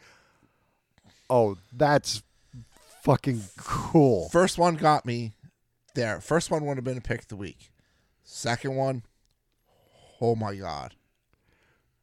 oh, 1.28 1.56
that's 1.72 2.22
fucking 3.02 3.42
cool. 3.56 4.28
First 4.28 4.58
one 4.58 4.76
got 4.76 5.04
me 5.04 5.32
there. 5.96 6.20
First 6.20 6.52
one 6.52 6.64
would 6.66 6.76
have 6.76 6.84
been 6.84 6.98
a 6.98 7.00
pick 7.00 7.22
of 7.22 7.26
the 7.28 7.34
week. 7.34 7.72
Second 8.22 8.76
one, 8.76 9.02
oh 10.20 10.36
my 10.36 10.54
god. 10.54 10.94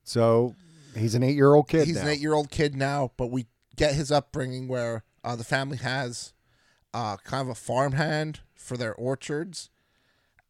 So 0.04 0.56
he's 0.96 1.16
an 1.16 1.24
eight-year-old 1.24 1.68
kid. 1.68 1.88
He's 1.88 1.98
now. 1.98 2.04
an 2.04 2.08
eight 2.10 2.20
year 2.20 2.34
old 2.34 2.50
kid 2.52 2.76
now, 2.76 3.12
but 3.18 3.28
we 3.28 3.48
get 3.76 3.94
his 3.94 4.12
upbringing 4.12 4.68
where 4.68 5.04
uh, 5.24 5.36
the 5.36 5.44
family 5.44 5.78
has 5.78 6.34
uh, 6.94 7.18
kind 7.18 7.42
of 7.42 7.50
a 7.50 7.56
farmhand 7.56 8.42
for 8.56 8.78
their 8.78 8.94
orchards 8.94 9.70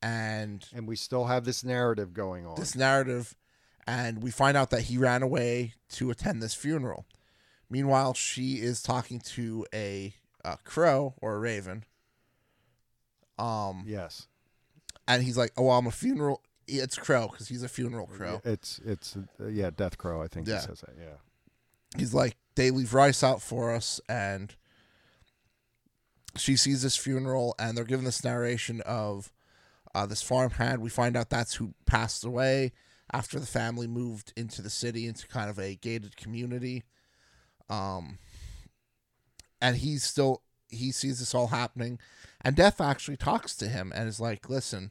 and 0.04 0.68
and 0.76 0.88
we 0.88 0.96
still 0.98 1.26
have 1.26 1.46
this 1.46 1.64
narrative 1.64 2.14
going 2.14 2.46
on. 2.46 2.56
this 2.60 2.76
narrative. 2.76 3.36
And 3.86 4.24
we 4.24 4.32
find 4.32 4.56
out 4.56 4.70
that 4.70 4.84
he 4.84 4.98
ran 4.98 5.24
away 5.24 5.74
to 5.94 6.10
attend 6.10 6.42
this 6.42 6.54
funeral. 6.54 7.06
Meanwhile, 7.70 8.14
she 8.14 8.54
is 8.62 8.82
talking 8.82 9.20
to 9.20 9.66
a, 9.74 10.14
uh 10.46 10.56
crow 10.64 11.16
or 11.22 11.36
a 11.36 11.40
raven. 11.40 11.84
Um, 13.38 13.84
yes, 13.86 14.28
and 15.08 15.24
he's 15.24 15.38
like, 15.38 15.52
"Oh, 15.58 15.72
I'm 15.72 15.88
a 15.88 15.92
funeral. 15.92 16.42
It's 16.68 16.98
crow 16.98 17.28
because 17.32 17.48
he's 17.48 17.64
a 17.64 17.70
funeral 17.70 18.08
crow." 18.08 18.42
it's 18.46 18.80
it's 18.86 19.16
uh, 19.40 19.48
yeah, 19.48 19.70
Death 19.70 19.98
Crow. 19.98 20.22
I 20.22 20.28
think 20.28 20.48
Yeah. 20.48 20.56
he 20.56 20.62
says 20.68 20.82
that. 20.82 20.96
Yeah. 21.00 21.16
he's 21.98 22.14
like 22.14 22.36
they 22.56 22.72
leave 22.72 22.94
rice 22.94 23.24
out 23.24 23.42
for 23.42 23.74
us 23.74 24.00
and 24.08 24.56
she 26.36 26.56
sees 26.56 26.82
this 26.82 26.96
funeral 26.96 27.56
and 27.60 27.78
they're 27.78 27.84
given 27.84 28.06
this 28.06 28.24
narration 28.24 28.82
of 28.82 29.32
uh, 29.96 30.06
this 30.06 30.22
farmhand 30.24 30.82
we 30.82 30.90
find 30.90 31.16
out 31.16 31.30
that's 31.30 31.56
who 31.56 31.74
passed 31.86 32.24
away 32.24 32.72
after 33.12 33.40
the 33.40 33.46
family 33.46 33.88
moved 33.88 34.34
into 34.36 34.62
the 34.62 34.70
city 34.70 35.08
into 35.08 35.28
kind 35.28 35.50
of 35.50 35.60
a 35.60 35.76
gated 35.76 36.16
community 36.18 36.84
um 37.70 38.18
and 39.62 39.78
he's 39.78 40.04
still 40.04 40.42
he 40.70 40.92
sees 40.92 41.20
this 41.20 41.36
all 41.36 41.48
happening 41.48 42.00
and 42.42 42.56
death 42.56 42.82
actually 42.82 43.18
talks 43.18 43.56
to 43.56 43.68
him 43.68 43.92
and 43.96 44.10
is 44.10 44.20
like 44.20 44.50
listen 44.50 44.90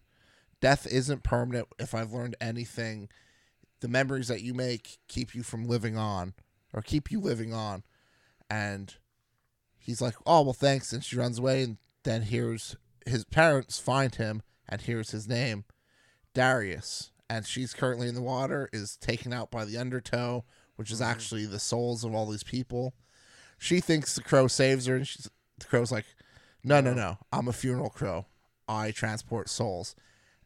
death 0.63 0.87
isn't 0.87 1.23
permanent 1.23 1.69
if 1.79 1.95
i've 1.95 2.13
learned 2.13 2.37
anything 2.41 3.09
the 3.83 3.89
memories 3.89 4.29
that 4.29 4.41
you 4.41 4.55
make 4.55 4.99
keep 5.09 5.35
you 5.35 5.43
from 5.43 5.67
living 5.67 5.99
on 5.99 6.33
or 6.73 6.81
keep 6.81 7.11
you 7.11 7.21
living 7.21 7.53
on. 7.53 7.83
And 8.49 8.95
he's 9.79 10.01
like, 10.01 10.15
Oh, 10.27 10.43
well, 10.43 10.53
thanks. 10.53 10.93
And 10.93 11.05
she 11.05 11.17
runs 11.17 11.39
away. 11.39 11.63
And 11.63 11.77
then 12.05 12.23
here's 12.23 12.77
his 13.05 13.25
parents 13.25 13.79
find 13.79 14.15
him, 14.15 14.43
and 14.69 14.81
here's 14.81 15.11
his 15.11 15.29
name 15.29 15.65
Darius. 16.35 17.11
And 17.29 17.47
she's 17.47 17.75
currently 17.75 18.09
in 18.09 18.15
the 18.15 18.23
water, 18.23 18.69
is 18.73 18.97
taken 18.97 19.33
out 19.33 19.51
by 19.51 19.65
the 19.65 19.79
undertow, 19.79 20.45
which 20.77 20.91
is 20.91 21.01
mm-hmm. 21.01 21.11
actually 21.11 21.47
the 21.47 21.59
souls 21.59 22.05
of 22.05 22.15
all 22.15 22.31
these 22.31 22.43
people. 22.43 22.95
She 23.59 23.81
thinks 23.81 24.15
the 24.15 24.23
crow 24.23 24.49
saves 24.49 24.87
her, 24.87 24.97
and 24.97 25.07
she's, 25.07 25.31
the 25.59 25.67
crow's 25.67 25.93
like, 25.93 26.07
No, 26.65 26.81
no, 26.81 26.95
no. 26.95 27.19
I'm 27.33 27.49
a 27.49 27.53
funeral 27.53 27.91
crow. 27.91 28.27
I 28.69 28.91
transport 28.93 29.49
souls. 29.49 29.95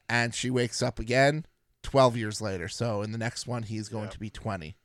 And 0.08 0.34
she 0.34 0.50
wakes 0.50 0.82
up 0.82 0.98
again 0.98 1.46
12 1.82 2.16
years 2.16 2.40
later. 2.40 2.68
So 2.68 3.02
in 3.02 3.12
the 3.12 3.18
next 3.18 3.46
one, 3.46 3.64
he's 3.64 3.88
going 3.88 4.04
Yep. 4.04 4.12
to 4.12 4.18
be 4.20 4.30
20. 4.30 4.76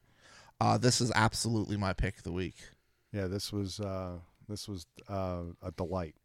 Uh, 0.59 0.77
this 0.77 1.01
is 1.01 1.11
absolutely 1.15 1.77
my 1.77 1.93
pick 1.93 2.17
of 2.17 2.23
the 2.23 2.31
week. 2.31 2.55
Yeah, 3.11 3.27
this 3.27 3.51
was 3.51 3.79
uh, 3.79 4.17
this 4.47 4.67
was 4.67 4.85
uh, 5.09 5.41
a 5.61 5.71
delight, 5.71 6.15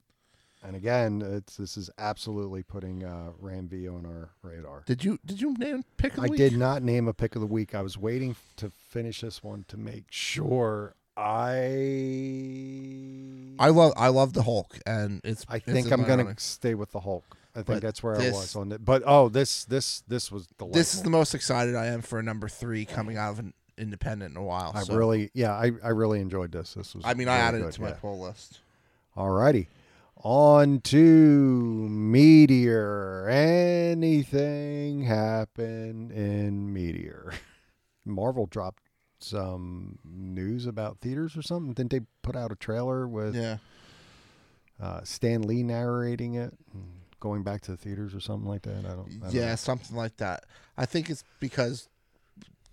and 0.62 0.76
again, 0.76 1.20
it's 1.22 1.56
this 1.56 1.76
is 1.76 1.90
absolutely 1.98 2.62
putting 2.62 3.02
uh, 3.02 3.30
Ram 3.40 3.66
V 3.66 3.88
on 3.88 4.06
our 4.06 4.30
radar. 4.42 4.82
Did 4.86 5.02
you 5.04 5.18
did 5.24 5.40
you 5.40 5.54
name 5.54 5.84
pick 5.96 6.12
of 6.12 6.20
the 6.20 6.26
I 6.26 6.30
week? 6.30 6.38
did 6.38 6.56
not 6.56 6.82
name 6.82 7.08
a 7.08 7.14
pick 7.14 7.34
of 7.34 7.40
the 7.40 7.46
week. 7.46 7.74
I 7.74 7.82
was 7.82 7.98
waiting 7.98 8.36
to 8.56 8.70
finish 8.70 9.22
this 9.22 9.42
one 9.42 9.64
to 9.68 9.76
make 9.76 10.04
sure 10.10 10.94
I. 11.16 11.56
I 13.58 13.70
love 13.70 13.94
I 13.96 14.08
love 14.08 14.34
the 14.34 14.42
Hulk, 14.42 14.78
and 14.86 15.20
it's. 15.24 15.44
I 15.48 15.58
think 15.58 15.86
in 15.86 15.92
I'm 15.92 16.04
gonna 16.04 16.34
stay 16.38 16.74
with 16.74 16.92
the 16.92 17.00
Hulk. 17.00 17.36
I 17.56 17.62
think 17.62 17.66
But 17.66 17.82
that's 17.82 18.02
where 18.02 18.20
I 18.20 18.30
was 18.30 18.54
on 18.54 18.70
it. 18.70 18.84
But 18.84 19.02
oh, 19.06 19.30
this 19.30 19.64
this 19.64 20.02
this 20.06 20.30
was 20.30 20.46
delightful. 20.46 20.78
This 20.78 20.94
is 20.94 21.02
the 21.02 21.10
most 21.10 21.34
excited 21.34 21.74
I 21.74 21.86
am 21.86 22.02
for 22.02 22.18
a 22.18 22.22
number 22.22 22.48
three 22.48 22.84
coming 22.84 23.16
out 23.16 23.32
of 23.32 23.38
an 23.38 23.54
independent 23.78 24.32
in 24.32 24.36
a 24.36 24.44
while. 24.44 24.72
I 24.74 24.82
so- 24.82 24.94
really, 24.94 25.30
yeah, 25.32 25.52
I, 25.52 25.72
I 25.82 25.88
really 25.88 26.20
enjoyed 26.20 26.52
this. 26.52 26.74
This 26.74 26.94
was. 26.94 27.04
I 27.06 27.14
mean, 27.14 27.28
I 27.28 27.38
added 27.38 27.62
good, 27.62 27.68
it 27.68 27.72
to 27.72 27.82
my 27.82 27.88
yeah. 27.88 27.94
pull 27.94 28.20
list. 28.20 28.60
Alrighty. 29.16 29.68
On 30.22 30.80
to 30.80 31.88
Meteor. 31.88 33.28
Anything 33.28 35.02
happen 35.02 36.10
in 36.10 36.72
Meteor? 36.72 37.32
Marvel 38.04 38.46
dropped 38.46 38.82
some 39.18 39.98
news 40.04 40.66
about 40.66 40.98
theaters 41.00 41.36
or 41.36 41.42
something. 41.42 41.72
Didn't 41.72 41.90
they 41.90 42.00
put 42.22 42.36
out 42.36 42.52
a 42.52 42.56
trailer 42.56 43.08
with 43.08 43.34
Yeah, 43.34 43.58
uh, 44.80 45.00
Stan 45.04 45.42
Lee 45.42 45.62
narrating 45.62 46.34
it, 46.34 46.54
and 46.72 46.95
going 47.20 47.42
back 47.42 47.62
to 47.62 47.70
the 47.72 47.76
theaters 47.76 48.14
or 48.14 48.20
something 48.20 48.48
like 48.48 48.62
that? 48.62 48.78
I 48.78 48.82
don't. 48.90 48.90
I 48.90 49.26
don't 49.26 49.32
yeah, 49.32 49.50
know. 49.50 49.56
something 49.56 49.96
like 49.96 50.16
that. 50.18 50.44
I 50.76 50.86
think 50.86 51.10
it's 51.10 51.24
because 51.40 51.88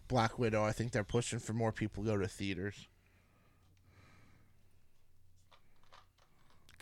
Black 0.07 0.37
Widow. 0.37 0.63
I 0.63 0.71
think 0.71 0.91
they're 0.91 1.03
pushing 1.03 1.39
for 1.39 1.53
more 1.53 1.71
people 1.71 2.03
to 2.03 2.09
go 2.09 2.17
to 2.17 2.27
theaters. 2.27 2.87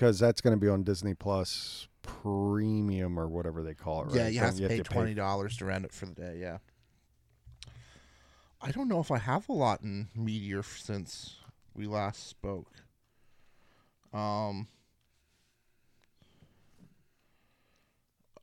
because 0.01 0.17
that's 0.17 0.41
going 0.41 0.55
to 0.55 0.59
be 0.59 0.67
on 0.67 0.81
Disney 0.81 1.13
Plus 1.13 1.87
Premium 2.01 3.19
or 3.19 3.27
whatever 3.27 3.61
they 3.61 3.75
call 3.75 4.01
it. 4.01 4.05
Right? 4.05 4.15
Yeah, 4.15 4.27
you 4.29 4.39
have 4.39 4.57
Don't 4.57 4.69
to 4.69 4.75
pay 4.77 4.81
twenty 4.81 5.13
dollars 5.13 5.57
to 5.57 5.65
rent 5.65 5.85
it 5.85 5.93
for 5.93 6.07
the 6.07 6.13
day. 6.13 6.39
Yeah. 6.41 6.57
I 8.59 8.71
don't 8.71 8.87
know 8.87 8.99
if 8.99 9.11
I 9.11 9.19
have 9.19 9.47
a 9.47 9.53
lot 9.53 9.81
in 9.83 10.07
Meteor 10.15 10.63
since 10.63 11.35
we 11.75 11.85
last 11.85 12.27
spoke. 12.27 12.71
Um, 14.11 14.67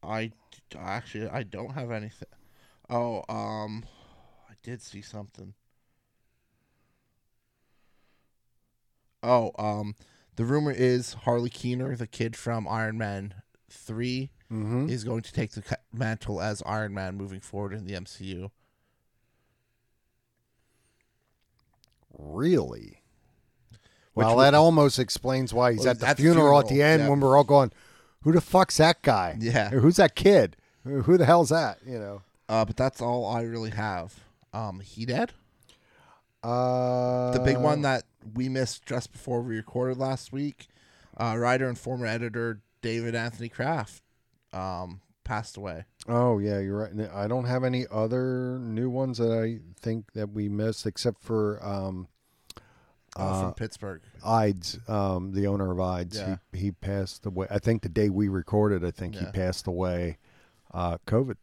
I 0.03 0.33
actually 0.79 1.29
I 1.29 1.43
don't 1.43 1.73
have 1.73 1.91
anything. 1.91 2.29
Oh, 2.91 3.23
um, 3.29 3.85
I 4.49 4.55
did 4.63 4.81
see 4.83 5.03
something. 5.03 5.55
Oh, 9.23 9.51
um, 9.59 9.95
the 10.37 10.45
rumor 10.45 10.71
is 10.71 11.15
Harley 11.15 11.51
Keener, 11.51 11.97
the 11.97 12.07
kid 12.07 12.37
from 12.37 12.69
Iron 12.69 12.97
Man 12.99 13.35
three, 13.69 14.31
Mm-hmm. 14.51 14.89
is 14.89 15.05
going 15.05 15.21
to 15.23 15.33
take 15.33 15.51
the 15.51 15.63
mantle 15.93 16.41
as 16.41 16.63
Iron 16.65 16.95
Man 16.95 17.17
moving 17.17 17.41
forward 17.41 17.75
in 17.75 17.85
the 17.85 17.93
MCU. 17.93 18.51
Really? 22.19 23.03
Which 24.15 24.25
Well, 24.25 24.37
would- 24.37 24.45
that 24.45 24.55
almost 24.55 24.99
explains 24.99 25.53
why 25.53 25.73
he's 25.73 25.81
Well, 25.81 25.91
at 25.91 26.01
the 26.01 26.07
the 26.07 26.15
funeral, 26.17 26.59
at 26.61 26.69
the 26.69 26.83
end 26.83 27.03
yeah. 27.03 27.09
when 27.11 27.21
we're 27.21 27.37
all 27.37 27.45
going, 27.45 27.71
"Who 28.23 28.33
the 28.33 28.41
fuck's 28.41 28.77
that 28.79 29.03
guy? 29.03 29.37
Yeah. 29.41 29.73
Or 29.73 29.81
who's 29.81 29.97
that 29.97 30.15
kid? 30.15 30.57
Who 30.85 31.17
the 31.19 31.25
hell's 31.27 31.49
that?" 31.51 31.79
You 31.87 31.99
know. 31.99 32.23
Uh, 32.49 32.65
but 32.65 32.77
that's 32.77 33.01
all 33.03 33.27
I 33.27 33.43
really 33.43 33.71
have. 33.71 34.21
Um, 34.53 34.81
he 34.81 35.05
dead? 35.05 35.33
Uh, 36.43 37.33
The 37.33 37.41
big 37.41 37.59
one 37.59 37.83
that 37.83 38.05
we 38.35 38.49
missed 38.49 38.87
just 38.87 39.13
before 39.13 39.43
we 39.43 39.57
recorded 39.57 39.99
last 39.99 40.33
week. 40.33 40.69
Uh, 41.17 41.37
writer 41.37 41.69
and 41.69 41.77
former 41.79 42.07
editor 42.07 42.61
David 42.81 43.15
Anthony 43.15 43.49
Kraft 43.49 44.03
um, 44.53 45.01
passed 45.25 45.57
away. 45.57 45.85
Oh 46.07 46.39
yeah, 46.39 46.59
you're 46.61 46.77
right. 46.79 47.11
I 47.13 47.27
don't 47.27 47.45
have 47.45 47.65
any 47.65 47.87
other 47.91 48.59
new 48.61 48.89
ones 48.89 49.19
that 49.19 49.33
I 49.33 49.59
think 49.81 50.13
that 50.15 50.31
we 50.31 50.49
missed, 50.49 50.87
except 50.87 51.21
for 51.23 51.63
um, 51.63 52.07
Uh, 53.19 53.43
from 53.43 53.55
Pittsburgh. 53.55 54.01
Eide's, 54.25 54.79
um, 54.89 55.33
the 55.33 55.47
owner 55.47 55.71
of 55.71 55.81
Eide's. 55.81 56.17
Yeah. 56.17 56.37
He 56.53 56.59
he 56.59 56.71
passed 56.73 57.27
away. 57.27 57.47
I 57.51 57.59
think 57.59 57.83
the 57.83 57.89
day 57.89 58.09
we 58.09 58.29
recorded, 58.29 58.85
I 58.85 58.91
think 58.91 59.15
he 59.17 59.27
passed 59.27 59.67
away, 59.67 60.19
uh, 60.73 60.99
COVID. 61.07 61.37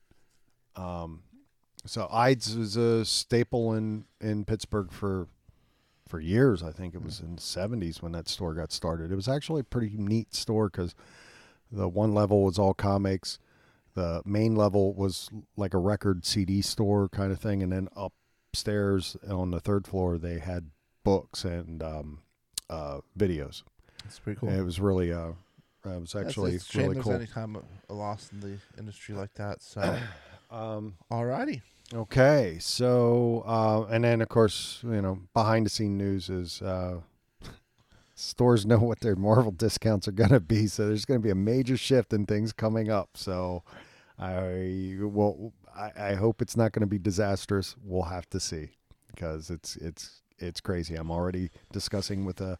Um, 0.75 1.23
so 1.85 2.07
Eide's 2.11 2.55
was 2.55 2.75
a 2.77 3.05
staple 3.05 3.73
in 3.73 4.05
in 4.19 4.45
Pittsburgh 4.45 4.91
for 4.91 5.27
for 6.07 6.19
years. 6.19 6.63
I 6.63 6.71
think 6.71 6.93
it 6.95 7.03
was 7.03 7.19
in 7.19 7.35
the 7.35 7.41
seventies 7.41 8.01
when 8.01 8.11
that 8.13 8.29
store 8.29 8.53
got 8.53 8.71
started. 8.71 9.11
It 9.11 9.15
was 9.15 9.27
actually 9.27 9.61
a 9.61 9.65
pretty 9.65 9.95
neat 9.97 10.33
store 10.33 10.69
because 10.69 10.95
the 11.71 11.87
one 11.87 12.13
level 12.13 12.43
was 12.43 12.57
all 12.59 12.73
comics. 12.73 13.39
The 13.93 14.21
main 14.25 14.55
level 14.55 14.93
was 14.93 15.29
like 15.55 15.73
a 15.73 15.77
record 15.79 16.25
CD 16.25 16.61
store 16.61 17.07
kind 17.09 17.31
of 17.31 17.39
thing, 17.39 17.63
and 17.63 17.71
then 17.71 17.87
upstairs 17.95 19.17
on 19.29 19.51
the 19.51 19.59
third 19.59 19.87
floor 19.87 20.17
they 20.17 20.39
had 20.39 20.71
books 21.05 21.45
and 21.45 21.81
um, 21.81 22.19
uh, 22.69 22.99
videos. 23.17 23.63
It's 24.03 24.19
pretty 24.19 24.37
cool. 24.39 24.49
And 24.49 24.59
it 24.59 24.63
was 24.63 24.79
really, 24.81 25.13
uh, 25.13 25.29
it 25.85 26.01
was 26.01 26.11
That's- 26.11 26.27
actually 26.31 26.55
it's 26.55 26.65
shame 26.69 26.81
really 26.83 26.93
there's 26.95 27.03
cool. 27.05 27.13
any 27.13 27.27
time 27.27 27.55
a, 27.55 27.93
a 27.93 27.95
loss 27.95 28.29
in 28.33 28.41
the 28.41 28.57
industry 28.77 29.15
like 29.15 29.33
that. 29.35 29.61
So, 29.61 29.97
Um, 30.51 30.93
alrighty. 31.11 31.61
okay, 31.93 32.57
so 32.59 33.43
uh, 33.47 33.91
and 33.91 34.03
then 34.03 34.21
of 34.21 34.29
course 34.29 34.79
you 34.83 35.01
know 35.01 35.19
behind 35.33 35.65
the 35.65 35.69
scene 35.71 35.97
news 35.97 36.29
is 36.29 36.61
uh, 36.61 36.99
stores 38.15 38.65
know 38.65 38.77
what 38.77 38.99
their 38.99 39.15
Marvel 39.15 39.51
discounts 39.51 40.07
are 40.07 40.11
going 40.13 40.29
to 40.29 40.39
be, 40.39 40.67
so 40.67 40.87
there's 40.87 41.03
going 41.03 41.19
to 41.19 41.23
be 41.23 41.31
a 41.31 41.35
major 41.35 41.75
shift 41.75 42.13
in 42.13 42.25
things 42.27 42.53
coming 42.53 42.89
up. 42.89 43.09
So 43.15 43.63
I 44.19 44.95
well, 45.01 45.51
I, 45.75 45.91
I 46.11 46.13
hope 46.13 46.41
it's 46.43 46.55
not 46.55 46.71
going 46.71 46.81
to 46.81 46.87
be 46.87 46.99
disastrous. 46.99 47.75
We'll 47.83 48.03
have 48.03 48.29
to 48.29 48.39
see 48.39 48.69
because 49.07 49.49
it's 49.49 49.75
it's 49.77 50.21
it's 50.37 50.61
crazy. 50.61 50.95
I'm 50.95 51.11
already 51.11 51.51
discussing 51.71 52.25
with 52.25 52.41
a 52.41 52.57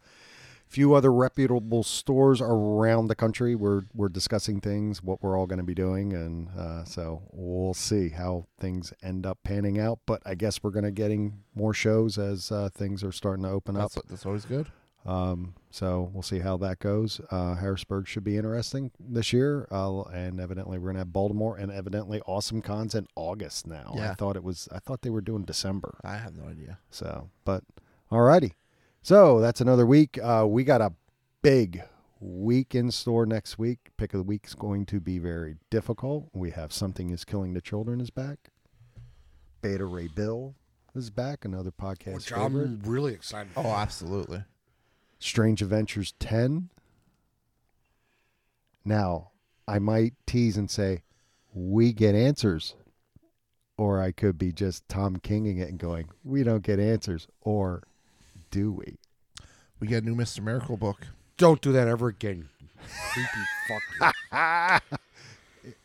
few 0.67 0.93
other 0.93 1.13
reputable 1.13 1.83
stores 1.83 2.41
around 2.41 3.07
the 3.07 3.15
country. 3.15 3.55
We're 3.55 3.83
we're 3.93 4.09
discussing 4.09 4.59
things, 4.61 5.03
what 5.03 5.21
we're 5.21 5.37
all 5.37 5.45
going 5.45 5.59
to 5.59 5.63
be 5.63 5.75
doing, 5.75 6.13
and 6.13 6.49
uh, 6.57 6.83
so 6.85 7.21
we'll 7.31 7.73
see 7.73 8.09
how 8.09 8.47
things 8.59 8.93
end 9.03 9.25
up 9.25 9.39
panning 9.43 9.79
out. 9.79 9.99
But 10.05 10.21
I 10.25 10.35
guess 10.35 10.63
we're 10.63 10.71
going 10.71 10.85
to 10.85 10.91
getting 10.91 11.43
more 11.53 11.73
shows 11.73 12.17
as 12.17 12.51
uh, 12.51 12.69
things 12.73 13.03
are 13.03 13.11
starting 13.11 13.43
to 13.43 13.51
open 13.51 13.77
up. 13.77 13.91
That's, 13.91 14.07
that's 14.07 14.25
always 14.25 14.45
good. 14.45 14.67
Um, 15.05 15.53
so 15.69 16.09
we'll 16.13 16.23
see 16.23 16.39
how 16.39 16.57
that 16.57 16.79
goes. 16.79 17.21
Uh, 17.29 17.55
Harrisburg 17.55 18.07
should 18.07 18.23
be 18.23 18.37
interesting 18.37 18.91
this 18.99 19.31
year, 19.31 19.67
uh, 19.71 20.01
and 20.03 20.39
evidently 20.39 20.79
we're 20.79 20.89
gonna 20.89 20.99
have 20.99 21.13
Baltimore, 21.13 21.57
and 21.57 21.71
evidently 21.71 22.21
awesome 22.25 22.61
cons 22.61 22.95
in 22.95 23.07
August 23.15 23.67
now. 23.67 23.93
Yeah. 23.95 24.11
I 24.11 24.13
thought 24.15 24.35
it 24.35 24.43
was. 24.43 24.67
I 24.71 24.79
thought 24.79 25.01
they 25.03 25.09
were 25.11 25.21
doing 25.21 25.43
December. 25.43 25.97
I 26.03 26.17
have 26.17 26.35
no 26.35 26.49
idea. 26.49 26.79
So, 26.89 27.29
but 27.43 27.63
alrighty. 28.11 28.53
So 29.03 29.39
that's 29.39 29.61
another 29.61 29.85
week. 29.85 30.17
Uh, 30.21 30.45
we 30.47 30.63
got 30.63 30.81
a 30.81 30.93
big 31.43 31.83
week 32.19 32.73
in 32.73 32.89
store 32.89 33.27
next 33.27 33.59
week. 33.59 33.91
Pick 33.97 34.13
of 34.15 34.17
the 34.17 34.23
week 34.23 34.47
is 34.47 34.55
going 34.55 34.87
to 34.87 34.99
be 34.99 35.19
very 35.19 35.57
difficult. 35.69 36.29
We 36.33 36.49
have 36.51 36.73
something 36.73 37.11
is 37.11 37.23
killing 37.23 37.53
the 37.53 37.61
children 37.61 38.01
is 38.01 38.09
back. 38.09 38.49
Beta 39.61 39.85
Ray 39.85 40.07
Bill 40.07 40.55
is 40.95 41.11
back. 41.11 41.45
Another 41.45 41.71
podcast 41.71 42.15
Which 42.15 42.29
favorite. 42.29 42.65
I'm 42.65 42.81
really 42.83 43.13
excited. 43.13 43.51
Oh, 43.55 43.69
absolutely. 43.69 44.43
Strange 45.25 45.63
Adventures 45.63 46.13
10. 46.19 46.69
Now, 48.85 49.31
I 49.67 49.79
might 49.79 50.13
tease 50.27 50.55
and 50.55 50.69
say, 50.69 51.01
we 51.51 51.93
get 51.93 52.13
answers. 52.13 52.75
Or 53.75 53.99
I 53.99 54.11
could 54.11 54.37
be 54.37 54.51
just 54.51 54.87
Tom 54.87 55.17
Kinging 55.17 55.57
it 55.57 55.67
and 55.67 55.79
going, 55.79 56.09
we 56.23 56.43
don't 56.43 56.63
get 56.63 56.79
answers. 56.79 57.27
Or 57.41 57.81
do 58.51 58.71
we? 58.71 58.99
We 59.79 59.87
get 59.87 60.03
a 60.03 60.05
new 60.05 60.15
Mr. 60.15 60.41
Miracle 60.41 60.77
book. 60.77 61.07
Don't 61.37 61.59
do 61.59 61.71
that 61.71 61.87
ever 61.87 62.07
again. 62.07 62.47
Creepy 63.11 63.29
fuck. 64.29 64.83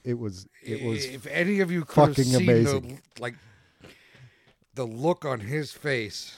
It 0.04 0.18
was, 0.18 0.46
it 0.62 0.84
was, 0.84 1.06
If 1.06 1.26
any 1.26 1.60
of 1.60 1.70
you 1.70 1.86
could 1.86 2.08
have 2.08 2.16
fucking 2.16 2.24
seen 2.24 2.42
amazing. 2.42 3.00
The, 3.14 3.22
like 3.22 3.34
the 4.74 4.84
look 4.84 5.24
on 5.24 5.40
his 5.40 5.72
face. 5.72 6.36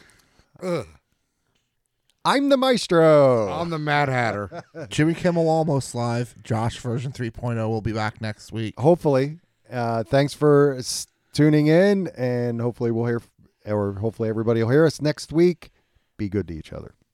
Ugh. 0.63 0.87
I'm 2.25 2.49
the 2.51 2.57
maestro. 2.57 3.49
I'm 3.53 3.71
the 3.71 3.79
Mad 3.79 4.09
Hatter. 4.09 4.63
Jimmy 4.89 5.15
Kimmel 5.15 5.49
almost 5.49 5.95
live. 5.95 6.35
Josh 6.43 6.79
version 6.79 7.11
3.0 7.13 7.57
will 7.69 7.81
be 7.81 7.93
back 7.93 8.21
next 8.21 8.53
week. 8.53 8.79
hopefully. 8.79 9.39
Uh, 9.71 10.05
thanks 10.05 10.33
for 10.35 10.77
s- 10.79 11.07
tuning 11.33 11.67
in, 11.67 12.09
and 12.17 12.61
hopefully 12.61 12.91
we'll 12.91 13.07
hear, 13.07 13.23
or 13.67 13.95
hopefully 13.95 14.29
everybody 14.29 14.63
will 14.63 14.71
hear 14.71 14.85
us 14.87 15.01
next 15.01 15.33
week. 15.33 15.71
Be 16.17 16.29
good 16.29 16.47
to 16.49 16.55
each 16.55 16.73
other. 16.73 16.95